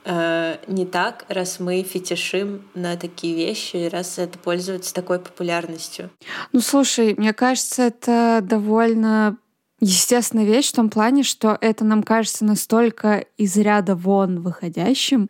э, 0.05 0.57
не 0.67 0.85
так, 0.85 1.25
раз 1.27 1.59
мы 1.59 1.83
фетишим 1.83 2.63
на 2.73 2.97
такие 2.97 3.35
вещи, 3.35 3.89
раз 3.89 4.17
это 4.17 4.37
пользуется 4.39 4.93
такой 4.93 5.19
популярностью. 5.19 6.09
Ну, 6.51 6.61
слушай, 6.61 7.15
мне 7.17 7.33
кажется, 7.33 7.83
это 7.83 8.39
довольно 8.41 9.37
естественная 9.79 10.45
вещь 10.45 10.69
в 10.69 10.75
том 10.75 10.89
плане, 10.89 11.23
что 11.23 11.57
это 11.59 11.83
нам 11.83 12.03
кажется 12.03 12.45
настолько 12.45 13.25
из 13.37 13.57
ряда 13.57 13.95
вон 13.95 14.41
выходящим, 14.41 15.29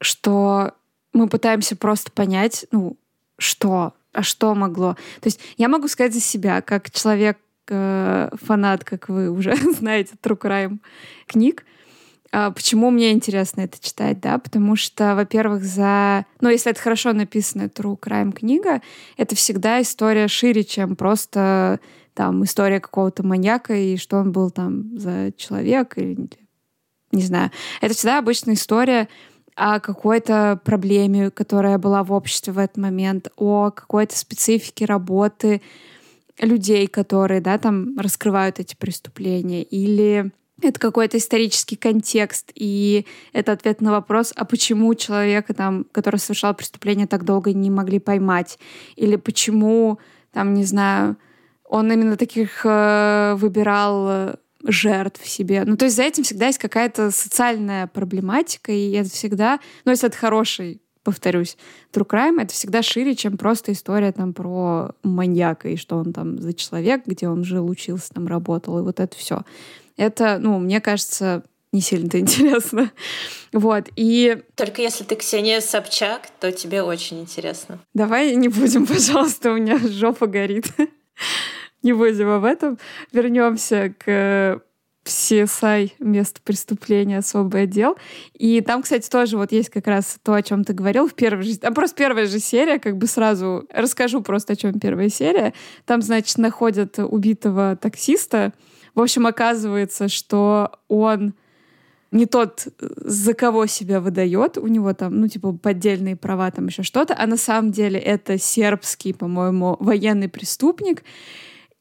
что 0.00 0.74
мы 1.12 1.28
пытаемся 1.28 1.74
просто 1.76 2.12
понять, 2.12 2.66
ну, 2.70 2.96
что, 3.38 3.94
а 4.12 4.22
что 4.22 4.54
могло. 4.54 4.94
То 5.20 5.26
есть 5.26 5.40
я 5.56 5.68
могу 5.68 5.88
сказать 5.88 6.12
за 6.12 6.20
себя, 6.20 6.60
как 6.60 6.90
человек, 6.90 7.38
э, 7.68 8.28
фанат, 8.34 8.84
как 8.84 9.08
вы 9.08 9.30
уже 9.30 9.56
знаете, 9.72 10.14
True 10.22 10.38
Crime 10.38 10.78
книг, 11.26 11.64
почему 12.54 12.90
мне 12.90 13.12
интересно 13.12 13.62
это 13.62 13.78
читать, 13.80 14.20
да? 14.20 14.38
Потому 14.38 14.76
что, 14.76 15.14
во-первых, 15.14 15.64
за... 15.64 16.26
Ну, 16.40 16.48
если 16.48 16.70
это 16.70 16.80
хорошо 16.80 17.12
написанная 17.12 17.68
true 17.68 17.98
crime 17.98 18.32
книга, 18.32 18.82
это 19.16 19.34
всегда 19.36 19.80
история 19.80 20.28
шире, 20.28 20.64
чем 20.64 20.96
просто 20.96 21.80
там 22.14 22.44
история 22.44 22.80
какого-то 22.80 23.24
маньяка 23.24 23.74
и 23.74 23.96
что 23.96 24.18
он 24.18 24.32
был 24.32 24.50
там 24.50 24.98
за 24.98 25.32
человек 25.36 25.98
или 25.98 26.28
не 27.12 27.22
знаю. 27.22 27.50
Это 27.80 27.94
всегда 27.94 28.18
обычная 28.18 28.54
история 28.54 29.08
о 29.54 29.80
какой-то 29.80 30.60
проблеме, 30.64 31.30
которая 31.30 31.78
была 31.78 32.02
в 32.04 32.12
обществе 32.12 32.52
в 32.52 32.58
этот 32.58 32.76
момент, 32.76 33.28
о 33.36 33.70
какой-то 33.70 34.16
специфике 34.16 34.84
работы 34.84 35.62
людей, 36.38 36.86
которые, 36.86 37.40
да, 37.40 37.56
там 37.56 37.98
раскрывают 37.98 38.60
эти 38.60 38.76
преступления, 38.76 39.62
или 39.62 40.30
это 40.62 40.80
какой-то 40.80 41.18
исторический 41.18 41.76
контекст, 41.76 42.50
и 42.54 43.06
это 43.32 43.52
ответ 43.52 43.80
на 43.80 43.90
вопрос, 43.90 44.32
а 44.36 44.44
почему 44.44 44.94
человека, 44.94 45.54
там, 45.54 45.84
который 45.92 46.16
совершал 46.16 46.54
преступление, 46.54 47.06
так 47.06 47.24
долго 47.24 47.52
не 47.52 47.70
могли 47.70 47.98
поймать, 47.98 48.58
или 48.96 49.16
почему, 49.16 49.98
там, 50.32 50.54
не 50.54 50.64
знаю, 50.64 51.16
он 51.68 51.92
именно 51.92 52.16
таких 52.16 52.64
э, 52.64 53.34
выбирал 53.36 54.06
э, 54.08 54.34
жертв 54.64 55.26
себе. 55.26 55.64
Ну, 55.66 55.76
то 55.76 55.86
есть 55.86 55.96
за 55.96 56.04
этим 56.04 56.24
всегда 56.24 56.46
есть 56.46 56.58
какая-то 56.58 57.10
социальная 57.10 57.86
проблематика, 57.86 58.72
и 58.72 58.92
это 58.92 59.10
всегда, 59.10 59.60
ну, 59.84 59.90
если 59.90 60.08
это 60.08 60.16
хороший 60.16 60.80
повторюсь, 61.06 61.56
true 61.92 62.04
crime— 62.04 62.42
это 62.42 62.52
всегда 62.52 62.82
шире, 62.82 63.14
чем 63.14 63.36
просто 63.36 63.70
история 63.70 64.10
там 64.10 64.32
про 64.32 64.90
маньяка 65.04 65.68
и 65.68 65.76
что 65.76 65.98
он 65.98 66.12
там 66.12 66.40
за 66.40 66.52
человек, 66.52 67.06
где 67.06 67.28
он 67.28 67.44
жил, 67.44 67.70
учился, 67.70 68.12
там 68.12 68.26
работал, 68.26 68.80
и 68.80 68.82
вот 68.82 68.98
это 68.98 69.16
все. 69.16 69.42
Это, 69.96 70.38
ну, 70.38 70.58
мне 70.58 70.80
кажется, 70.80 71.42
не 71.72 71.80
сильно-то 71.80 72.18
интересно. 72.20 72.90
Вот, 73.52 73.88
и... 73.96 74.42
Только 74.54 74.82
если 74.82 75.04
ты 75.04 75.16
Ксения 75.16 75.60
Собчак, 75.60 76.22
то 76.40 76.52
тебе 76.52 76.82
очень 76.82 77.20
интересно. 77.20 77.78
Давай 77.94 78.34
не 78.34 78.48
будем, 78.48 78.86
пожалуйста, 78.86 79.52
у 79.52 79.56
меня 79.56 79.78
жопа 79.78 80.26
горит. 80.26 80.66
не 81.82 81.92
будем 81.92 82.30
об 82.30 82.44
этом. 82.44 82.78
Вернемся 83.12 83.94
к 83.98 84.62
CSI 85.06 85.92
место 86.00 86.40
преступления, 86.42 87.18
особый 87.18 87.62
отдел. 87.62 87.96
И 88.34 88.60
там, 88.60 88.82
кстати, 88.82 89.08
тоже 89.08 89.36
вот 89.36 89.52
есть 89.52 89.70
как 89.70 89.86
раз 89.86 90.18
то, 90.22 90.34
о 90.34 90.42
чем 90.42 90.64
ты 90.64 90.72
говорил 90.72 91.08
в 91.08 91.14
первой 91.14 91.44
же... 91.44 91.58
А 91.62 91.70
просто 91.70 91.96
первая 91.96 92.26
же 92.26 92.40
серия, 92.40 92.78
как 92.78 92.96
бы 92.96 93.06
сразу 93.06 93.66
расскажу 93.72 94.20
просто, 94.20 94.54
о 94.54 94.56
чем 94.56 94.78
первая 94.80 95.08
серия. 95.08 95.54
Там, 95.84 96.02
значит, 96.02 96.38
находят 96.38 96.98
убитого 96.98 97.78
таксиста. 97.80 98.52
В 98.96 99.00
общем, 99.00 99.26
оказывается, 99.26 100.08
что 100.08 100.72
он 100.88 101.34
не 102.10 102.24
тот, 102.24 102.66
за 102.78 103.34
кого 103.34 103.66
себя 103.66 104.00
выдает, 104.00 104.56
у 104.56 104.66
него 104.66 104.94
там, 104.94 105.20
ну, 105.20 105.28
типа, 105.28 105.52
поддельные 105.52 106.16
права, 106.16 106.50
там 106.50 106.66
еще 106.66 106.82
что-то, 106.82 107.14
а 107.16 107.26
на 107.26 107.36
самом 107.36 107.72
деле 107.72 108.00
это 108.00 108.38
сербский, 108.38 109.12
по-моему, 109.12 109.76
военный 109.80 110.30
преступник. 110.30 111.04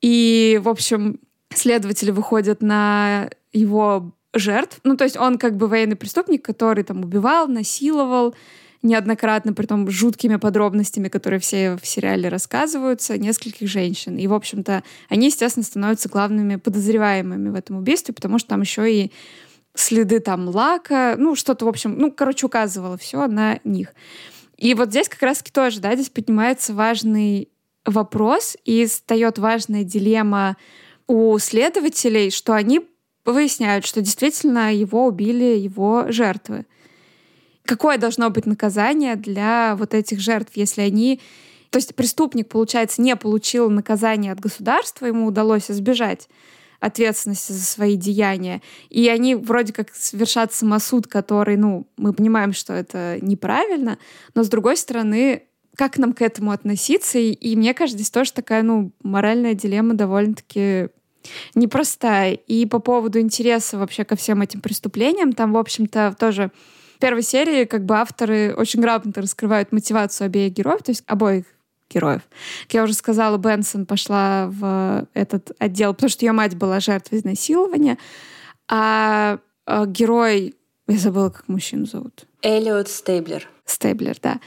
И, 0.01 0.59
в 0.61 0.68
общем, 0.68 1.20
следователи 1.53 2.11
выходят 2.11 2.61
на 2.61 3.30
его 3.53 4.11
жертв. 4.34 4.82
Ну, 4.84 4.97
то 4.97 5.05
есть 5.05 5.16
он 5.16 5.38
как 5.38 5.55
бы 5.55 5.68
военный 5.68 5.95
преступник, 5.95 6.43
который 6.43 6.84
там 6.84 7.01
убивал, 7.01 7.47
насиловал 7.47 8.36
неоднократно, 8.86 9.54
при 9.54 9.66
том 9.66 9.90
жуткими 9.90 10.38
подробностями, 10.38 11.10
которые 11.10 11.40
все 11.40 11.76
в 11.76 11.86
сериале 11.86 12.30
рассказываются, 12.30 13.18
нескольких 13.18 13.68
женщин. 13.68 14.18
И, 14.18 14.28
в 14.28 14.34
общем-то, 14.34 14.84
они, 15.10 15.28
естественно, 15.28 15.64
становятся 15.64 16.08
главными 16.08 16.56
подозреваемыми 16.56 17.50
в 17.50 17.56
этом 17.56 17.78
убийстве, 17.78 18.14
потому 18.14 18.40
что 18.40 18.50
там 18.50 18.62
еще 18.62 18.92
и 18.92 19.12
следы 19.74 20.20
там 20.20 20.48
лака, 20.48 21.16
ну, 21.18 21.36
что-то, 21.36 21.66
в 21.66 21.68
общем, 21.68 21.98
ну, 21.98 22.12
короче, 22.12 22.46
указывало 22.46 22.98
все 22.98 23.28
на 23.28 23.60
них. 23.64 23.94
И 24.58 24.74
вот 24.74 24.90
здесь 24.90 25.10
как 25.10 25.22
раз-таки 25.22 25.52
тоже, 25.52 25.82
да, 25.82 25.96
здесь 25.96 26.10
поднимается 26.10 26.74
важный 26.74 27.50
вопрос 27.86 28.56
и 28.64 28.86
встает 28.86 29.38
важная 29.38 29.84
дилемма 29.84 30.58
у 31.08 31.38
следователей, 31.40 32.32
что 32.32 32.54
они 32.54 32.88
выясняют, 33.26 33.86
что 33.86 34.02
действительно 34.02 34.74
его 34.74 35.06
убили 35.08 35.58
его 35.58 36.06
жертвы. 36.10 36.66
Какое 37.66 37.97
должно 37.97 38.30
быть 38.30 38.45
наказание 38.45 39.16
для 39.16 39.76
вот 39.78 39.93
этих 39.93 40.20
жертв, 40.20 40.51
если 40.55 40.82
они... 40.82 41.20
То 41.72 41.78
есть 41.78 41.95
преступник, 41.95 42.47
получается, 42.47 43.01
не 43.01 43.16
получил 43.16 43.70
наказание 43.70 44.32
от 44.32 44.39
государства, 44.39 45.07
ему 45.07 45.26
удалось 45.26 45.70
избежать 45.70 46.30
ответственности 46.80 47.51
за 47.51 47.63
свои 47.63 47.95
деяния. 47.95 48.61
И 48.89 49.07
они 49.09 49.36
вроде 49.36 49.74
как 49.74 49.93
совершат 49.93 50.53
самосуд, 50.53 51.07
который, 51.07 51.57
ну, 51.57 51.88
мы 51.97 52.13
понимаем, 52.13 52.53
что 52.53 52.74
это 52.74 53.18
неправильно, 53.22 53.97
но 54.36 54.43
с 54.43 54.49
другой 54.49 54.78
стороны, 54.78 55.43
как 55.76 55.97
нам 55.97 56.13
к 56.13 56.22
этому 56.22 56.51
относиться? 56.51 57.18
И, 57.18 57.32
и 57.32 57.55
мне 57.55 57.74
кажется, 57.74 57.97
здесь 57.97 58.11
тоже 58.11 58.34
такая, 58.34 58.63
ну, 58.63 58.91
моральная 59.03 59.53
дилемма 59.53 59.93
довольно-таки 59.93 60.89
непростая. 61.55 62.34
И 62.34 62.66
по 62.66 62.80
поводу 62.80 63.20
интереса 63.20 63.78
вообще 63.78 64.05
ко 64.05 64.16
всем 64.16 64.41
этим 64.41 64.61
преступлениям, 64.61 65.34
там, 65.34 65.53
в 65.53 65.57
общем-то, 65.57 66.16
тоже 66.20 66.51
в 66.96 67.00
первой 67.00 67.24
серии 67.24 67.66
как 67.66 67.86
бы 67.86 67.96
авторы 67.96 68.54
очень 68.56 68.82
грамотно 68.82 69.22
раскрывают 69.22 69.72
мотивацию 69.72 70.26
обеих 70.26 70.54
героев, 70.54 70.84
то 70.84 70.91
есть 70.91 71.04
обоих 71.08 71.46
героев. 71.89 72.22
Как 72.64 72.74
я 72.74 72.84
уже 72.84 72.93
сказала, 72.93 73.38
Бенсон 73.38 73.86
пошла 73.86 74.48
в 74.48 75.08
этот 75.14 75.52
отдел, 75.60 75.93
потому 75.93 76.10
что 76.10 76.26
ее 76.26 76.32
мать 76.32 76.56
была 76.56 76.80
жертвой 76.80 77.20
изнасилования, 77.20 77.98
а, 78.68 79.39
а 79.66 79.86
герой, 79.86 80.56
я 80.88 80.98
забыла, 80.98 81.30
как 81.30 81.48
мужчину 81.48 81.86
зовут. 81.86 82.26
Эллиот 82.41 82.88
Стейблер. 82.88 83.48
Стейблер, 83.66 84.18
да. 84.22 84.39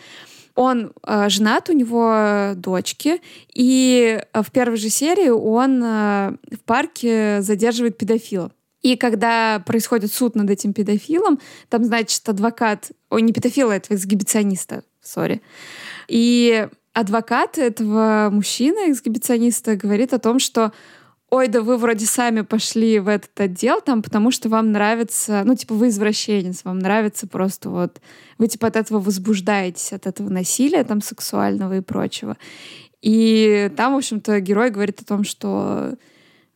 Он 0.54 0.92
э, 1.06 1.28
женат, 1.28 1.68
у 1.68 1.72
него 1.72 2.52
дочки, 2.56 3.20
и 3.54 4.20
э, 4.32 4.42
в 4.42 4.50
первой 4.50 4.76
же 4.76 4.88
серии 4.88 5.28
он 5.28 5.82
э, 5.84 6.32
в 6.50 6.60
парке 6.64 7.42
задерживает 7.42 7.96
педофила. 7.96 8.50
И 8.82 8.96
когда 8.96 9.60
происходит 9.66 10.12
суд 10.12 10.36
над 10.36 10.50
этим 10.50 10.72
педофилом, 10.72 11.40
там, 11.68 11.84
значит, 11.84 12.28
адвокат, 12.28 12.92
ой, 13.10 13.22
не 13.22 13.32
педофила, 13.32 13.72
этого 13.72 13.96
эксгибициониста, 13.96 14.84
сори. 15.00 15.42
И 16.06 16.68
адвокат 16.92 17.58
этого 17.58 18.28
мужчины, 18.30 18.92
эксгибициониста, 18.92 19.76
говорит 19.76 20.12
о 20.14 20.18
том, 20.18 20.38
что 20.38 20.72
ой, 21.30 21.48
да 21.48 21.60
вы 21.60 21.76
вроде 21.76 22.06
сами 22.06 22.40
пошли 22.40 22.98
в 22.98 23.08
этот 23.08 23.38
отдел 23.38 23.80
там, 23.80 24.02
потому 24.02 24.30
что 24.30 24.48
вам 24.48 24.72
нравится, 24.72 25.42
ну, 25.44 25.54
типа, 25.54 25.74
вы 25.74 25.88
извращенец, 25.88 26.64
вам 26.64 26.78
нравится 26.78 27.26
просто 27.26 27.68
вот, 27.68 28.00
вы, 28.38 28.48
типа, 28.48 28.68
от 28.68 28.76
этого 28.76 28.98
возбуждаетесь, 28.98 29.92
от 29.92 30.06
этого 30.06 30.30
насилия 30.30 30.84
там 30.84 31.02
сексуального 31.02 31.76
и 31.76 31.80
прочего. 31.80 32.36
И 33.02 33.70
там, 33.76 33.94
в 33.94 33.98
общем-то, 33.98 34.40
герой 34.40 34.70
говорит 34.70 35.00
о 35.02 35.04
том, 35.04 35.24
что, 35.24 35.96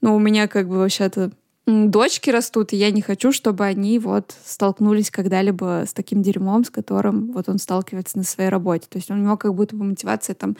ну, 0.00 0.16
у 0.16 0.18
меня 0.18 0.48
как 0.48 0.68
бы 0.68 0.78
вообще-то 0.78 1.32
дочки 1.66 2.30
растут, 2.30 2.72
и 2.72 2.76
я 2.76 2.90
не 2.90 3.02
хочу, 3.02 3.32
чтобы 3.32 3.64
они 3.64 3.98
вот 3.98 4.34
столкнулись 4.44 5.10
когда-либо 5.10 5.84
с 5.86 5.92
таким 5.92 6.22
дерьмом, 6.22 6.64
с 6.64 6.70
которым 6.70 7.32
вот 7.32 7.48
он 7.48 7.58
сталкивается 7.58 8.18
на 8.18 8.24
своей 8.24 8.50
работе. 8.50 8.86
То 8.88 8.98
есть 8.98 9.10
у 9.10 9.14
него 9.14 9.36
как 9.36 9.54
будто 9.54 9.76
бы 9.76 9.84
мотивация 9.84 10.34
там 10.34 10.56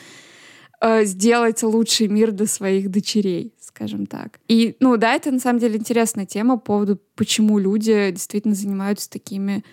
э, 0.81 1.05
сделать 1.05 1.63
лучший 1.63 2.09
мир 2.09 2.33
для 2.33 2.47
своих 2.47 2.91
дочерей 2.91 3.55
скажем 3.75 4.07
так. 4.07 4.39
И, 4.49 4.77
ну 4.81 4.97
да, 4.97 5.15
это 5.15 5.31
на 5.31 5.39
самом 5.39 5.59
деле 5.59 5.79
интересная 5.79 6.27
тема 6.27 6.57
по 6.57 6.65
поводу, 6.65 6.99
почему 7.15 7.59
люди 7.59 8.11
действительно 8.11 8.55
занимаются 8.55 9.09
такими 9.09 9.65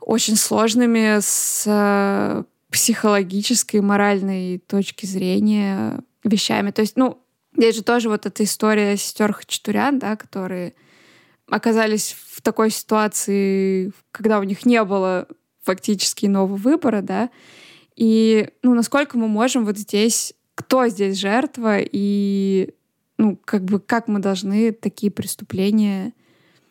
очень 0.00 0.36
сложными 0.36 1.18
с 1.20 1.64
э, 1.66 2.44
психологической, 2.70 3.80
моральной 3.80 4.58
точки 4.58 5.06
зрения 5.06 6.00
вещами. 6.24 6.70
То 6.70 6.82
есть, 6.82 6.96
ну, 6.96 7.18
здесь 7.56 7.76
же 7.76 7.82
тоже 7.82 8.08
вот 8.08 8.26
эта 8.26 8.44
история 8.44 8.96
сестер 8.96 9.32
Хачатурян, 9.32 9.98
да, 9.98 10.16
которые 10.16 10.74
оказались 11.48 12.16
в 12.30 12.42
такой 12.42 12.70
ситуации, 12.70 13.92
когда 14.10 14.40
у 14.40 14.42
них 14.42 14.66
не 14.66 14.82
было 14.84 15.28
фактически 15.62 16.26
нового 16.26 16.56
выбора, 16.56 17.02
да, 17.02 17.30
и, 17.96 18.50
ну, 18.62 18.74
насколько 18.74 19.16
мы 19.16 19.26
можем 19.26 19.64
вот 19.64 19.78
здесь 19.78 20.34
кто 20.56 20.88
здесь 20.88 21.18
жертва 21.18 21.78
и 21.80 22.74
ну, 23.18 23.38
как 23.44 23.64
бы 23.64 23.78
как 23.78 24.08
мы 24.08 24.18
должны 24.18 24.72
такие 24.72 25.12
преступления 25.12 26.12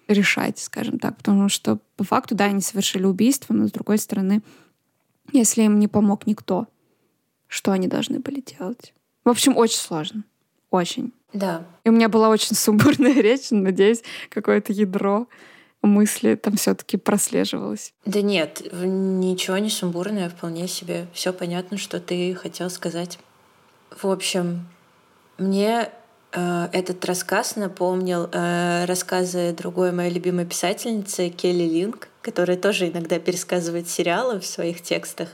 решать, 0.08 0.60
скажем 0.60 1.00
так. 1.00 1.18
Потому 1.18 1.50
что 1.50 1.80
по 1.96 2.04
факту, 2.04 2.36
да, 2.36 2.46
они 2.46 2.62
совершили 2.62 3.06
убийство, 3.06 3.54
но 3.54 3.68
с 3.68 3.72
другой 3.72 3.98
стороны, 3.98 4.42
если 5.32 5.64
им 5.64 5.80
не 5.80 5.88
помог 5.88 6.28
никто, 6.28 6.68
что 7.48 7.72
они 7.72 7.88
должны 7.88 8.20
были 8.20 8.42
делать? 8.42 8.94
В 9.24 9.30
общем, 9.30 9.56
очень 9.56 9.80
сложно. 9.80 10.24
Очень. 10.76 11.14
Да. 11.32 11.64
И 11.86 11.90
у 11.90 11.94
меня 11.94 12.10
была 12.10 12.28
очень 12.28 12.54
сумбурная 12.54 13.14
речь, 13.22 13.50
надеюсь, 13.52 14.04
какое-то 14.30 14.74
ядро 14.74 15.28
мысли 15.82 16.36
там 16.36 16.58
все-таки 16.58 16.98
прослеживалось. 16.98 17.94
Да 18.06 18.22
нет, 18.22 18.62
ничего 18.74 19.58
не 19.60 19.70
сумбурное, 19.70 20.30
вполне 20.30 20.68
себе 20.68 21.08
все 21.14 21.32
понятно, 21.32 21.78
что 21.78 22.00
ты 22.00 22.34
хотел 22.36 22.70
сказать. 22.70 23.20
В 23.92 24.08
общем, 24.08 24.68
мне 25.38 25.90
э, 26.34 26.68
этот 26.74 27.06
рассказ 27.06 27.56
напомнил 27.56 28.28
э, 28.32 28.86
рассказы 28.86 29.54
другой 29.54 29.92
моей 29.92 30.12
любимой 30.12 30.46
писательницы 30.46 31.30
Келли 31.30 31.64
Линк, 31.64 32.10
которая 32.22 32.58
тоже 32.58 32.90
иногда 32.90 33.20
пересказывает 33.20 33.88
сериалы 33.88 34.40
в 34.40 34.46
своих 34.46 34.82
текстах. 34.82 35.30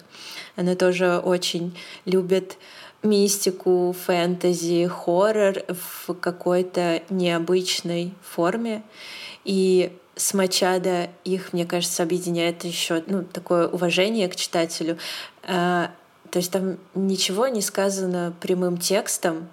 Она 0.55 0.75
тоже 0.75 1.17
очень 1.17 1.75
любит 2.05 2.57
мистику, 3.03 3.95
фэнтези, 4.05 4.87
хоррор 4.87 5.63
в 5.67 6.13
какой-то 6.13 7.01
необычной 7.09 8.13
форме. 8.23 8.83
И 9.43 9.91
с 10.15 10.33
Мачада 10.33 11.09
их, 11.23 11.53
мне 11.53 11.65
кажется, 11.65 12.03
объединяет 12.03 12.63
еще 12.63 13.03
ну, 13.07 13.23
такое 13.23 13.67
уважение 13.67 14.27
к 14.27 14.35
читателю. 14.35 14.97
А, 15.43 15.91
то 16.29 16.37
есть 16.37 16.51
там 16.51 16.77
ничего 16.93 17.47
не 17.47 17.61
сказано 17.61 18.33
прямым 18.39 18.77
текстом, 18.77 19.49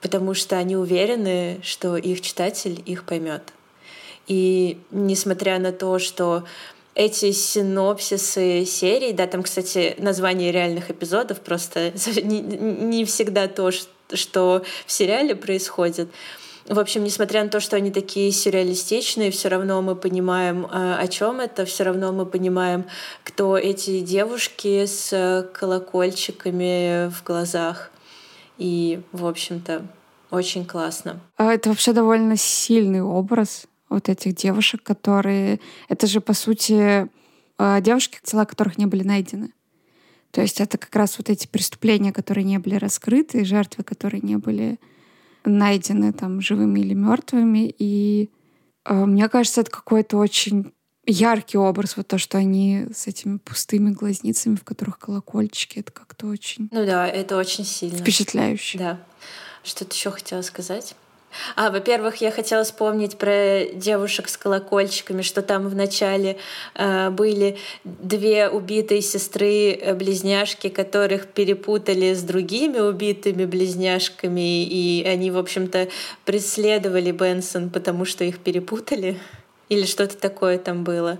потому 0.00 0.34
что 0.34 0.56
они 0.56 0.76
уверены, 0.76 1.60
что 1.62 1.96
их 1.96 2.20
читатель 2.20 2.82
их 2.86 3.04
поймет. 3.04 3.52
И 4.26 4.80
несмотря 4.90 5.58
на 5.58 5.72
то, 5.72 5.98
что 5.98 6.44
эти 6.98 7.30
синопсисы 7.30 8.64
серий, 8.64 9.12
да, 9.12 9.28
там, 9.28 9.44
кстати, 9.44 9.94
название 9.98 10.50
реальных 10.50 10.90
эпизодов 10.90 11.40
просто 11.40 11.92
не, 12.22 12.40
не 12.40 13.04
всегда 13.04 13.46
то, 13.46 13.70
что 14.12 14.64
в 14.84 14.92
сериале 14.92 15.36
происходит. 15.36 16.08
В 16.66 16.78
общем, 16.78 17.04
несмотря 17.04 17.44
на 17.44 17.50
то, 17.50 17.60
что 17.60 17.76
они 17.76 17.92
такие 17.92 18.32
сюрреалистичные, 18.32 19.30
все 19.30 19.48
равно 19.48 19.80
мы 19.80 19.94
понимаем, 19.94 20.66
а, 20.70 20.98
о 20.98 21.06
чем 21.06 21.38
это, 21.38 21.64
все 21.64 21.84
равно 21.84 22.12
мы 22.12 22.26
понимаем, 22.26 22.84
кто 23.22 23.56
эти 23.56 24.00
девушки 24.00 24.84
с 24.84 25.48
колокольчиками 25.54 27.10
в 27.10 27.22
глазах. 27.22 27.92
И, 28.58 29.00
в 29.12 29.24
общем-то, 29.24 29.86
очень 30.32 30.66
классно. 30.66 31.20
А 31.36 31.54
это 31.54 31.68
вообще 31.68 31.92
довольно 31.92 32.36
сильный 32.36 33.02
образ 33.02 33.68
вот 33.88 34.08
этих 34.08 34.34
девушек, 34.34 34.82
которые... 34.82 35.60
Это 35.88 36.06
же, 36.06 36.20
по 36.20 36.34
сути, 36.34 37.08
а, 37.58 37.80
девушки, 37.80 38.18
тела 38.22 38.44
которых 38.44 38.78
не 38.78 38.86
были 38.86 39.02
найдены. 39.02 39.52
То 40.30 40.42
есть 40.42 40.60
это 40.60 40.78
как 40.78 40.94
раз 40.94 41.18
вот 41.18 41.30
эти 41.30 41.46
преступления, 41.46 42.12
которые 42.12 42.44
не 42.44 42.58
были 42.58 42.74
раскрыты, 42.74 43.44
жертвы, 43.44 43.82
которые 43.82 44.20
не 44.20 44.36
были 44.36 44.78
найдены 45.44 46.12
там 46.12 46.40
живыми 46.40 46.80
или 46.80 46.94
мертвыми. 46.94 47.74
И 47.78 48.30
э, 48.84 48.94
мне 49.04 49.28
кажется, 49.28 49.62
это 49.62 49.70
какой-то 49.70 50.18
очень 50.18 50.72
яркий 51.06 51.56
образ, 51.56 51.96
вот 51.96 52.06
то, 52.06 52.18
что 52.18 52.36
они 52.36 52.86
с 52.92 53.06
этими 53.06 53.38
пустыми 53.38 53.90
глазницами, 53.90 54.56
в 54.56 54.64
которых 54.64 54.98
колокольчики, 54.98 55.78
это 55.78 55.90
как-то 55.90 56.26
очень... 56.26 56.68
Ну 56.70 56.84
да, 56.84 57.08
это 57.08 57.36
очень 57.36 57.64
сильно. 57.64 57.96
Впечатляюще. 57.96 58.78
Да. 58.78 59.00
Что-то 59.64 59.94
еще 59.94 60.10
хотела 60.10 60.42
сказать? 60.42 60.94
А, 61.56 61.70
во-первых, 61.70 62.16
я 62.16 62.30
хотела 62.30 62.64
вспомнить 62.64 63.16
про 63.18 63.64
девушек 63.72 64.28
с 64.28 64.36
колокольчиками, 64.36 65.22
что 65.22 65.42
там 65.42 65.68
вначале 65.68 66.38
э, 66.74 67.10
были 67.10 67.58
две 67.84 68.48
убитые 68.48 69.02
сестры-близняшки, 69.02 70.68
которых 70.68 71.26
перепутали 71.26 72.14
с 72.14 72.22
другими 72.22 72.78
убитыми 72.78 73.44
близняшками, 73.44 74.64
и 74.64 75.04
они, 75.04 75.30
в 75.30 75.38
общем-то, 75.38 75.88
преследовали 76.24 77.10
Бенсон, 77.12 77.70
потому 77.70 78.04
что 78.04 78.24
их 78.24 78.38
перепутали. 78.38 79.18
Или 79.68 79.84
что-то 79.84 80.16
такое 80.16 80.58
там 80.58 80.84
было. 80.84 81.18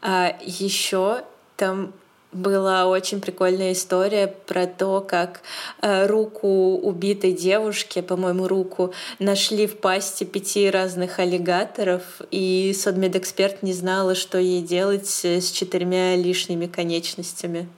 А 0.00 0.36
еще 0.42 1.22
там 1.56 1.92
была 2.32 2.86
очень 2.86 3.20
прикольная 3.20 3.72
история 3.72 4.26
про 4.28 4.66
то, 4.66 5.00
как 5.00 5.42
э, 5.82 6.06
руку 6.06 6.76
убитой 6.76 7.32
девушки, 7.32 8.00
по-моему, 8.00 8.46
руку 8.46 8.92
нашли 9.18 9.66
в 9.66 9.78
пасти 9.78 10.24
пяти 10.24 10.70
разных 10.70 11.18
аллигаторов, 11.18 12.02
и 12.30 12.74
судмедэксперт 12.76 13.62
не 13.62 13.72
знала, 13.72 14.14
что 14.14 14.38
ей 14.38 14.62
делать 14.62 15.08
с 15.08 15.50
четырьмя 15.50 16.16
лишними 16.16 16.66
конечностями. 16.66 17.68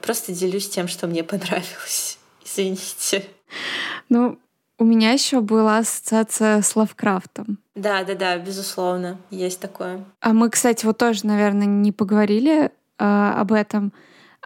Просто 0.00 0.32
делюсь 0.32 0.68
тем, 0.68 0.88
что 0.88 1.06
мне 1.06 1.24
понравилось. 1.24 2.18
Извините. 2.44 3.24
Ну, 4.08 4.38
у 4.78 4.84
меня 4.84 5.12
еще 5.12 5.40
была 5.40 5.78
ассоциация 5.78 6.60
с 6.60 6.76
Лавкрафтом. 6.76 7.58
Да, 7.74 8.04
да, 8.04 8.14
да, 8.14 8.38
безусловно, 8.38 9.18
есть 9.30 9.58
такое. 9.58 10.04
А 10.20 10.32
мы, 10.32 10.50
кстати, 10.50 10.84
вот 10.84 10.98
тоже, 10.98 11.26
наверное, 11.26 11.66
не 11.66 11.92
поговорили 11.92 12.70
э, 12.98 13.04
об 13.04 13.52
этом. 13.52 13.92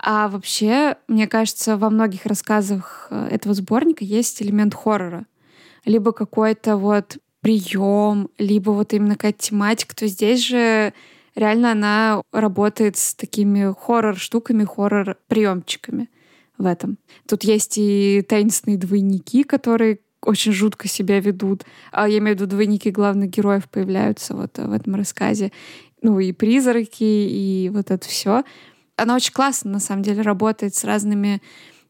А 0.02 0.28
вообще, 0.28 0.96
мне 1.08 1.26
кажется, 1.26 1.76
во 1.76 1.90
многих 1.90 2.26
рассказах 2.26 3.08
э, 3.10 3.28
этого 3.30 3.54
сборника 3.54 4.04
есть 4.04 4.40
элемент 4.42 4.74
хоррора. 4.74 5.26
Либо 5.84 6.12
какой-то 6.12 6.76
вот 6.76 7.18
прием, 7.40 8.30
либо 8.38 8.70
вот 8.70 8.92
именно 8.92 9.14
какая-то 9.14 9.38
тематика. 9.38 9.94
То 9.94 10.06
здесь 10.06 10.46
же 10.46 10.92
реально 11.34 11.72
она 11.72 12.22
работает 12.32 12.96
с 12.96 13.14
такими 13.14 13.74
хоррор-штуками, 13.74 14.64
хоррор-приемчиками 14.64 16.08
в 16.58 16.66
этом. 16.66 16.98
Тут 17.28 17.44
есть 17.44 17.78
и 17.78 18.24
таинственные 18.28 18.78
двойники, 18.78 19.42
которые 19.42 20.00
очень 20.22 20.52
жутко 20.52 20.88
себя 20.88 21.18
ведут. 21.20 21.64
А 21.92 22.08
я 22.08 22.18
имею 22.18 22.36
в 22.36 22.40
виду 22.40 22.50
двойники 22.50 22.90
главных 22.90 23.30
героев 23.30 23.68
появляются 23.68 24.34
вот 24.34 24.58
в 24.58 24.72
этом 24.72 24.94
рассказе 24.94 25.50
ну 26.02 26.18
и 26.18 26.32
призраки, 26.32 27.02
и 27.02 27.70
вот 27.72 27.90
это 27.90 28.06
все. 28.06 28.44
Она 28.96 29.16
очень 29.16 29.32
классно, 29.32 29.70
на 29.72 29.80
самом 29.80 30.02
деле, 30.02 30.22
работает 30.22 30.74
с 30.74 30.84
разными 30.84 31.40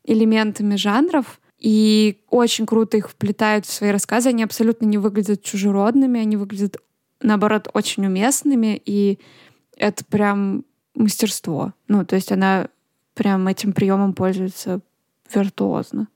элементами 0.04 0.76
жанров, 0.76 1.40
и 1.58 2.22
очень 2.30 2.66
круто 2.66 2.96
их 2.96 3.10
вплетают 3.10 3.66
в 3.66 3.72
свои 3.72 3.90
рассказы. 3.90 4.30
Они 4.30 4.42
абсолютно 4.42 4.86
не 4.86 4.98
выглядят 4.98 5.42
чужеродными, 5.42 6.20
они 6.20 6.36
выглядят, 6.36 6.78
наоборот, 7.20 7.68
очень 7.74 8.06
уместными, 8.06 8.80
и 8.84 9.18
это 9.76 10.04
прям 10.04 10.64
мастерство. 10.94 11.74
Ну, 11.86 12.04
то 12.04 12.16
есть 12.16 12.32
она 12.32 12.68
прям 13.14 13.46
этим 13.48 13.72
приемом 13.72 14.14
пользуется 14.14 14.80
виртуозно. 15.32 16.08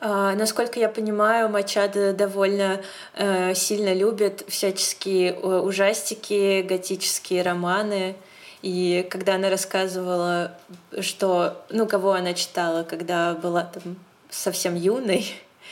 А, 0.00 0.34
насколько 0.34 0.78
я 0.78 0.88
понимаю, 0.88 1.48
Мачадо 1.48 2.12
довольно 2.12 2.80
э, 3.14 3.54
сильно 3.54 3.92
любит 3.92 4.44
всяческие 4.48 5.32
э, 5.32 5.58
ужастики, 5.60 6.62
готические 6.62 7.42
романы. 7.42 8.14
И 8.62 9.06
когда 9.10 9.34
она 9.34 9.50
рассказывала, 9.50 10.56
что, 11.00 11.64
ну, 11.70 11.86
кого 11.86 12.12
она 12.12 12.34
читала, 12.34 12.84
когда 12.84 13.34
была 13.34 13.64
там 13.64 13.96
совсем 14.30 14.76
юной, 14.76 15.26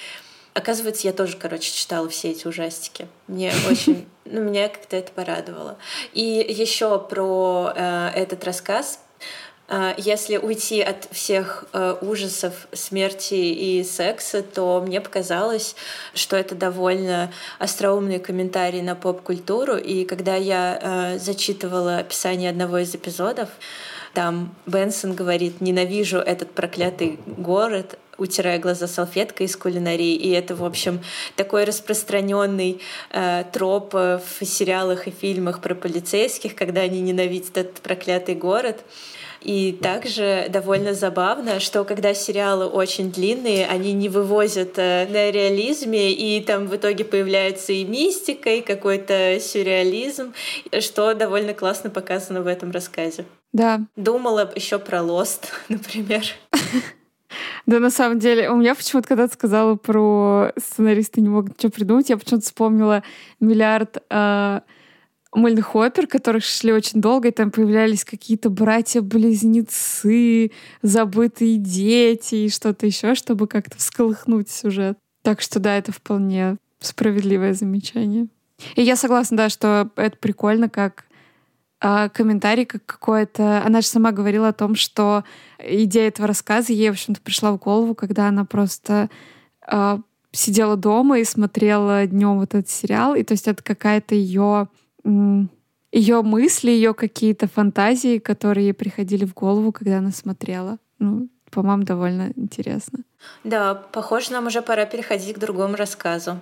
оказывается, 0.54 1.06
я 1.06 1.12
тоже, 1.12 1.36
короче, 1.36 1.70
читала 1.70 2.08
все 2.08 2.32
эти 2.32 2.48
ужастики. 2.48 3.06
Мне 3.28 3.52
очень, 3.70 4.08
ну, 4.24 4.40
меня 4.40 4.68
как-то 4.68 4.96
это 4.96 5.12
порадовало. 5.12 5.78
И 6.14 6.44
еще 6.48 6.98
про 6.98 7.72
э, 7.76 8.10
этот 8.16 8.42
рассказ 8.42 8.98
если 9.96 10.36
уйти 10.36 10.80
от 10.80 11.08
всех 11.10 11.64
э, 11.72 11.96
ужасов 12.00 12.68
смерти 12.72 13.34
и 13.34 13.82
секса, 13.82 14.42
то 14.42 14.80
мне 14.80 15.00
показалось, 15.00 15.74
что 16.14 16.36
это 16.36 16.54
довольно 16.54 17.32
остроумный 17.58 18.20
комментарий 18.20 18.80
на 18.80 18.94
поп-культуру. 18.94 19.76
И 19.76 20.04
когда 20.04 20.36
я 20.36 20.78
э, 20.80 21.18
зачитывала 21.18 21.98
описание 21.98 22.50
одного 22.50 22.78
из 22.78 22.94
эпизодов, 22.94 23.48
там 24.14 24.54
Бенсон 24.66 25.14
говорит 25.14 25.60
«ненавижу 25.60 26.18
этот 26.18 26.52
проклятый 26.52 27.18
город», 27.26 27.98
утирая 28.18 28.58
глаза 28.58 28.86
салфеткой 28.86 29.46
из 29.46 29.56
кулинарии. 29.56 30.14
И 30.14 30.30
это, 30.30 30.54
в 30.54 30.64
общем, 30.64 31.02
такой 31.34 31.64
распространенный 31.64 32.80
э, 33.10 33.44
троп 33.52 33.94
в 33.94 34.44
сериалах 34.44 35.08
и 35.08 35.10
фильмах 35.10 35.60
про 35.60 35.74
полицейских, 35.74 36.54
когда 36.54 36.82
они 36.82 37.00
ненавидят 37.00 37.58
этот 37.58 37.80
проклятый 37.82 38.36
город. 38.36 38.84
И 39.40 39.72
также 39.72 40.46
довольно 40.50 40.94
забавно, 40.94 41.60
что 41.60 41.84
когда 41.84 42.14
сериалы 42.14 42.66
очень 42.66 43.12
длинные, 43.12 43.66
они 43.66 43.92
не 43.92 44.08
вывозят 44.08 44.78
э, 44.78 45.06
на 45.08 45.30
реализме, 45.30 46.12
и 46.12 46.40
там 46.40 46.66
в 46.66 46.76
итоге 46.76 47.04
появляется 47.04 47.72
и 47.72 47.84
мистика, 47.84 48.50
и 48.50 48.60
какой-то 48.60 49.38
сюрреализм, 49.40 50.32
что 50.80 51.14
довольно 51.14 51.54
классно 51.54 51.90
показано 51.90 52.42
в 52.42 52.46
этом 52.46 52.70
рассказе. 52.70 53.24
Да. 53.52 53.80
Думала 53.96 54.50
еще 54.54 54.78
про 54.78 55.02
Лост, 55.02 55.52
например. 55.68 56.22
Да, 57.66 57.80
на 57.80 57.90
самом 57.90 58.20
деле, 58.20 58.48
у 58.50 58.56
меня 58.56 58.74
почему-то, 58.74 59.08
когда 59.08 59.26
ты 59.26 59.34
сказала 59.34 59.74
про 59.74 60.52
сценариста, 60.56 61.20
не 61.20 61.28
мог 61.28 61.48
ничего 61.48 61.72
придумать, 61.72 62.08
я 62.08 62.16
почему-то 62.16 62.46
вспомнила 62.46 63.02
миллиард 63.40 64.02
э, 64.08 64.60
мыльных 65.36 65.74
опер, 65.74 66.06
которых 66.06 66.44
шли 66.44 66.72
очень 66.72 67.00
долго, 67.00 67.28
и 67.28 67.32
там 67.32 67.50
появлялись 67.50 68.04
какие-то 68.04 68.50
братья-близнецы, 68.50 70.50
забытые 70.82 71.58
дети 71.58 72.34
и 72.34 72.50
что-то 72.50 72.86
еще, 72.86 73.14
чтобы 73.14 73.46
как-то 73.46 73.76
всколыхнуть 73.76 74.50
сюжет. 74.50 74.98
Так 75.22 75.40
что 75.40 75.60
да, 75.60 75.76
это 75.76 75.92
вполне 75.92 76.56
справедливое 76.80 77.52
замечание. 77.52 78.28
И 78.74 78.82
я 78.82 78.96
согласна, 78.96 79.36
да, 79.36 79.48
что 79.48 79.90
это 79.96 80.16
прикольно, 80.16 80.68
как 80.68 81.04
а, 81.80 82.08
комментарий, 82.08 82.64
как 82.64 82.86
какое-то... 82.86 83.62
Она 83.64 83.82
же 83.82 83.86
сама 83.86 84.12
говорила 84.12 84.48
о 84.48 84.54
том, 84.54 84.74
что 84.74 85.24
идея 85.58 86.08
этого 86.08 86.26
рассказа 86.26 86.72
ей, 86.72 86.88
в 86.88 86.94
общем-то, 86.94 87.20
пришла 87.20 87.52
в 87.52 87.58
голову, 87.58 87.94
когда 87.94 88.28
она 88.28 88.46
просто 88.46 89.10
а, 89.66 90.00
сидела 90.32 90.76
дома 90.76 91.18
и 91.18 91.24
смотрела 91.24 92.06
днем 92.06 92.38
вот 92.38 92.54
этот 92.54 92.70
сериал, 92.70 93.14
и 93.14 93.22
то 93.22 93.32
есть 93.32 93.48
это 93.48 93.62
какая-то 93.62 94.14
ее 94.14 94.68
ее 95.92 96.22
мысли, 96.22 96.70
ее 96.70 96.94
какие-то 96.94 97.46
фантазии, 97.46 98.18
которые 98.18 98.68
ей 98.68 98.72
приходили 98.74 99.24
в 99.24 99.34
голову, 99.34 99.72
когда 99.72 99.98
она 99.98 100.10
смотрела. 100.10 100.78
Ну, 100.98 101.28
по-моему, 101.50 101.84
довольно 101.84 102.32
интересно. 102.36 103.00
Да, 103.44 103.74
похоже, 103.74 104.32
нам 104.32 104.46
уже 104.46 104.62
пора 104.62 104.84
переходить 104.84 105.34
к 105.34 105.38
другому 105.38 105.76
рассказу. 105.76 106.40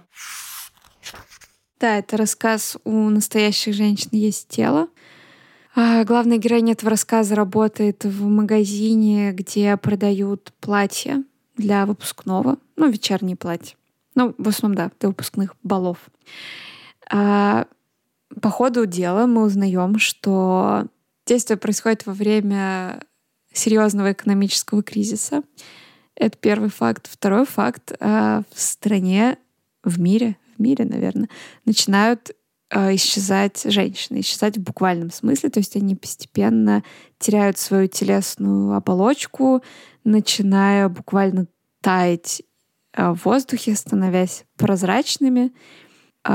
Да, 1.78 1.98
это 1.98 2.16
рассказ 2.16 2.76
«У 2.84 3.10
настоящих 3.10 3.74
женщин 3.74 4.08
есть 4.12 4.48
тело». 4.48 4.88
А 5.76 6.04
главная 6.04 6.38
героиня 6.38 6.72
этого 6.72 6.90
рассказа 6.90 7.34
работает 7.34 8.04
в 8.04 8.24
магазине, 8.26 9.32
где 9.32 9.76
продают 9.76 10.52
платья 10.60 11.24
для 11.56 11.84
выпускного, 11.84 12.58
ну, 12.76 12.88
вечерние 12.88 13.36
платья. 13.36 13.76
Ну, 14.14 14.34
в 14.38 14.48
основном, 14.48 14.76
да, 14.76 14.90
для 15.00 15.08
выпускных 15.08 15.56
балов. 15.64 15.98
А, 17.10 17.66
по 18.40 18.50
ходу 18.50 18.86
дела 18.86 19.26
мы 19.26 19.42
узнаем, 19.44 19.98
что 19.98 20.86
действие 21.26 21.56
происходит 21.56 22.06
во 22.06 22.12
время 22.12 23.00
серьезного 23.52 24.12
экономического 24.12 24.82
кризиса. 24.82 25.42
Это 26.16 26.36
первый 26.38 26.70
факт. 26.70 27.08
Второй 27.10 27.46
факт. 27.46 27.92
А, 28.00 28.42
в 28.52 28.60
стране, 28.60 29.38
в 29.82 30.00
мире, 30.00 30.36
в 30.56 30.62
мире, 30.62 30.84
наверное, 30.84 31.28
начинают 31.64 32.32
а, 32.70 32.94
исчезать 32.94 33.62
женщины, 33.64 34.20
исчезать 34.20 34.56
в 34.56 34.62
буквальном 34.62 35.10
смысле, 35.10 35.50
то 35.50 35.58
есть 35.58 35.76
они 35.76 35.94
постепенно 35.94 36.82
теряют 37.18 37.58
свою 37.58 37.88
телесную 37.88 38.74
оболочку, 38.74 39.62
начиная 40.02 40.88
буквально 40.88 41.46
таять 41.80 42.42
а, 42.92 43.14
в 43.14 43.24
воздухе, 43.24 43.74
становясь 43.74 44.44
прозрачными. 44.56 45.52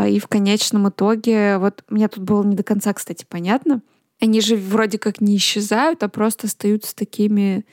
И 0.07 0.19
в 0.19 0.27
конечном 0.27 0.89
итоге, 0.89 1.57
вот 1.57 1.83
мне 1.89 2.07
тут 2.07 2.23
было 2.23 2.43
не 2.43 2.55
до 2.55 2.63
конца, 2.63 2.93
кстати, 2.93 3.25
понятно, 3.27 3.81
они 4.21 4.41
же 4.41 4.55
вроде 4.55 4.97
как 4.99 5.21
не 5.21 5.37
исчезают, 5.37 6.03
а 6.03 6.09
просто 6.09 6.47
остаются 6.47 6.95
такими, 6.95 7.65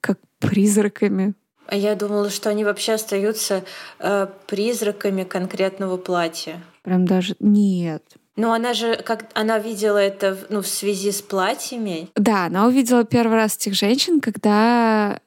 как 0.00 0.18
призраками. 0.38 1.34
А 1.66 1.76
я 1.76 1.94
думала, 1.94 2.30
что 2.30 2.50
они 2.50 2.64
вообще 2.64 2.92
остаются 2.92 3.64
э, 3.98 4.26
призраками 4.46 5.24
конкретного 5.24 5.96
платья. 5.96 6.62
Прям 6.82 7.06
даже 7.06 7.34
нет. 7.40 8.02
Но 8.36 8.52
она 8.52 8.72
же, 8.72 8.96
как 8.96 9.30
она 9.34 9.58
видела 9.58 9.98
это 9.98 10.38
ну, 10.48 10.62
в 10.62 10.66
связи 10.66 11.12
с 11.12 11.22
платьями. 11.22 12.08
Да, 12.14 12.46
она 12.46 12.66
увидела 12.66 13.04
первый 13.04 13.36
раз 13.36 13.56
этих 13.56 13.74
женщин, 13.74 14.20
когда 14.20 15.20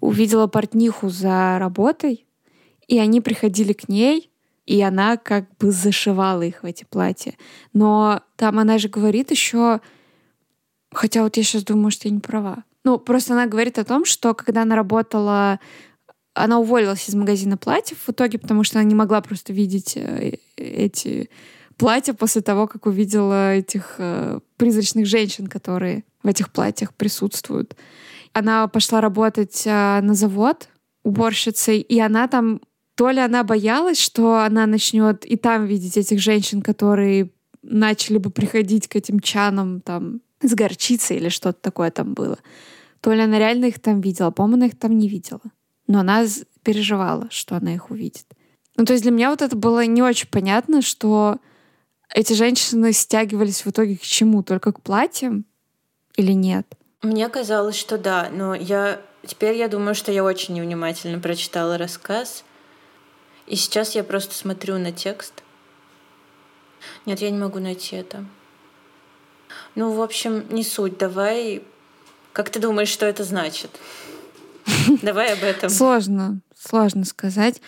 увидела 0.00 0.46
портниху 0.46 1.08
за 1.08 1.58
работой, 1.58 2.26
и 2.88 2.98
они 2.98 3.20
приходили 3.20 3.72
к 3.72 3.88
ней, 3.88 4.30
и 4.66 4.82
она 4.82 5.16
как 5.16 5.56
бы 5.58 5.70
зашивала 5.70 6.42
их 6.42 6.62
в 6.62 6.66
эти 6.66 6.84
платья. 6.84 7.34
Но 7.72 8.22
там 8.36 8.58
она 8.58 8.78
же 8.78 8.88
говорит 8.88 9.30
еще, 9.30 9.80
хотя 10.92 11.22
вот 11.22 11.36
я 11.36 11.42
сейчас 11.44 11.62
думаю, 11.62 11.90
что 11.90 12.08
я 12.08 12.14
не 12.14 12.20
права. 12.20 12.64
Ну, 12.84 12.98
просто 12.98 13.32
она 13.32 13.46
говорит 13.46 13.78
о 13.78 13.84
том, 13.84 14.04
что 14.04 14.34
когда 14.34 14.62
она 14.62 14.76
работала, 14.76 15.60
она 16.34 16.58
уволилась 16.58 17.08
из 17.08 17.14
магазина 17.14 17.56
платьев 17.56 17.98
в 18.06 18.10
итоге, 18.10 18.38
потому 18.38 18.64
что 18.64 18.78
она 18.78 18.88
не 18.88 18.94
могла 18.94 19.20
просто 19.20 19.52
видеть 19.52 19.96
э, 19.96 20.38
эти 20.56 21.30
платья 21.76 22.12
после 22.12 22.42
того, 22.42 22.66
как 22.66 22.86
увидела 22.86 23.54
этих 23.54 23.96
э, 23.98 24.40
призрачных 24.56 25.06
женщин, 25.06 25.46
которые 25.46 26.04
в 26.22 26.28
этих 26.28 26.50
платьях 26.50 26.92
присутствуют. 26.94 27.76
Она 28.32 28.66
пошла 28.68 29.00
работать 29.00 29.62
э, 29.64 30.00
на 30.00 30.14
завод 30.14 30.68
уборщицей, 31.04 31.80
и 31.80 32.00
она 32.00 32.26
там 32.26 32.60
то 32.96 33.10
ли 33.10 33.20
она 33.20 33.44
боялась, 33.44 34.00
что 34.00 34.38
она 34.38 34.66
начнет 34.66 35.24
и 35.24 35.36
там 35.36 35.66
видеть 35.66 35.96
этих 35.96 36.18
женщин, 36.18 36.62
которые 36.62 37.30
начали 37.62 38.18
бы 38.18 38.30
приходить 38.30 38.88
к 38.88 38.96
этим 38.96 39.20
чанам 39.20 39.80
там 39.80 40.20
с 40.40 40.54
горчицей 40.54 41.18
или 41.18 41.28
что-то 41.28 41.60
такое 41.60 41.90
там 41.90 42.14
было. 42.14 42.38
То 43.00 43.12
ли 43.12 43.20
она 43.20 43.38
реально 43.38 43.66
их 43.66 43.78
там 43.80 44.00
видела, 44.00 44.30
по-моему, 44.30 44.56
она 44.56 44.66
их 44.66 44.78
там 44.78 44.96
не 44.96 45.08
видела. 45.08 45.42
Но 45.86 46.00
она 46.00 46.24
переживала, 46.62 47.28
что 47.30 47.56
она 47.56 47.74
их 47.74 47.90
увидит. 47.90 48.24
Ну, 48.76 48.84
то 48.84 48.94
есть 48.94 49.02
для 49.02 49.12
меня 49.12 49.30
вот 49.30 49.42
это 49.42 49.54
было 49.56 49.84
не 49.84 50.02
очень 50.02 50.28
понятно, 50.28 50.80
что 50.80 51.38
эти 52.14 52.32
женщины 52.32 52.92
стягивались 52.92 53.64
в 53.64 53.70
итоге 53.70 53.96
к 53.96 54.02
чему? 54.02 54.42
Только 54.42 54.72
к 54.72 54.80
платьям 54.80 55.44
или 56.16 56.32
нет? 56.32 56.66
Мне 57.02 57.28
казалось, 57.28 57.76
что 57.76 57.98
да, 57.98 58.30
но 58.32 58.54
я 58.54 59.00
теперь 59.26 59.56
я 59.56 59.68
думаю, 59.68 59.94
что 59.94 60.12
я 60.12 60.24
очень 60.24 60.54
невнимательно 60.54 61.20
прочитала 61.20 61.76
рассказ. 61.76 62.42
И 63.46 63.56
сейчас 63.56 63.94
я 63.94 64.02
просто 64.02 64.34
смотрю 64.34 64.78
на 64.78 64.92
текст. 64.92 65.42
Нет, 67.04 67.20
я 67.20 67.30
не 67.30 67.38
могу 67.38 67.58
найти 67.58 67.96
это. 67.96 68.24
Ну, 69.74 69.92
в 69.92 70.02
общем, 70.02 70.46
не 70.50 70.64
суть. 70.64 70.98
Давай... 70.98 71.62
Как 72.32 72.50
ты 72.50 72.60
думаешь, 72.60 72.88
что 72.88 73.06
это 73.06 73.24
значит? 73.24 73.70
Давай 75.02 75.32
об 75.32 75.42
этом. 75.42 75.70
Сложно, 75.70 76.40
сложно 76.58 77.04
сказать. 77.04 77.62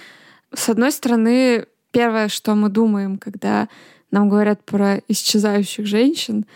С 0.52 0.68
одной 0.68 0.92
стороны, 0.92 1.66
первое, 1.90 2.28
что 2.28 2.54
мы 2.54 2.68
думаем, 2.68 3.18
когда 3.18 3.68
нам 4.10 4.28
говорят 4.28 4.64
про 4.64 5.00
исчезающих 5.08 5.86
женщин, 5.86 6.46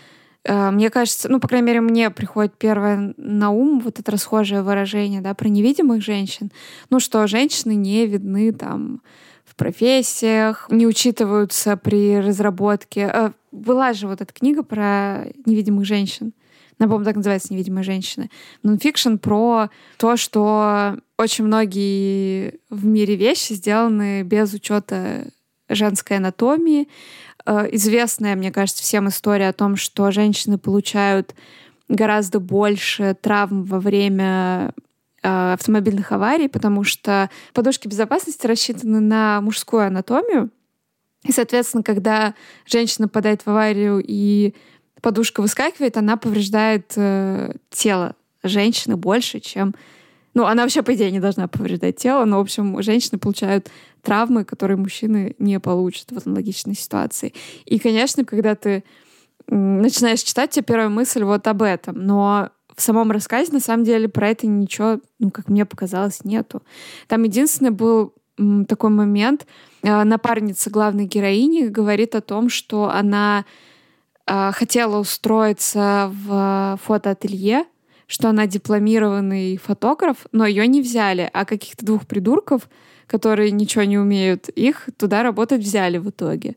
мне 0.45 0.89
кажется, 0.89 1.29
ну, 1.29 1.39
по 1.39 1.47
крайней 1.47 1.67
мере, 1.67 1.81
мне 1.81 2.09
приходит 2.09 2.53
первое 2.57 3.13
на 3.15 3.51
ум 3.51 3.79
вот 3.79 3.99
это 3.99 4.11
расхожее 4.11 4.61
выражение, 4.61 5.21
да, 5.21 5.33
про 5.33 5.47
невидимых 5.47 6.03
женщин. 6.03 6.51
Ну, 6.89 6.99
что 6.99 7.25
женщины 7.27 7.75
не 7.75 8.05
видны 8.05 8.51
там 8.51 9.01
в 9.45 9.55
профессиях, 9.55 10.67
не 10.69 10.85
учитываются 10.85 11.77
при 11.77 12.19
разработке. 12.19 13.09
Э, 13.13 13.31
была 13.51 13.93
же 13.93 14.07
вот 14.07 14.19
эта 14.19 14.33
книга 14.33 14.63
про 14.63 15.25
невидимых 15.45 15.85
женщин. 15.85 16.33
Она, 16.79 16.87
по-моему, 16.87 17.05
так 17.05 17.15
называется 17.15 17.53
«Невидимые 17.53 17.83
женщины». 17.83 18.29
Нонфикшн 18.63 19.17
про 19.17 19.69
то, 19.97 20.17
что 20.17 20.97
очень 21.17 21.45
многие 21.45 22.59
в 22.69 22.83
мире 22.85 23.15
вещи 23.15 23.53
сделаны 23.53 24.23
без 24.23 24.53
учета 24.53 25.27
женской 25.69 26.17
анатомии, 26.17 26.87
Э, 26.87 27.32
известная, 27.45 28.35
мне 28.35 28.51
кажется, 28.51 28.83
всем 28.83 29.09
история 29.09 29.49
о 29.49 29.53
том, 29.53 29.75
что 29.75 30.11
женщины 30.11 30.57
получают 30.57 31.35
гораздо 31.89 32.39
больше 32.39 33.15
травм 33.19 33.63
во 33.63 33.79
время 33.79 34.73
э, 35.21 35.53
автомобильных 35.53 36.11
аварий, 36.11 36.47
потому 36.47 36.83
что 36.83 37.29
подушки 37.53 37.87
безопасности 37.87 38.47
рассчитаны 38.47 38.99
на 38.99 39.41
мужскую 39.41 39.85
анатомию. 39.85 40.49
И, 41.23 41.31
соответственно, 41.31 41.83
когда 41.83 42.33
женщина 42.65 43.07
попадает 43.07 43.45
в 43.45 43.49
аварию 43.49 44.03
и 44.05 44.53
подушка 45.01 45.41
выскакивает, 45.41 45.97
она 45.97 46.17
повреждает 46.17 46.93
э, 46.95 47.53
тело 47.69 48.15
женщины 48.43 48.97
больше, 48.97 49.39
чем 49.39 49.73
ну, 50.33 50.45
она 50.45 50.63
вообще, 50.63 50.81
по 50.81 50.93
идее, 50.93 51.11
не 51.11 51.19
должна 51.19 51.47
повреждать 51.47 51.97
тело, 51.97 52.25
но, 52.25 52.37
в 52.37 52.41
общем, 52.41 52.81
женщины 52.81 53.19
получают 53.19 53.69
травмы, 54.01 54.43
которые 54.45 54.77
мужчины 54.77 55.35
не 55.39 55.59
получат 55.59 56.11
в 56.11 56.27
аналогичной 56.27 56.75
ситуации. 56.75 57.33
И, 57.65 57.79
конечно, 57.79 58.25
когда 58.25 58.55
ты 58.55 58.83
начинаешь 59.47 60.21
читать, 60.21 60.51
тебе 60.51 60.63
первая 60.63 60.89
мысль 60.89 61.23
вот 61.23 61.47
об 61.47 61.61
этом. 61.61 61.95
Но 62.05 62.49
в 62.75 62.81
самом 62.81 63.11
рассказе, 63.11 63.51
на 63.51 63.59
самом 63.59 63.83
деле, 63.83 64.09
про 64.09 64.29
это 64.29 64.47
ничего, 64.47 64.99
ну, 65.19 65.31
как 65.31 65.49
мне 65.49 65.65
показалось, 65.65 66.23
нету. 66.23 66.63
Там 67.07 67.23
единственный 67.23 67.71
был 67.71 68.13
такой 68.67 68.89
момент. 68.89 69.45
А, 69.83 70.03
напарница 70.03 70.69
главной 70.69 71.05
героини 71.05 71.67
говорит 71.67 72.15
о 72.15 72.21
том, 72.21 72.49
что 72.49 72.89
она 72.89 73.45
а, 74.25 74.51
хотела 74.51 74.99
устроиться 74.99 76.11
в 76.25 76.79
фотоателье, 76.83 77.65
что 78.07 78.29
она 78.29 78.47
дипломированный 78.47 79.57
фотограф, 79.57 80.25
но 80.31 80.45
ее 80.45 80.67
не 80.67 80.81
взяли, 80.81 81.29
а 81.33 81.45
каких-то 81.45 81.85
двух 81.85 82.05
придурков, 82.05 82.69
которые 83.07 83.51
ничего 83.51 83.83
не 83.83 83.97
умеют, 83.97 84.49
их 84.49 84.89
туда 84.97 85.23
работать 85.23 85.61
взяли 85.61 85.97
в 85.97 86.09
итоге. 86.09 86.55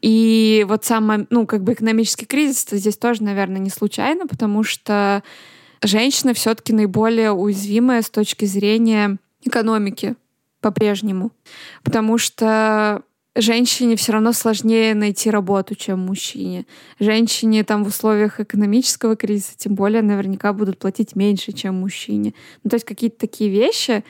И 0.00 0.64
вот 0.68 0.84
сам, 0.84 1.26
ну, 1.30 1.46
как 1.46 1.64
бы 1.64 1.72
экономический 1.72 2.26
кризис 2.26 2.66
здесь 2.70 2.96
тоже, 2.96 3.22
наверное, 3.22 3.58
не 3.58 3.70
случайно, 3.70 4.26
потому 4.26 4.62
что 4.62 5.22
женщина 5.82 6.34
все-таки 6.34 6.72
наиболее 6.72 7.32
уязвимая 7.32 8.02
с 8.02 8.10
точки 8.10 8.44
зрения 8.44 9.18
экономики 9.44 10.14
по-прежнему. 10.60 11.32
Потому 11.82 12.18
что 12.18 13.02
женщине 13.34 13.96
все 13.96 14.12
равно 14.12 14.32
сложнее 14.32 14.94
найти 14.94 15.30
работу, 15.30 15.74
чем 15.74 16.00
мужчине. 16.00 16.66
Женщине 16.98 17.64
там 17.64 17.84
в 17.84 17.88
условиях 17.88 18.40
экономического 18.40 19.16
кризиса 19.16 19.56
тем 19.56 19.74
более 19.74 20.02
наверняка 20.02 20.52
будут 20.52 20.78
платить 20.78 21.16
меньше, 21.16 21.52
чем 21.52 21.76
мужчине. 21.76 22.34
Ну, 22.64 22.70
то 22.70 22.76
есть 22.76 22.86
какие-то 22.86 23.18
такие 23.18 23.50
вещи 23.50 24.04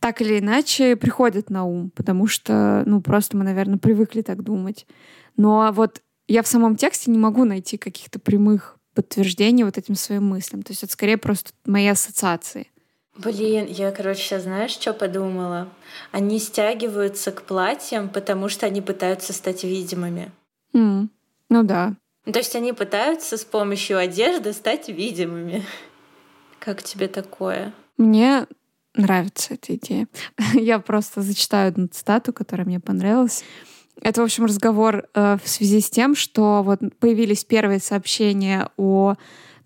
так 0.00 0.20
или 0.20 0.38
иначе 0.38 0.96
приходят 0.96 1.48
на 1.48 1.64
ум, 1.64 1.90
потому 1.94 2.26
что, 2.26 2.82
ну, 2.84 3.00
просто 3.00 3.38
мы, 3.38 3.44
наверное, 3.44 3.78
привыкли 3.78 4.20
так 4.20 4.42
думать. 4.42 4.86
Но 5.38 5.72
вот 5.72 6.02
я 6.28 6.42
в 6.42 6.46
самом 6.46 6.76
тексте 6.76 7.10
не 7.10 7.16
могу 7.16 7.44
найти 7.44 7.78
каких-то 7.78 8.18
прямых 8.18 8.76
подтверждений 8.94 9.64
вот 9.64 9.78
этим 9.78 9.94
своим 9.94 10.26
мыслям. 10.26 10.62
То 10.62 10.72
есть 10.72 10.82
это 10.82 10.92
скорее 10.92 11.16
просто 11.16 11.52
мои 11.64 11.86
ассоциации. 11.86 12.68
Блин, 13.16 13.66
я, 13.68 13.92
короче, 13.92 14.20
сейчас 14.20 14.42
знаешь, 14.42 14.72
что 14.72 14.92
подумала? 14.92 15.68
Они 16.10 16.38
стягиваются 16.38 17.30
к 17.30 17.42
платьям, 17.42 18.08
потому 18.08 18.48
что 18.48 18.66
они 18.66 18.80
пытаются 18.80 19.32
стать 19.32 19.62
видимыми. 19.62 20.32
Mm. 20.74 21.08
Ну 21.48 21.62
да. 21.62 21.94
То 22.24 22.38
есть 22.38 22.56
они 22.56 22.72
пытаются 22.72 23.36
с 23.36 23.44
помощью 23.44 23.98
одежды 23.98 24.52
стать 24.52 24.88
видимыми. 24.88 25.64
Как 26.58 26.82
тебе 26.82 27.06
такое? 27.06 27.72
Мне 27.98 28.46
нравится 28.94 29.54
эта 29.54 29.76
идея. 29.76 30.08
Я 30.54 30.78
просто 30.80 31.22
зачитаю 31.22 31.68
одну 31.68 31.86
цитату, 31.86 32.32
которая 32.32 32.66
мне 32.66 32.80
понравилась. 32.80 33.44
Это, 34.00 34.22
в 34.22 34.24
общем, 34.24 34.46
разговор 34.46 35.06
э, 35.14 35.38
в 35.42 35.48
связи 35.48 35.80
с 35.80 35.88
тем, 35.88 36.16
что 36.16 36.62
вот 36.64 36.80
появились 36.98 37.44
первые 37.44 37.78
сообщения 37.78 38.70
о 38.76 39.14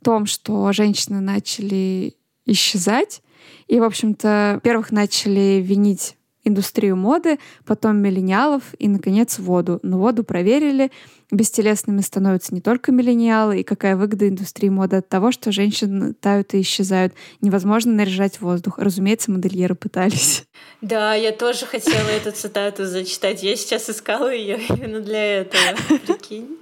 том, 0.05 0.27
что 0.27 0.71
женщины 0.73 1.21
начали 1.21 2.15
исчезать. 2.45 3.23
И, 3.67 3.81
в 3.81 3.85
общем-то, 3.85 4.61
первых 4.63 4.93
начали 4.93 5.63
винить 5.63 6.17
индустрию 6.49 6.97
моды, 6.97 7.39
потом 7.65 7.99
миллениалов 7.99 8.63
и, 8.79 8.89
наконец, 8.89 9.39
воду. 9.39 9.79
Но 9.83 9.99
воду 9.99 10.25
проверили. 10.25 10.91
Бестелесными 11.31 12.01
становятся 12.01 12.55
не 12.55 12.61
только 12.61 12.91
миллениалы. 12.91 13.61
И 13.61 13.65
какая 13.65 13.97
выгода 13.97 14.29
индустрии 14.29 14.71
моды 14.71 14.97
от 14.97 15.09
того, 15.09 15.31
что 15.31 15.53
женщины 15.53 16.15
тают 16.15 16.55
и 16.55 16.63
исчезают. 16.63 17.13
Невозможно 17.41 17.93
наряжать 17.93 18.41
воздух. 18.41 18.79
Разумеется, 18.79 19.31
модельеры 19.31 19.75
пытались. 19.75 20.45
Да, 20.81 21.15
я 21.15 21.33
тоже 21.33 21.67
хотела 21.67 22.09
эту 22.09 22.33
цитату 22.33 22.87
зачитать. 22.87 23.43
Я 23.43 23.57
сейчас 23.57 23.91
искала 23.91 24.33
ее 24.33 24.59
именно 24.71 25.01
для 25.01 25.41
этого. 25.41 25.77
Прикинь. 26.07 26.57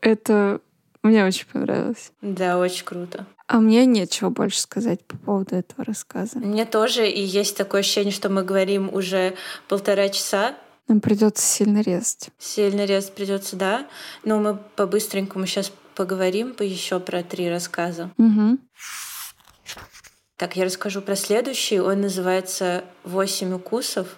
Это 0.00 0.60
мне 1.02 1.24
очень 1.24 1.46
понравилось. 1.52 2.12
Да, 2.22 2.58
очень 2.58 2.84
круто. 2.84 3.26
А 3.48 3.58
мне 3.58 3.86
нечего 3.86 4.28
больше 4.30 4.60
сказать 4.60 5.04
по 5.04 5.16
поводу 5.18 5.54
этого 5.54 5.84
рассказа. 5.84 6.38
Мне 6.38 6.64
тоже, 6.64 7.08
и 7.08 7.22
есть 7.22 7.56
такое 7.56 7.80
ощущение, 7.80 8.12
что 8.12 8.28
мы 8.28 8.42
говорим 8.42 8.92
уже 8.92 9.34
полтора 9.68 10.08
часа. 10.08 10.56
Нам 10.88 11.00
придется 11.00 11.44
сильно 11.44 11.80
резать. 11.80 12.30
Сильно 12.38 12.84
резать 12.84 13.14
придется, 13.14 13.56
да. 13.56 13.86
Но 14.24 14.38
мы 14.38 14.58
по-быстренькому 14.74 15.46
сейчас 15.46 15.72
поговорим 15.94 16.54
по 16.54 16.62
еще 16.62 16.98
про 17.00 17.22
три 17.22 17.48
рассказа. 17.48 18.10
Угу. 18.18 18.58
Так, 20.36 20.56
я 20.56 20.64
расскажу 20.64 21.00
про 21.00 21.16
следующий. 21.16 21.80
Он 21.80 22.02
называется 22.02 22.84
«Восемь 23.04 23.54
укусов». 23.54 24.16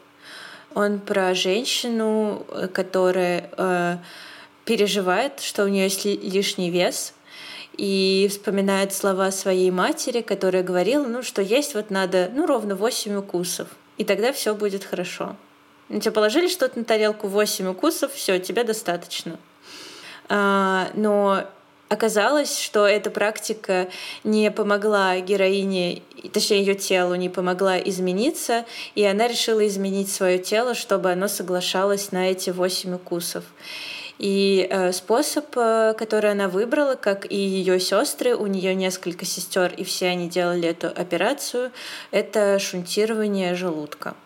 Он 0.75 1.01
про 1.01 1.35
женщину, 1.35 2.45
э, 2.51 2.69
которая 2.69 3.51
э, 3.57 3.99
переживает, 4.65 5.41
что 5.41 5.65
у 5.65 5.69
нее 5.69 5.85
есть 5.85 6.05
лишний 6.05 6.71
вес, 6.71 7.15
и 7.79 8.27
вспоминает 8.29 8.93
слова 8.93 9.31
своей 9.31 9.71
матери, 9.71 10.21
которая 10.21 10.63
говорила, 10.63 11.07
ну, 11.07 11.23
что 11.23 11.41
есть 11.41 11.75
вот 11.75 11.91
надо, 11.91 12.31
ну, 12.35 12.45
ровно 12.45 12.75
8 12.75 13.17
укусов, 13.17 13.69
и 13.97 14.05
тогда 14.05 14.33
все 14.33 14.55
будет 14.55 14.85
хорошо. 14.85 15.37
Ну, 15.89 16.01
тебе 16.01 16.11
положили 16.11 16.49
что-то 16.49 16.79
на 16.79 16.85
тарелку 16.85 17.29
8 17.29 17.69
укусов, 17.69 18.13
все, 18.13 18.39
тебе 18.41 18.65
достаточно. 18.65 19.39
А, 20.29 20.91
но 20.95 21.45
оказалось, 21.89 22.59
что 22.59 22.87
эта 22.87 23.11
практика 23.11 23.89
не 24.25 24.51
помогла 24.51 25.19
героине, 25.21 26.03
точнее 26.33 26.61
ее 26.61 26.75
телу 26.75 27.15
не 27.15 27.29
помогла 27.29 27.79
измениться, 27.79 28.67
и 28.97 29.05
она 29.05 29.29
решила 29.29 29.67
изменить 29.67 30.11
свое 30.11 30.39
тело, 30.39 30.75
чтобы 30.75 31.13
оно 31.13 31.29
соглашалось 31.29 32.11
на 32.11 32.31
эти 32.31 32.51
8 32.51 32.97
укусов. 32.97 33.45
И 34.19 34.67
э, 34.69 34.93
способ, 34.93 35.47
э, 35.57 35.95
который 35.97 36.33
она 36.33 36.49
выбрала, 36.49 36.97
как 36.97 37.31
и 37.31 37.37
ее 37.37 37.79
сестры, 37.79 38.35
у 38.35 38.47
нее 38.47 38.75
несколько 38.75 39.25
сестер, 39.25 39.73
и 39.73 39.85
все 39.85 40.09
они 40.09 40.29
делали 40.29 40.69
эту 40.69 40.89
операцию, 40.89 41.71
это 42.11 42.59
шунтирование 42.59 43.55
желудка. 43.55 44.17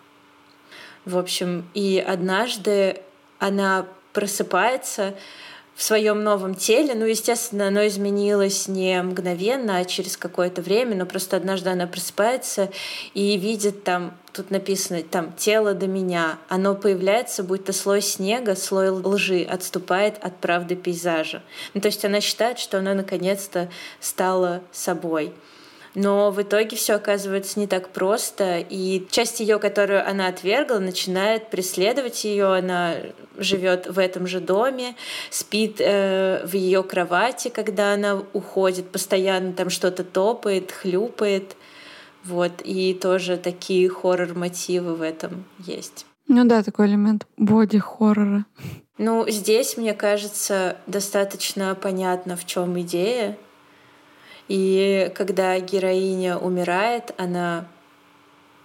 В 1.05 1.19
общем, 1.19 1.69
и 1.75 2.03
однажды 2.05 3.03
она 3.39 3.87
просыпается 4.13 5.15
в 5.75 5.83
своем 5.83 6.23
новом 6.23 6.55
теле. 6.55 6.95
Ну, 6.95 7.07
естественно, 7.07 7.69
оно 7.69 7.87
изменилось 7.87 8.69
не 8.69 9.03
мгновенно, 9.03 9.79
а 9.79 9.85
через 9.85 10.17
какое-то 10.17 10.63
время, 10.63 10.97
но 10.97 11.07
просто 11.07 11.37
однажды 11.37 11.71
она 11.71 11.87
просыпается 11.87 12.71
и 13.15 13.37
видит 13.37 13.85
там, 13.85 14.17
тут 14.33 14.51
написано, 14.51 15.03
там, 15.03 15.33
тело 15.35 15.75
до 15.75 15.87
меня. 15.87 16.39
Оно 16.49 16.75
появляется, 16.75 17.43
будто 17.43 17.73
слой 17.73 18.03
снега, 18.03 18.57
слой 18.57 18.91
лжи 18.91 19.43
отступает 19.43 20.17
от 20.23 20.37
правды 20.39 20.77
пейзажа. 20.77 21.43
Ну, 21.75 21.81
то 21.81 21.87
есть 21.87 22.05
она 22.05 22.21
считает, 22.21 22.59
что 22.59 22.79
она 22.79 22.95
наконец-то 22.95 23.69
стала 24.01 24.63
собой. 24.73 25.33
Но 25.95 26.31
в 26.31 26.41
итоге 26.41 26.75
все 26.77 26.95
оказывается 26.95 27.61
не 27.61 27.67
так 27.67 27.91
просто, 27.91 28.59
и 28.59 29.07
часть 29.11 29.41
ее, 29.41 29.59
которую 29.59 30.09
она 30.09 30.29
отвергла, 30.29 30.79
начинает 30.79 31.51
преследовать 31.51 32.25
ее. 32.25 32.47
Она 32.47 32.97
живет 33.37 33.87
в 33.87 33.99
этом 33.99 34.27
же 34.27 34.41
доме, 34.41 34.97
спит 35.29 35.77
э, 35.81 36.47
в 36.47 36.55
ее 36.55 36.83
кровати, 36.83 37.49
когда 37.49 37.93
она 37.93 38.23
уходит, 38.33 38.91
постоянно 38.91 39.53
там 39.53 39.69
что-то 39.69 40.03
топает, 40.03 40.73
хлюпает. 40.73 41.57
Вот, 42.25 42.63
и 42.65 42.95
тоже 42.95 43.37
такие 43.37 43.89
хоррор-мотивы 43.89 44.95
в 44.95 45.03
этом 45.03 45.45
есть. 45.59 46.07
Ну 46.29 46.45
да, 46.45 46.63
такой 46.63 46.87
элемент 46.87 47.27
боди-хоррора. 47.37 48.47
Ну, 48.99 49.29
здесь, 49.29 49.77
мне 49.77 49.95
кажется, 49.95 50.77
достаточно 50.87 51.75
понятно, 51.75 52.37
в 52.37 52.47
чем 52.47 52.81
идея. 52.81 53.37
И 54.49 55.11
когда 55.15 55.59
героиня 55.59 56.39
умирает, 56.39 57.13
она 57.19 57.67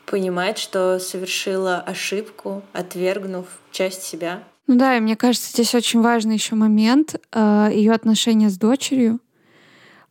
понимает, 0.05 0.57
что 0.57 0.99
совершила 0.99 1.77
ошибку, 1.79 2.63
отвергнув 2.73 3.45
часть 3.71 4.03
себя. 4.03 4.43
Ну 4.67 4.77
да, 4.77 4.97
и 4.97 4.99
мне 4.99 5.15
кажется, 5.15 5.49
здесь 5.51 5.73
очень 5.75 6.01
важный 6.01 6.35
еще 6.35 6.55
момент 6.55 7.15
э, 7.31 7.69
ее 7.71 7.93
отношения 7.93 8.49
с 8.49 8.57
дочерью, 8.57 9.19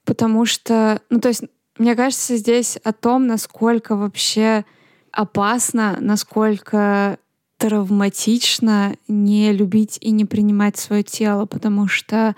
потому 0.04 0.46
что, 0.46 1.00
ну 1.10 1.20
то 1.20 1.28
есть, 1.28 1.44
мне 1.78 1.94
кажется, 1.94 2.36
здесь 2.36 2.76
о 2.84 2.92
том, 2.92 3.26
насколько 3.26 3.96
вообще 3.96 4.64
опасно, 5.12 5.96
насколько 6.00 7.18
травматично 7.58 8.96
не 9.08 9.52
любить 9.52 9.98
и 10.00 10.10
не 10.10 10.24
принимать 10.24 10.76
свое 10.76 11.02
тело, 11.02 11.46
потому 11.46 11.88
что, 11.88 12.36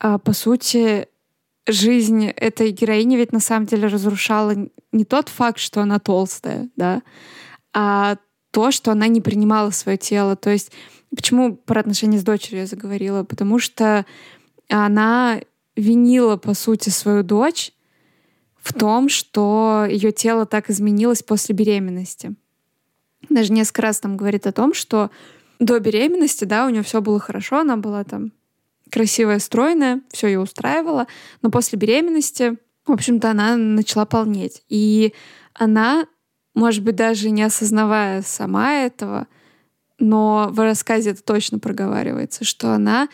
э, 0.00 0.18
по 0.18 0.32
сути, 0.32 1.08
жизнь 1.66 2.26
этой 2.26 2.70
героини 2.70 3.16
ведь 3.16 3.32
на 3.32 3.40
самом 3.40 3.66
деле 3.66 3.88
разрушала 3.88 4.54
не 4.90 5.04
тот 5.04 5.28
факт, 5.28 5.58
что 5.58 5.82
она 5.82 5.98
толстая, 5.98 6.68
да, 6.76 7.02
а 7.74 8.16
то, 8.50 8.70
что 8.70 8.90
она 8.92 9.06
не 9.08 9.20
принимала 9.20 9.70
свое 9.70 9.98
тело. 9.98 10.34
То 10.34 10.50
есть 10.50 10.72
почему 11.14 11.56
про 11.56 11.80
отношения 11.80 12.18
с 12.18 12.24
дочерью 12.24 12.60
я 12.60 12.66
заговорила? 12.66 13.22
Потому 13.24 13.58
что 13.58 14.06
она 14.70 15.40
винила, 15.76 16.36
по 16.36 16.54
сути, 16.54 16.88
свою 16.88 17.22
дочь 17.22 17.72
в 18.68 18.74
том, 18.74 19.08
что 19.08 19.86
ее 19.88 20.12
тело 20.12 20.44
так 20.44 20.68
изменилось 20.68 21.22
после 21.22 21.54
беременности. 21.54 22.34
Даже 23.30 23.50
несколько 23.52 23.82
раз 23.82 24.00
там 24.00 24.18
говорит 24.18 24.46
о 24.46 24.52
том, 24.52 24.74
что 24.74 25.10
до 25.58 25.80
беременности, 25.80 26.44
да, 26.44 26.66
у 26.66 26.68
нее 26.68 26.82
все 26.82 27.00
было 27.00 27.18
хорошо, 27.18 27.60
она 27.60 27.78
была 27.78 28.04
там 28.04 28.32
красивая, 28.90 29.38
стройная, 29.38 30.02
все 30.10 30.26
ее 30.26 30.40
устраивало. 30.40 31.06
Но 31.40 31.50
после 31.50 31.78
беременности, 31.78 32.58
в 32.86 32.92
общем-то, 32.92 33.30
она 33.30 33.56
начала 33.56 34.04
полнеть. 34.04 34.62
И 34.68 35.14
она, 35.54 36.06
может 36.54 36.84
быть, 36.84 36.94
даже 36.94 37.30
не 37.30 37.42
осознавая 37.44 38.20
сама 38.20 38.74
этого, 38.74 39.28
но 39.98 40.48
в 40.50 40.60
рассказе 40.60 41.10
это 41.10 41.22
точно 41.22 41.58
проговаривается, 41.58 42.44
что 42.44 42.72
она 42.74 43.08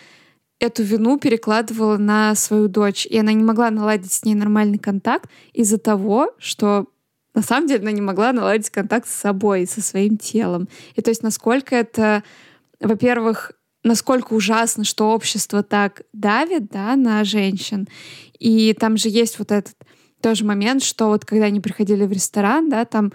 эту 0.65 0.83
вину 0.83 1.19
перекладывала 1.19 1.97
на 1.97 2.35
свою 2.35 2.69
дочь, 2.69 3.07
и 3.07 3.19
она 3.19 3.33
не 3.33 3.45
могла 3.45 3.71
наладить 3.71 4.13
с 4.13 4.25
ней 4.25 4.35
нормальный 4.35 4.79
контакт 4.79 5.31
из-за 5.53 5.79
того, 5.79 6.33
что 6.39 6.87
на 7.35 7.43
самом 7.43 7.67
деле 7.67 7.83
она 7.83 7.93
не 7.93 8.01
могла 8.01 8.33
наладить 8.33 8.71
контакт 8.71 9.09
с 9.09 9.15
собой, 9.15 9.67
со 9.67 9.83
своим 9.83 10.17
телом. 10.17 10.69
И 10.95 11.03
то 11.03 11.11
есть 11.11 11.23
насколько 11.23 11.75
это, 11.75 12.23
во-первых, 12.81 13.53
насколько 13.83 14.33
ужасно, 14.33 14.85
что 14.85 15.11
общество 15.11 15.63
так 15.63 16.03
давит 16.13 16.69
да, 16.69 16.97
на 16.97 17.23
женщин. 17.25 17.87
И 18.39 18.73
там 18.73 18.97
же 18.97 19.09
есть 19.09 19.39
вот 19.39 19.53
этот 19.53 19.77
тоже 20.23 20.45
момент, 20.45 20.83
что 20.83 21.09
вот 21.09 21.25
когда 21.25 21.47
они 21.47 21.61
приходили 21.61 22.07
в 22.07 22.13
ресторан, 22.13 22.71
да, 22.71 22.85
там 22.87 23.13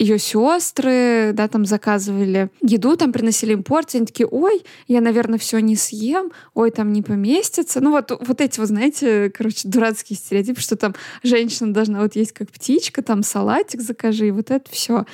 ее 0.00 0.18
сестры, 0.18 1.32
да, 1.34 1.46
там 1.46 1.66
заказывали 1.66 2.48
еду, 2.62 2.96
там 2.96 3.12
приносили 3.12 3.52
им 3.52 3.62
порции, 3.62 3.98
они 3.98 4.06
такие, 4.06 4.26
ой, 4.26 4.64
я, 4.88 5.02
наверное, 5.02 5.38
все 5.38 5.58
не 5.58 5.76
съем, 5.76 6.32
ой, 6.54 6.70
там 6.70 6.90
не 6.92 7.02
поместится. 7.02 7.82
Ну 7.82 7.90
вот, 7.90 8.10
вот 8.10 8.40
эти, 8.40 8.58
вы 8.58 8.64
знаете, 8.64 9.28
короче, 9.28 9.68
дурацкие 9.68 10.16
стереотипы, 10.16 10.62
что 10.62 10.76
там 10.76 10.94
женщина 11.22 11.74
должна 11.74 12.00
вот 12.00 12.16
есть 12.16 12.32
как 12.32 12.50
птичка, 12.50 13.02
там 13.02 13.22
салатик 13.22 13.82
закажи, 13.82 14.28
и 14.28 14.30
вот 14.30 14.50
это 14.50 14.70
все. 14.70 15.04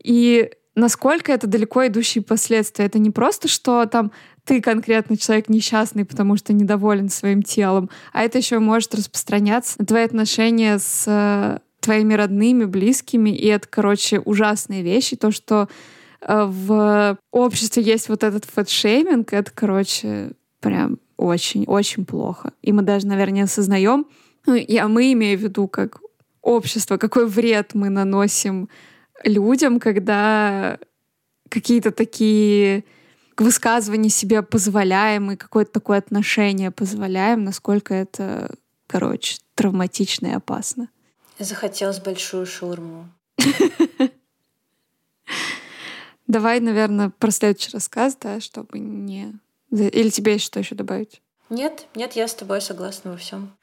И 0.00 0.48
насколько 0.76 1.32
это 1.32 1.48
далеко 1.48 1.88
идущие 1.88 2.22
последствия. 2.22 2.84
Это 2.84 3.00
не 3.00 3.10
просто, 3.10 3.48
что 3.48 3.84
там 3.86 4.12
ты 4.44 4.60
конкретно 4.60 5.16
человек 5.16 5.48
несчастный, 5.48 6.04
потому 6.04 6.36
что 6.36 6.52
недоволен 6.52 7.08
своим 7.08 7.42
телом, 7.42 7.90
а 8.12 8.22
это 8.22 8.38
еще 8.38 8.60
может 8.60 8.94
распространяться 8.94 9.74
на 9.80 9.86
твои 9.86 10.04
отношения 10.04 10.78
с 10.78 11.04
э, 11.08 11.58
твоими 11.80 12.14
родными, 12.14 12.64
близкими, 12.64 13.30
и 13.30 13.46
это, 13.46 13.66
короче, 13.68 14.20
узасные 14.20 14.82
вещи. 14.82 15.16
То, 15.16 15.30
что 15.30 15.68
э, 16.20 16.44
в 16.44 17.18
обществе 17.30 17.82
есть 17.82 18.08
вот 18.08 18.24
этот 18.24 18.44
фэтшейминг, 18.44 19.32
это, 19.32 19.50
короче, 19.54 20.32
прям 20.60 20.98
очень-очень 21.16 22.04
плохо. 22.04 22.52
И 22.62 22.72
мы 22.72 22.82
даже, 22.82 23.06
наверное, 23.06 23.44
осознаем, 23.44 24.06
ну, 24.46 24.54
я, 24.54 24.88
мы 24.88 25.12
имею 25.12 25.38
в 25.38 25.42
виду 25.42 25.68
как 25.68 26.00
общество, 26.42 26.96
какой 26.96 27.26
вред 27.26 27.74
мы 27.74 27.88
наносим 27.88 28.68
людям, 29.24 29.80
когда 29.80 30.78
какие-то 31.48 31.90
такие 31.90 32.84
высказывания 33.36 34.08
себе 34.08 34.42
позволяем 34.42 35.32
и 35.32 35.36
какое-то 35.36 35.72
такое 35.72 35.98
отношение 35.98 36.70
позволяем, 36.70 37.44
насколько 37.44 37.94
это, 37.94 38.54
короче, 38.86 39.38
травматично 39.54 40.28
и 40.28 40.32
опасно. 40.32 40.88
Захотелось 41.38 42.00
большую 42.00 42.46
шурму. 42.46 43.08
Давай, 46.26 46.60
наверное, 46.60 47.10
про 47.10 47.30
следующий 47.30 47.70
рассказ, 47.72 48.16
да, 48.20 48.40
чтобы 48.40 48.78
не... 48.78 49.34
Или 49.70 50.10
тебе 50.10 50.32
есть 50.32 50.44
что 50.46 50.58
еще 50.58 50.74
добавить? 50.74 51.22
Нет, 51.50 51.86
нет, 51.94 52.14
я 52.14 52.26
с 52.26 52.34
тобой 52.34 52.60
согласна 52.60 53.12
во 53.12 53.16
всем. 53.16 53.56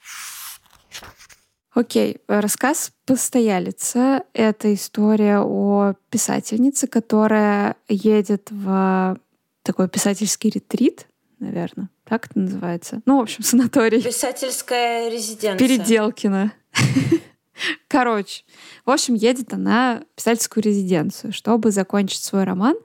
Окей, 1.74 2.18
рассказ 2.28 2.92
«Постоялица»— 3.06 4.24
это 4.34 4.74
история 4.74 5.40
о 5.40 5.96
писательнице, 6.12 6.88
которая 6.88 7.76
едет 7.90 8.50
в 8.52 9.18
такой 9.64 9.90
писательский 9.90 10.52
ретрит, 10.52 11.08
наверное, 11.40 11.90
так 12.06 12.28
это 12.28 12.40
называется. 12.40 13.02
Ну, 13.06 13.18
в 13.18 13.24
общем, 13.24 13.44
санаторий. 13.44 14.04
Писательская 14.04 15.10
резиденция. 15.10 15.58
Переделкина. 15.58 16.54
Короче, 17.88 18.44
в 18.86 18.92
общем, 18.92 19.14
едет 19.14 19.54
она 19.54 20.04
в 20.14 20.18
писательскую 20.18 20.64
резиденцию, 20.64 21.34
чтобы 21.34 21.72
закончить 21.72 22.24
свой 22.24 22.44
роман, 22.44 22.76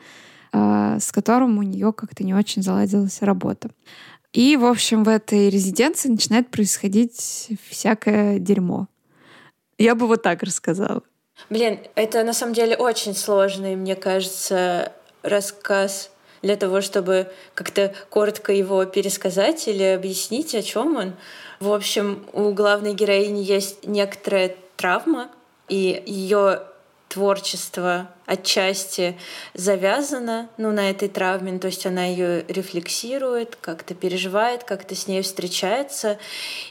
а, 0.52 0.98
с 0.98 1.12
которым 1.12 1.58
у 1.58 1.62
нее 1.62 1.92
как-то 1.92 2.24
не 2.24 2.34
очень 2.34 2.62
заладилась 2.62 3.22
работа. 3.22 3.70
И, 4.32 4.56
в 4.56 4.64
общем, 4.64 5.04
в 5.04 5.08
этой 5.08 5.48
резиденции 5.48 6.08
начинает 6.08 6.50
происходить 6.50 7.50
всякое 7.68 8.38
дерьмо. 8.38 8.88
Я 9.78 9.94
бы 9.94 10.06
вот 10.06 10.22
так 10.22 10.42
рассказала. 10.42 11.02
Блин, 11.50 11.78
это 11.94 12.24
на 12.24 12.32
самом 12.32 12.52
деле 12.52 12.76
очень 12.76 13.14
сложный, 13.14 13.76
мне 13.76 13.96
кажется, 13.96 14.92
рассказ 15.22 16.10
для 16.42 16.56
того, 16.56 16.80
чтобы 16.80 17.30
как-то 17.54 17.94
коротко 18.10 18.52
его 18.52 18.84
пересказать 18.84 19.66
или 19.68 19.82
объяснить, 19.82 20.54
о 20.54 20.62
чем 20.62 20.96
он. 20.96 21.14
В 21.60 21.72
общем, 21.72 22.24
у 22.32 22.52
главной 22.52 22.94
героини 22.94 23.42
есть 23.42 23.86
некоторая 23.86 24.54
травма, 24.76 25.28
и 25.68 26.02
ее 26.06 26.62
творчество 27.08 28.08
отчасти 28.26 29.18
завязано 29.54 30.50
ну, 30.58 30.70
на 30.70 30.90
этой 30.90 31.08
травме, 31.08 31.58
то 31.58 31.66
есть 31.66 31.86
она 31.86 32.04
ее 32.04 32.44
рефлексирует, 32.46 33.56
как-то 33.60 33.94
переживает, 33.94 34.64
как-то 34.64 34.94
с 34.94 35.06
ней 35.06 35.22
встречается. 35.22 36.18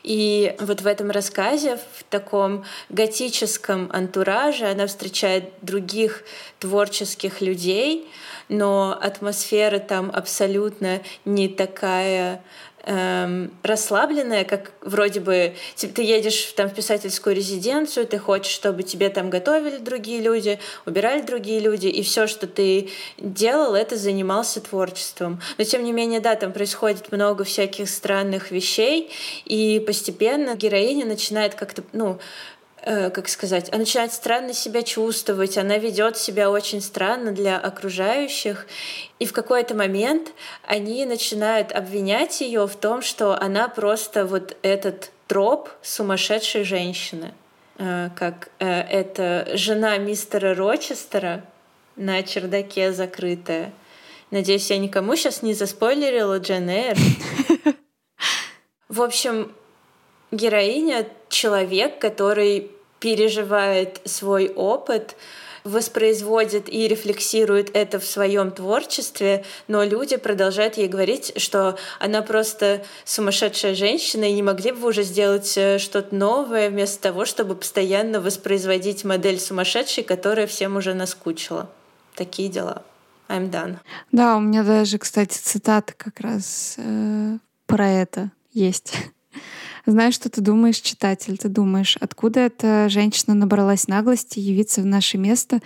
И 0.03 0.55
вот 0.59 0.81
в 0.81 0.87
этом 0.87 1.09
рассказе, 1.09 1.79
в 1.95 2.03
таком 2.03 2.63
готическом 2.89 3.89
антураже, 3.91 4.69
она 4.69 4.85
встречает 4.85 5.51
других 5.63 6.23
творческих 6.59 7.41
людей, 7.41 8.07
но 8.49 8.97
атмосфера 9.01 9.79
там 9.79 10.11
абсолютно 10.13 11.01
не 11.25 11.49
такая 11.49 12.43
эм, 12.87 13.51
расслабленная, 13.63 14.45
как 14.45 14.71
вроде 14.81 15.19
бы 15.19 15.55
типа, 15.75 15.95
ты 15.95 16.03
едешь 16.03 16.53
там 16.55 16.69
в 16.69 16.73
писательскую 16.73 17.35
резиденцию, 17.35 18.07
ты 18.07 18.17
хочешь, 18.17 18.51
чтобы 18.51 18.83
тебе 18.83 19.09
там 19.09 19.29
готовили 19.29 19.77
другие 19.77 20.21
люди, 20.21 20.57
убирали 20.85 21.21
другие 21.21 21.59
люди, 21.59 21.87
и 21.87 22.01
все, 22.01 22.27
что 22.27 22.47
ты 22.47 22.89
делал, 23.17 23.75
это 23.75 23.97
занимался 23.97 24.61
творчеством. 24.61 25.41
Но 25.57 25.65
тем 25.65 25.83
не 25.83 25.91
менее, 25.91 26.21
да, 26.21 26.35
там 26.35 26.53
происходит 26.53 27.11
много 27.11 27.43
всяких 27.43 27.89
странных 27.89 28.51
вещей, 28.51 29.11
и 29.45 29.83
постепенно 29.85 30.55
героиня 30.55 31.05
начинает 31.05 31.55
как-то, 31.55 31.83
ну, 31.91 32.19
Э, 32.89 33.09
как 33.09 33.27
сказать, 33.27 33.67
она 33.71 33.79
начинает 33.79 34.13
странно 34.13 34.53
себя 34.53 34.81
чувствовать, 34.81 35.57
она 35.57 35.77
ведет 35.77 36.15
себя 36.15 36.49
очень 36.49 36.79
странно 36.79 37.33
для 37.33 37.59
окружающих. 37.59 38.65
И 39.19 39.25
в 39.25 39.33
какой-то 39.33 39.75
момент 39.75 40.31
они 40.65 41.05
начинают 41.05 41.73
обвинять 41.73 42.39
ее 42.39 42.65
в 42.65 42.77
том, 42.77 43.01
что 43.01 43.37
она 43.37 43.67
просто 43.67 44.25
вот 44.25 44.55
этот 44.61 45.11
троп 45.27 45.67
сумасшедшей 45.81 46.63
женщины. 46.63 47.33
Э, 47.77 48.09
как 48.15 48.51
э, 48.59 48.65
это 48.65 49.49
жена 49.55 49.97
мистера 49.97 50.55
Рочестера 50.55 51.43
на 51.97 52.23
чердаке 52.23 52.93
закрытая. 52.93 53.73
Надеюсь, 54.31 54.69
я 54.69 54.77
никому 54.77 55.17
сейчас 55.17 55.41
не 55.41 55.53
заспойлерила 55.53 56.39
Джен 56.39 56.69
Эйр. 56.69 56.95
В 58.87 59.01
общем, 59.01 59.51
героиня— 60.31 61.05
человек, 61.29 61.99
который 61.99 62.71
переживает 62.99 64.01
свой 64.05 64.49
опыт, 64.49 65.15
воспроизводит 65.67 66.69
и 66.69 66.87
рефлексирует 66.87 67.75
это 67.75 67.99
в 67.99 68.05
своем 68.05 68.51
творчестве, 68.51 69.43
но 69.67 69.83
люди 69.83 70.15
продолжают 70.17 70.77
ей 70.77 70.87
говорить, 70.87 71.33
что 71.37 71.77
она 71.99 72.21
просто 72.21 72.83
сумасшедшая 73.05 73.75
женщина, 73.75 74.23
и 74.23 74.33
не 74.33 74.43
могли 74.43 74.71
бы 74.71 74.79
вы 74.79 74.89
уже 74.89 75.03
сделать 75.03 75.57
э, 75.57 75.77
что-то 75.77 76.15
новое 76.15 76.69
вместо 76.69 77.01
того, 77.01 77.25
чтобы 77.25 77.55
постоянно 77.55 78.21
воспроизводить 78.21 79.03
модель 79.03 79.39
сумасшедшей, 79.39 80.03
которая 80.03 80.47
всем 80.47 80.77
уже 80.77 80.93
наскучила. 80.93 81.69
Такие 82.15 82.49
дела. 82.49 82.83
I'm 83.27 83.51
done. 83.51 83.77
Да, 84.11 84.37
у 84.37 84.39
меня 84.39 84.63
даже, 84.63 84.97
кстати, 84.97 85.37
цитата 85.37 85.93
как 85.97 86.19
раз 86.21 86.75
э, 86.77 87.37
про 87.65 87.89
это 87.89 88.31
есть. 88.53 88.93
Знаешь, 89.87 90.15
что 90.15 90.29
ты 90.29 90.41
думаешь, 90.41 90.81
читатель? 90.81 91.37
Ты 91.37 91.47
думаешь, 91.47 91.95
откуда 92.01 92.41
эта 92.41 92.89
женщина 92.89 93.33
набралась 93.33 93.87
наглости 93.87 94.37
явиться 94.37 94.81
в 94.81 94.85
наше 94.85 95.17
место 95.17 95.61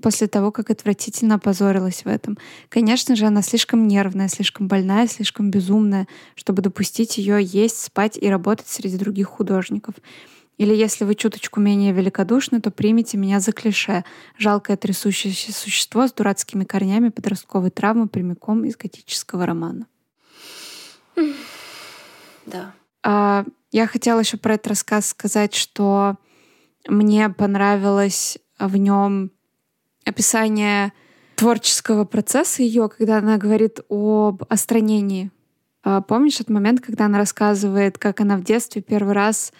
после 0.00 0.28
того, 0.28 0.52
как 0.52 0.70
отвратительно 0.70 1.34
опозорилась 1.34 2.04
в 2.04 2.06
этом? 2.06 2.38
Конечно 2.68 3.16
же, 3.16 3.26
она 3.26 3.42
слишком 3.42 3.88
нервная, 3.88 4.28
слишком 4.28 4.68
больная, 4.68 5.08
слишком 5.08 5.50
безумная, 5.50 6.06
чтобы 6.36 6.62
допустить 6.62 7.18
ее 7.18 7.42
есть, 7.42 7.82
спать 7.82 8.16
и 8.16 8.28
работать 8.28 8.68
среди 8.68 8.96
других 8.96 9.26
художников. 9.26 9.96
Или 10.56 10.72
если 10.72 11.04
вы 11.04 11.16
чуточку 11.16 11.58
менее 11.58 11.92
великодушны, 11.92 12.60
то 12.60 12.70
примите 12.70 13.16
меня 13.16 13.40
за 13.40 13.50
клише. 13.50 14.04
Жалкое 14.38 14.76
трясущееся 14.76 15.52
существо 15.52 16.06
с 16.06 16.12
дурацкими 16.12 16.62
корнями 16.62 17.08
подростковой 17.08 17.70
травмы 17.70 18.06
прямиком 18.06 18.64
из 18.64 18.76
готического 18.76 19.46
романа. 19.46 19.88
Да. 22.46 22.72
А, 23.04 23.44
я 23.74 23.88
хотела 23.88 24.20
еще 24.20 24.36
про 24.36 24.54
этот 24.54 24.68
рассказ 24.68 25.08
сказать, 25.08 25.52
что 25.52 26.16
мне 26.86 27.28
понравилось 27.28 28.38
в 28.56 28.76
нем 28.76 29.32
описание 30.04 30.92
творческого 31.34 32.04
процесса 32.04 32.62
ее, 32.62 32.88
когда 32.88 33.18
она 33.18 33.36
говорит 33.36 33.80
об 33.88 34.44
остранении. 34.48 35.32
А, 35.82 36.02
помнишь 36.02 36.36
этот 36.36 36.50
момент, 36.50 36.82
когда 36.82 37.06
она 37.06 37.18
рассказывает, 37.18 37.98
как 37.98 38.20
она 38.20 38.36
в 38.36 38.44
детстве 38.44 38.80
первый 38.80 39.12
раз, 39.12 39.52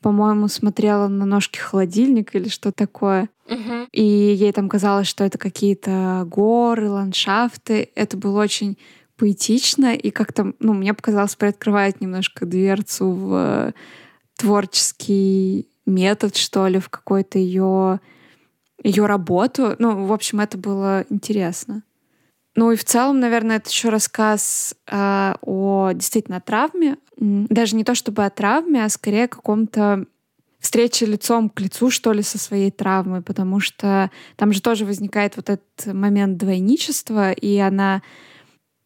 по-моему, 0.00 0.46
смотрела 0.46 1.08
на 1.08 1.26
ножки 1.26 1.58
холодильника 1.58 2.38
или 2.38 2.48
что 2.48 2.70
такое, 2.70 3.28
угу. 3.48 3.88
и 3.90 4.04
ей 4.04 4.52
там 4.52 4.68
казалось, 4.68 5.08
что 5.08 5.24
это 5.24 5.38
какие-то 5.38 6.24
горы, 6.30 6.88
ландшафты. 6.88 7.90
Это 7.96 8.16
было 8.16 8.40
очень 8.40 8.78
поэтично 9.16 9.94
и 9.94 10.10
как-то, 10.10 10.52
ну, 10.58 10.74
мне 10.74 10.94
показалось, 10.94 11.36
приоткрывает 11.36 12.00
немножко 12.00 12.46
дверцу 12.46 13.10
в 13.10 13.74
творческий 14.36 15.68
метод, 15.86 16.36
что 16.36 16.66
ли, 16.66 16.78
в 16.78 16.88
какой-то 16.88 17.38
ее 17.38 18.00
ее 18.82 19.06
работу. 19.06 19.74
Ну, 19.78 20.06
в 20.06 20.12
общем, 20.12 20.40
это 20.40 20.58
было 20.58 21.04
интересно. 21.08 21.82
Ну 22.54 22.72
и 22.72 22.76
в 22.76 22.84
целом, 22.84 23.20
наверное, 23.20 23.56
это 23.56 23.68
еще 23.68 23.88
рассказ 23.88 24.74
э, 24.86 25.34
о 25.42 25.90
действительно 25.92 26.40
травме. 26.40 26.96
Даже 27.16 27.76
не 27.76 27.84
то 27.84 27.94
чтобы 27.94 28.24
о 28.24 28.30
травме, 28.30 28.84
а 28.84 28.88
скорее 28.88 29.24
о 29.24 29.28
каком-то 29.28 30.06
встрече 30.58 31.06
лицом 31.06 31.50
к 31.50 31.60
лицу, 31.60 31.90
что 31.90 32.12
ли, 32.12 32.22
со 32.22 32.38
своей 32.38 32.70
травмой, 32.70 33.22
потому 33.22 33.60
что 33.60 34.10
там 34.36 34.52
же 34.52 34.62
тоже 34.62 34.84
возникает 34.84 35.36
вот 35.36 35.50
этот 35.50 35.94
момент 35.94 36.38
двойничества, 36.38 37.32
и 37.32 37.58
она 37.58 38.02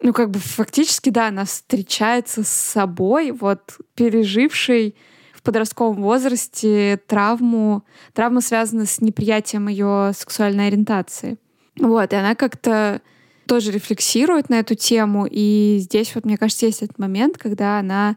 ну, 0.03 0.13
как 0.13 0.31
бы 0.31 0.39
фактически, 0.39 1.11
да, 1.11 1.29
она 1.29 1.45
встречается 1.45 2.43
с 2.43 2.49
собой, 2.49 3.33
вот, 3.33 3.79
пережившей 3.95 4.97
в 5.35 5.43
подростковом 5.43 6.03
возрасте 6.03 7.01
травму, 7.07 7.85
травма 8.13 8.41
связана 8.41 8.87
с 8.87 9.01
неприятием 9.01 9.69
ее 9.69 10.13
сексуальной 10.15 10.69
ориентации. 10.69 11.39
Вот, 11.79 12.13
и 12.13 12.17
она 12.17 12.35
как-то 12.35 13.01
тоже 13.47 13.73
рефлексирует 13.73 14.49
на 14.49 14.61
эту 14.61 14.75
тему, 14.75 15.27
и 15.29 15.79
здесь 15.81 16.15
вот, 16.15 16.25
мне 16.25 16.37
кажется, 16.37 16.67
есть 16.67 16.83
этот 16.83 16.99
момент, 16.99 17.37
когда 17.37 17.79
она 17.79 18.17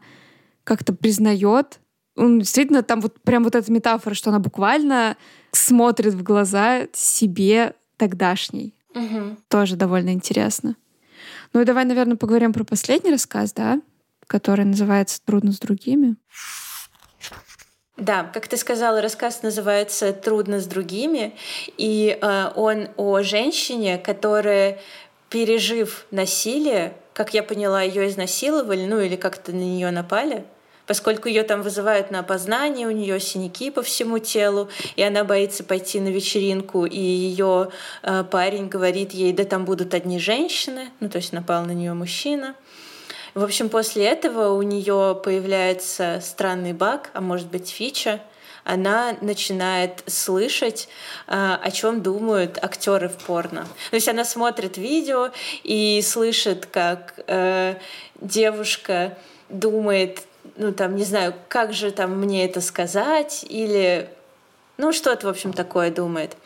как-то 0.64 0.92
признает 0.92 1.80
действительно, 2.16 2.82
там 2.82 3.00
вот 3.00 3.20
прям 3.22 3.44
вот 3.44 3.54
эта 3.54 3.70
метафора, 3.72 4.14
что 4.14 4.30
она 4.30 4.38
буквально 4.38 5.16
смотрит 5.52 6.14
в 6.14 6.22
глаза 6.22 6.86
себе 6.92 7.74
тогдашней. 7.96 8.74
Угу. 8.94 9.36
Тоже 9.48 9.76
довольно 9.76 10.10
интересно. 10.10 10.76
Ну 11.54 11.60
и 11.60 11.64
давай, 11.64 11.84
наверное, 11.84 12.16
поговорим 12.16 12.52
про 12.52 12.64
последний 12.64 13.12
рассказ, 13.12 13.52
да, 13.52 13.80
который 14.26 14.64
называется 14.64 15.20
«Трудно 15.24 15.52
с 15.52 15.60
другими». 15.60 16.16
Да, 17.96 18.24
как 18.24 18.48
ты 18.48 18.56
сказала, 18.56 19.00
рассказ 19.00 19.44
называется 19.44 20.12
«Трудно 20.12 20.58
с 20.58 20.66
другими», 20.66 21.36
и 21.78 22.18
э, 22.20 22.50
он 22.56 22.88
о 22.96 23.22
женщине, 23.22 23.98
которая, 23.98 24.80
пережив 25.30 26.06
насилие, 26.10 26.96
как 27.12 27.34
я 27.34 27.44
поняла, 27.44 27.82
ее 27.82 28.08
изнасиловали, 28.08 28.84
ну 28.86 29.00
или 29.00 29.14
как-то 29.14 29.52
на 29.52 29.60
нее 29.60 29.92
напали, 29.92 30.44
поскольку 30.86 31.28
ее 31.28 31.42
там 31.42 31.62
вызывают 31.62 32.10
на 32.10 32.20
опознание, 32.20 32.86
у 32.86 32.90
нее 32.90 33.20
синяки 33.20 33.70
по 33.70 33.82
всему 33.82 34.18
телу, 34.18 34.68
и 34.96 35.02
она 35.02 35.24
боится 35.24 35.64
пойти 35.64 36.00
на 36.00 36.08
вечеринку, 36.08 36.86
и 36.86 36.98
ее 36.98 37.70
э, 38.02 38.24
парень 38.30 38.68
говорит 38.68 39.12
ей, 39.12 39.32
да 39.32 39.44
там 39.44 39.64
будут 39.64 39.94
одни 39.94 40.18
женщины, 40.18 40.90
ну 41.00 41.08
то 41.08 41.16
есть 41.16 41.32
напал 41.32 41.64
на 41.64 41.72
нее 41.72 41.94
мужчина. 41.94 42.54
В 43.34 43.42
общем, 43.42 43.68
после 43.68 44.04
этого 44.04 44.54
у 44.54 44.62
нее 44.62 45.20
появляется 45.24 46.20
странный 46.22 46.72
баг, 46.72 47.10
а 47.14 47.20
может 47.20 47.48
быть 47.48 47.68
фича. 47.68 48.20
Она 48.62 49.16
начинает 49.20 50.04
слышать, 50.06 50.88
а, 51.26 51.60
о 51.62 51.70
чем 51.70 52.00
думают 52.00 52.58
актеры 52.62 53.08
в 53.08 53.16
порно. 53.16 53.66
То 53.90 53.96
есть 53.96 54.08
она 54.08 54.24
смотрит 54.24 54.78
видео 54.78 55.32
и 55.64 56.00
слышит, 56.00 56.66
как 56.66 57.14
э, 57.26 57.74
девушка 58.20 59.18
думает, 59.50 60.22
ну 60.56 60.72
там, 60.72 60.96
не 60.96 61.04
знаю, 61.04 61.34
как 61.48 61.72
же 61.72 61.90
там 61.90 62.18
мне 62.18 62.44
это 62.44 62.60
сказать, 62.60 63.44
или 63.48 64.08
ну 64.78 64.92
что-то, 64.92 65.26
в 65.26 65.30
общем, 65.30 65.52
такое 65.52 65.90
думает. 65.90 66.36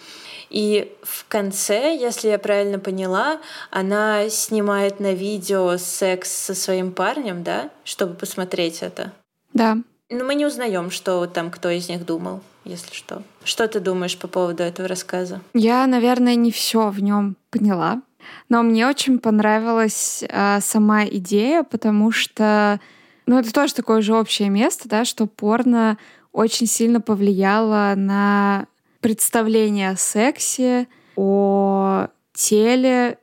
И 0.51 0.97
в 1.03 1.27
конце, 1.29 1.95
если 1.95 2.29
я 2.29 2.39
правильно 2.39 2.79
поняла, 2.79 3.39
она 3.71 4.31
снимает 4.31 4.99
на 4.99 5.13
видео 5.13 5.77
секс 5.77 6.31
со 6.31 6.55
своим 6.55 6.93
парнем, 6.93 7.43
да, 7.43 7.71
чтобы 7.85 8.15
посмотреть 8.15 8.83
это. 8.83 9.13
Да. 9.53 9.77
Но 10.11 10.25
мы 10.25 10.35
не 10.35 10.47
узнаем, 10.47 10.91
что 10.91 11.27
там 11.27 11.51
кто 11.51 11.69
из 11.69 11.91
них 11.91 12.07
думал, 12.07 12.41
если 12.65 12.95
что. 12.95 13.23
Что 13.45 13.69
ты 13.69 13.79
думаешь 13.79 14.17
по 14.17 14.27
поводу 14.27 14.63
этого 14.63 14.89
рассказа? 14.89 15.43
Я, 15.53 15.87
наверное, 15.87 16.35
не 16.35 16.51
все 16.51 16.89
в 16.89 17.01
нем 17.03 17.37
поняла, 17.51 18.01
но 18.49 18.63
мне 18.63 18.87
очень 18.87 19.19
понравилась 19.19 20.25
э, 20.27 20.61
сама 20.61 21.05
идея, 21.05 21.63
потому 21.63 22.11
что, 22.11 22.81
ну, 23.29 23.39
это 23.39 23.53
тоже 23.53 23.75
такое 23.75 24.01
же 24.01 24.15
общее 24.15 24.49
место, 24.49 24.89
да, 24.89 25.05
что 25.05 25.27
порно 25.27 25.99
очень 26.33 26.67
сильно 26.67 26.99
повлияло 27.03 27.93
на 27.95 28.69
представление 29.01 29.91
о 29.91 29.97
сексе, 29.97 30.89
о 31.15 32.09
теле, 32.33 33.19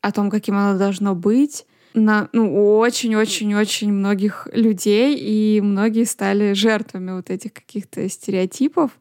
о 0.00 0.12
том, 0.12 0.30
каким 0.30 0.56
оно 0.56 0.78
должно 0.78 1.14
быть 1.14 1.66
на 1.92 2.30
ну, 2.32 2.78
очень-очень-очень 2.78 3.92
многих 3.92 4.48
людей, 4.50 5.14
и 5.14 5.60
многие 5.60 6.04
стали 6.04 6.54
жертвами 6.54 7.12
вот 7.12 7.28
этих 7.28 7.52
каких-то 7.52 8.08
стереотипов. 8.08 8.92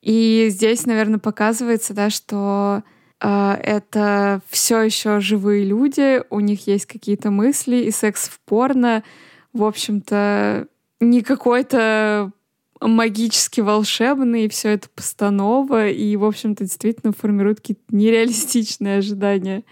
И 0.00 0.46
здесь, 0.48 0.86
наверное, 0.86 1.18
показывается, 1.18 1.92
да, 1.92 2.08
что 2.08 2.82
э, 3.20 3.52
это 3.62 4.40
все 4.48 4.80
еще 4.80 5.20
живые 5.20 5.66
люди, 5.66 6.22
у 6.30 6.40
них 6.40 6.66
есть 6.66 6.86
какие-то 6.86 7.30
мысли, 7.30 7.76
и 7.76 7.90
секс 7.90 8.30
в 8.30 8.40
порно, 8.40 9.04
в 9.52 9.64
общем-то, 9.64 10.68
не 11.00 11.22
какой-то 11.22 12.32
магически 12.80 13.60
волшебный, 13.60 14.46
и 14.46 14.48
все 14.48 14.70
это 14.70 14.88
постанова, 14.88 15.88
и, 15.88 16.16
в 16.16 16.24
общем-то, 16.24 16.64
действительно 16.64 17.12
формирует 17.12 17.60
какие-то 17.60 17.82
нереалистичные 17.90 18.98
ожидания. 18.98 19.64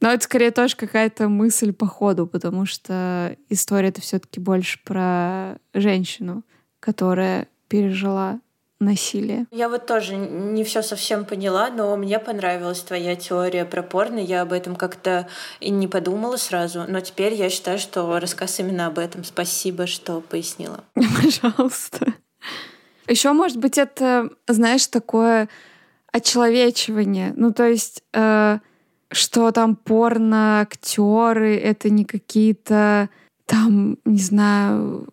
Но 0.00 0.10
это 0.10 0.24
скорее 0.24 0.50
тоже 0.50 0.76
какая-то 0.76 1.28
мысль 1.28 1.72
по 1.72 1.86
ходу, 1.86 2.26
потому 2.26 2.66
что 2.66 3.36
история 3.48 3.88
это 3.88 4.02
все-таки 4.02 4.40
больше 4.40 4.78
про 4.84 5.58
женщину, 5.72 6.44
которая 6.80 7.48
пережила 7.68 8.40
насилие. 8.80 9.46
Я 9.50 9.68
вот 9.68 9.86
тоже 9.86 10.16
не 10.16 10.64
все 10.64 10.82
совсем 10.82 11.24
поняла, 11.24 11.70
но 11.70 11.96
мне 11.96 12.18
понравилась 12.18 12.80
твоя 12.80 13.16
теория 13.16 13.64
про 13.64 13.82
порно. 13.82 14.18
Я 14.18 14.42
об 14.42 14.52
этом 14.52 14.76
как-то 14.76 15.28
и 15.60 15.70
не 15.70 15.88
подумала 15.88 16.36
сразу, 16.36 16.84
но 16.88 17.00
теперь 17.00 17.34
я 17.34 17.50
считаю, 17.50 17.78
что 17.78 18.18
рассказ 18.18 18.58
именно 18.60 18.86
об 18.86 18.98
этом. 18.98 19.24
Спасибо, 19.24 19.86
что 19.86 20.20
пояснила. 20.20 20.84
Пожалуйста. 20.94 22.14
Еще, 23.06 23.32
может 23.32 23.58
быть, 23.58 23.78
это, 23.78 24.30
знаешь, 24.48 24.86
такое 24.86 25.48
очеловечивание. 26.12 27.32
Ну, 27.36 27.52
то 27.52 27.68
есть, 27.68 28.02
э, 28.12 28.58
что 29.10 29.50
там 29.52 29.76
порно-актеры 29.76 31.56
это 31.56 31.90
не 31.90 32.04
какие-то 32.04 33.08
там, 33.46 33.98
не 34.04 34.18
знаю, 34.18 35.08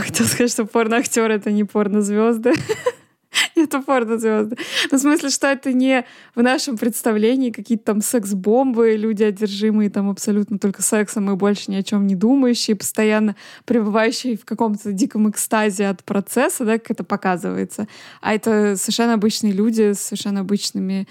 хотел 0.00 0.26
сказать, 0.26 0.52
что 0.52 0.64
порно-актеры 0.64 1.34
это 1.34 1.50
не 1.50 1.64
порно-звезды. 1.64 2.52
это 3.56 3.80
порно-звезды. 3.80 4.56
Ну, 4.90 4.98
в 4.98 5.00
смысле, 5.00 5.30
что 5.30 5.46
это 5.48 5.72
не 5.72 6.04
в 6.34 6.42
нашем 6.42 6.76
представлении 6.76 7.50
какие-то 7.50 7.84
там 7.84 8.00
секс-бомбы, 8.00 8.96
люди 8.96 9.22
одержимые 9.22 9.90
там 9.90 10.10
абсолютно 10.10 10.58
только 10.58 10.82
сексом 10.82 11.30
и 11.30 11.36
больше 11.36 11.70
ни 11.70 11.76
о 11.76 11.82
чем 11.82 12.06
не 12.06 12.14
думающие, 12.14 12.76
постоянно 12.76 13.36
пребывающие 13.64 14.36
в 14.36 14.44
каком-то 14.44 14.92
диком 14.92 15.30
экстазе 15.30 15.88
от 15.88 16.04
процесса, 16.04 16.64
да, 16.64 16.78
как 16.78 16.90
это 16.90 17.04
показывается. 17.04 17.86
А 18.20 18.34
это 18.34 18.76
совершенно 18.76 19.14
обычные 19.14 19.52
люди 19.52 19.92
с 19.92 20.00
совершенно 20.00 20.40
обычными 20.40 21.06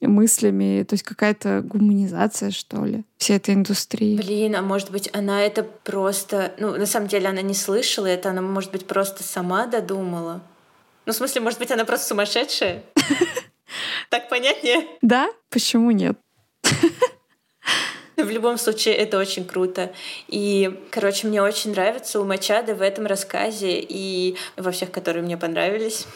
мыслями, 0.00 0.84
то 0.84 0.94
есть 0.94 1.04
какая-то 1.04 1.62
гуманизация, 1.62 2.50
что 2.50 2.84
ли, 2.84 3.04
всей 3.16 3.36
этой 3.36 3.54
индустрии. 3.54 4.16
Блин, 4.16 4.54
а 4.56 4.62
может 4.62 4.90
быть, 4.90 5.08
она 5.12 5.42
это 5.42 5.62
просто... 5.62 6.54
Ну, 6.58 6.76
на 6.76 6.86
самом 6.86 7.08
деле, 7.08 7.28
она 7.28 7.42
не 7.42 7.54
слышала 7.54 8.06
это, 8.06 8.30
она, 8.30 8.42
может 8.42 8.72
быть, 8.72 8.86
просто 8.86 9.22
сама 9.22 9.66
додумала. 9.66 10.42
Ну, 11.06 11.12
в 11.12 11.16
смысле, 11.16 11.40
может 11.40 11.58
быть, 11.58 11.70
она 11.70 11.84
просто 11.84 12.08
сумасшедшая? 12.08 12.82
Так 14.10 14.28
понятнее? 14.28 14.86
Да, 15.02 15.28
почему 15.50 15.90
нет? 15.90 16.16
В 18.16 18.30
любом 18.30 18.56
случае, 18.56 18.94
это 18.94 19.18
очень 19.18 19.44
круто. 19.44 19.92
И, 20.28 20.80
короче, 20.90 21.26
мне 21.26 21.42
очень 21.42 21.72
нравится 21.72 22.18
у 22.18 22.24
Мачада 22.24 22.74
в 22.74 22.80
этом 22.80 23.06
рассказе 23.06 23.78
и 23.78 24.36
во 24.56 24.70
всех, 24.70 24.90
которые 24.90 25.22
мне 25.22 25.36
понравились, 25.36 26.06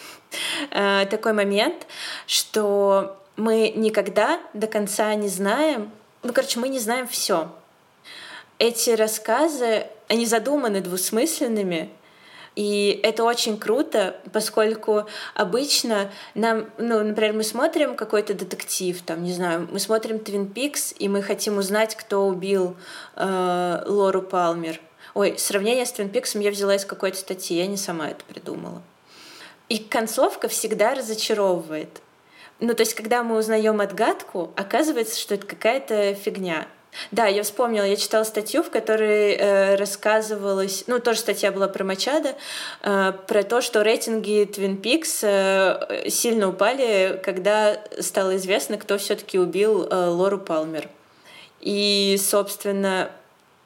э, 0.70 1.06
такой 1.10 1.34
момент, 1.34 1.86
что 2.26 3.19
мы 3.36 3.72
никогда 3.74 4.40
до 4.52 4.66
конца 4.66 5.14
не 5.14 5.28
знаем, 5.28 5.90
ну, 6.22 6.32
короче, 6.32 6.60
мы 6.60 6.68
не 6.68 6.78
знаем 6.78 7.08
все. 7.08 7.50
Эти 8.58 8.90
рассказы, 8.90 9.86
они 10.08 10.26
задуманы 10.26 10.80
двусмысленными, 10.80 11.90
и 12.56 13.00
это 13.02 13.24
очень 13.24 13.58
круто, 13.58 14.20
поскольку 14.32 15.06
обычно 15.34 16.10
нам, 16.34 16.68
ну, 16.78 17.02
например, 17.02 17.32
мы 17.32 17.42
смотрим 17.42 17.94
какой-то 17.94 18.34
детектив, 18.34 19.00
там, 19.02 19.22
не 19.22 19.32
знаю, 19.32 19.68
мы 19.70 19.78
смотрим 19.78 20.16
Twin 20.16 20.52
Peaks, 20.52 20.94
и 20.98 21.08
мы 21.08 21.22
хотим 21.22 21.58
узнать, 21.58 21.94
кто 21.94 22.26
убил 22.26 22.76
э, 23.16 23.82
Лору 23.86 24.22
Палмер. 24.22 24.80
Ой, 25.14 25.38
сравнение 25.38 25.86
с 25.86 25.92
Twin 25.92 26.10
Peaks 26.10 26.40
я 26.42 26.50
взяла 26.50 26.74
из 26.74 26.84
какой-то 26.84 27.16
статьи, 27.16 27.56
я 27.56 27.66
не 27.66 27.76
сама 27.76 28.10
это 28.10 28.24
придумала. 28.24 28.82
И 29.68 29.78
концовка 29.78 30.48
всегда 30.48 30.94
разочаровывает. 30.94 32.02
Ну, 32.60 32.74
то 32.74 32.82
есть, 32.82 32.94
когда 32.94 33.22
мы 33.22 33.38
узнаем 33.38 33.80
отгадку, 33.80 34.52
оказывается, 34.54 35.18
что 35.18 35.34
это 35.34 35.46
какая-то 35.46 36.14
фигня. 36.14 36.66
Да, 37.10 37.26
я 37.26 37.42
вспомнила, 37.42 37.84
я 37.84 37.96
читала 37.96 38.24
статью, 38.24 38.62
в 38.62 38.70
которой 38.70 39.32
э, 39.32 39.76
рассказывалось, 39.76 40.84
ну, 40.86 40.98
тоже 40.98 41.20
статья 41.20 41.52
была 41.52 41.68
про 41.68 41.84
Мачада, 41.84 42.34
э, 42.82 43.12
про 43.26 43.42
то, 43.44 43.60
что 43.60 43.82
рейтинги 43.82 44.42
Twin 44.42 44.80
Peaks 44.80 45.20
э, 45.22 46.08
сильно 46.10 46.48
упали, 46.48 47.20
когда 47.22 47.80
стало 48.00 48.36
известно, 48.36 48.76
кто 48.76 48.98
все 48.98 49.14
таки 49.14 49.38
убил 49.38 49.84
э, 49.84 50.06
Лору 50.08 50.38
Палмер. 50.38 50.88
И, 51.60 52.18
собственно, 52.20 53.10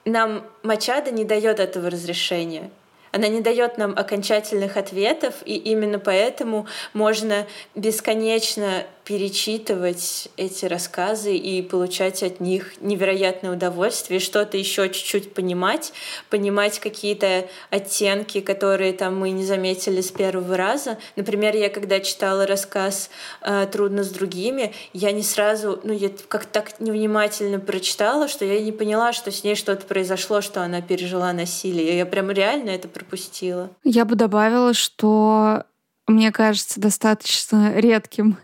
нам 0.04 0.46
Мачада 0.62 1.10
не 1.10 1.24
дает 1.24 1.60
этого 1.60 1.90
разрешения. 1.90 2.70
Она 3.14 3.28
не 3.28 3.40
дает 3.40 3.78
нам 3.78 3.96
окончательных 3.96 4.76
ответов, 4.76 5.34
и 5.44 5.54
именно 5.54 6.00
поэтому 6.00 6.66
можно 6.94 7.46
бесконечно 7.76 8.84
перечитывать 9.04 10.28
эти 10.36 10.64
рассказы 10.64 11.36
и 11.36 11.60
получать 11.62 12.22
от 12.22 12.40
них 12.40 12.80
невероятное 12.80 13.52
удовольствие, 13.52 14.18
что-то 14.18 14.56
еще 14.56 14.88
чуть-чуть 14.88 15.34
понимать, 15.34 15.92
понимать 16.30 16.78
какие-то 16.78 17.46
оттенки, 17.70 18.40
которые 18.40 18.94
там 18.94 19.18
мы 19.18 19.30
не 19.30 19.44
заметили 19.44 20.00
с 20.00 20.10
первого 20.10 20.56
раза. 20.56 20.98
Например, 21.16 21.54
я 21.54 21.68
когда 21.68 22.00
читала 22.00 22.46
рассказ 22.46 23.10
э, 23.42 23.66
«Трудно 23.70 24.04
с 24.04 24.08
другими», 24.08 24.72
я 24.94 25.12
не 25.12 25.22
сразу, 25.22 25.80
ну, 25.84 25.92
я 25.92 26.10
как 26.28 26.46
так 26.46 26.80
невнимательно 26.80 27.60
прочитала, 27.60 28.26
что 28.26 28.46
я 28.46 28.60
не 28.60 28.72
поняла, 28.72 29.12
что 29.12 29.30
с 29.30 29.44
ней 29.44 29.54
что-то 29.54 29.84
произошло, 29.86 30.40
что 30.40 30.62
она 30.62 30.80
пережила 30.80 31.32
насилие. 31.32 31.98
Я 31.98 32.06
прям 32.06 32.30
реально 32.30 32.70
это 32.70 32.88
пропустила. 32.88 33.70
Я 33.82 34.06
бы 34.06 34.14
добавила, 34.14 34.72
что 34.72 35.64
мне 36.06 36.32
кажется 36.32 36.80
достаточно 36.80 37.78
редким 37.78 38.38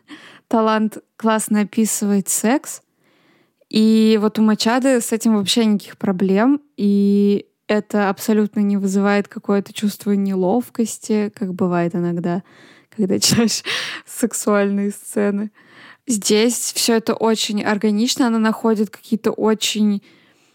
талант 0.51 0.98
классно 1.16 1.60
описывать 1.60 2.28
секс. 2.28 2.82
И 3.68 4.18
вот 4.20 4.39
у 4.39 4.43
Мачады 4.43 5.01
с 5.01 5.12
этим 5.12 5.36
вообще 5.36 5.64
никаких 5.64 5.97
проблем. 5.97 6.60
И 6.77 7.47
это 7.68 8.10
абсолютно 8.10 8.59
не 8.59 8.77
вызывает 8.77 9.28
какое-то 9.28 9.72
чувство 9.72 10.10
неловкости, 10.10 11.32
как 11.36 11.55
бывает 11.55 11.94
иногда, 11.94 12.43
когда 12.94 13.20
читаешь 13.20 13.62
сексуальные 14.06 14.90
сцены. 14.90 15.52
Здесь 16.09 16.72
все 16.74 16.97
это 16.97 17.14
очень 17.14 17.62
органично, 17.62 18.27
она 18.27 18.39
находит 18.39 18.90
какие-то 18.90 19.31
очень 19.31 20.02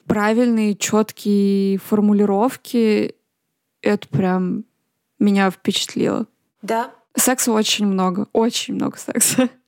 правильные, 0.07 0.75
четкие 0.75 1.77
формулировки. 1.77 3.15
Это 3.81 4.07
прям 4.09 4.65
меня 5.19 5.49
впечатлило. 5.49 6.27
Да. 6.61 6.91
Секса 7.15 7.53
очень 7.53 7.85
много, 7.85 8.27
очень 8.33 8.75
много 8.75 8.97
секса. 8.97 9.49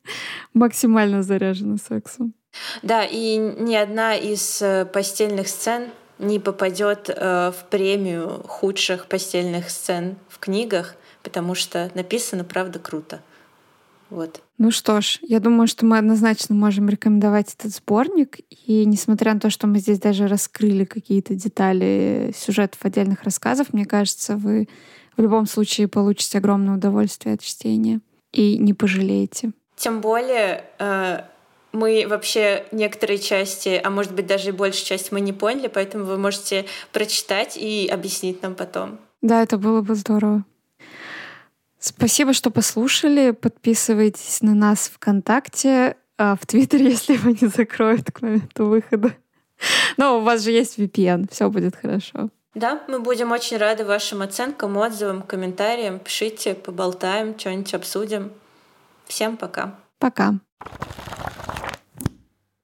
Максимально 0.53 1.23
заряжена 1.23 1.77
сексом. 1.77 2.34
Да, 2.81 3.03
и 3.03 3.38
ни 3.38 3.75
одна 3.75 4.15
из 4.15 4.61
э, 4.61 4.85
постельных 4.85 5.47
сцен 5.47 5.89
не 6.19 6.39
попадет 6.39 7.09
э, 7.09 7.51
в 7.51 7.69
премию 7.69 8.43
худших 8.47 9.07
постельных 9.07 9.69
сцен 9.69 10.15
в 10.27 10.39
книгах, 10.39 10.95
потому 11.23 11.55
что 11.55 11.91
написано, 11.93 12.43
правда, 12.43 12.79
круто. 12.79 13.21
Вот. 14.09 14.41
Ну 14.57 14.71
что 14.71 15.01
ж, 15.01 15.19
я 15.21 15.39
думаю, 15.39 15.67
что 15.67 15.85
мы 15.85 15.97
однозначно 15.97 16.55
можем 16.55 16.88
рекомендовать 16.88 17.53
этот 17.53 17.73
сборник. 17.73 18.39
И 18.49 18.85
несмотря 18.85 19.34
на 19.34 19.39
то, 19.39 19.49
что 19.49 19.67
мы 19.67 19.79
здесь 19.79 19.99
даже 19.99 20.27
раскрыли 20.27 20.85
какие-то 20.85 21.35
детали 21.35 22.34
сюжетов 22.35 22.79
отдельных 22.84 23.23
рассказов, 23.23 23.73
мне 23.73 23.85
кажется, 23.85 24.38
вы 24.38 24.69
в 25.17 25.21
любом 25.21 25.45
случае 25.45 25.88
получите 25.88 26.38
огромное 26.38 26.75
удовольствие 26.75 27.35
от 27.35 27.41
чтения 27.41 27.99
и 28.31 28.57
не 28.57 28.73
пожалеете. 28.73 29.51
Тем 29.77 30.01
более 30.01 30.65
э, 30.79 31.21
мы 31.71 32.05
вообще 32.07 32.65
некоторые 32.71 33.19
части, 33.19 33.79
а 33.81 33.89
может 33.89 34.13
быть 34.13 34.25
даже 34.25 34.49
и 34.49 34.51
большую 34.51 34.85
часть 34.85 35.11
мы 35.11 35.21
не 35.21 35.33
поняли, 35.33 35.67
поэтому 35.67 36.05
вы 36.05 36.17
можете 36.17 36.65
прочитать 36.91 37.55
и 37.55 37.87
объяснить 37.87 38.41
нам 38.41 38.55
потом. 38.55 38.97
Да, 39.21 39.43
это 39.43 39.57
было 39.57 39.81
бы 39.81 39.93
здорово. 39.95 40.43
Спасибо, 41.79 42.33
что 42.33 42.49
послушали. 42.49 43.31
Подписывайтесь 43.31 44.41
на 44.41 44.55
нас 44.55 44.89
ВКонтакте, 44.95 45.95
а 46.17 46.35
в 46.35 46.45
Твиттере, 46.47 46.85
если 46.89 47.13
его 47.13 47.29
не 47.29 47.47
закроют 47.47 48.11
к 48.11 48.21
моменту 48.21 48.65
выхода. 48.65 49.13
Но 49.95 50.17
у 50.17 50.21
вас 50.21 50.41
же 50.43 50.51
есть 50.51 50.79
VPN, 50.79 51.31
все 51.31 51.49
будет 51.49 51.75
хорошо. 51.75 52.29
Да, 52.55 52.81
мы 52.87 52.99
будем 52.99 53.31
очень 53.31 53.57
рады 53.57 53.85
вашим 53.85 54.23
оценкам, 54.23 54.77
отзывам, 54.77 55.21
комментариям. 55.21 55.99
Пишите, 55.99 56.55
поболтаем, 56.55 57.37
что-нибудь 57.37 57.75
обсудим. 57.75 58.31
Всем 59.07 59.38
пока. 59.38 59.79
Пока. 59.99 60.35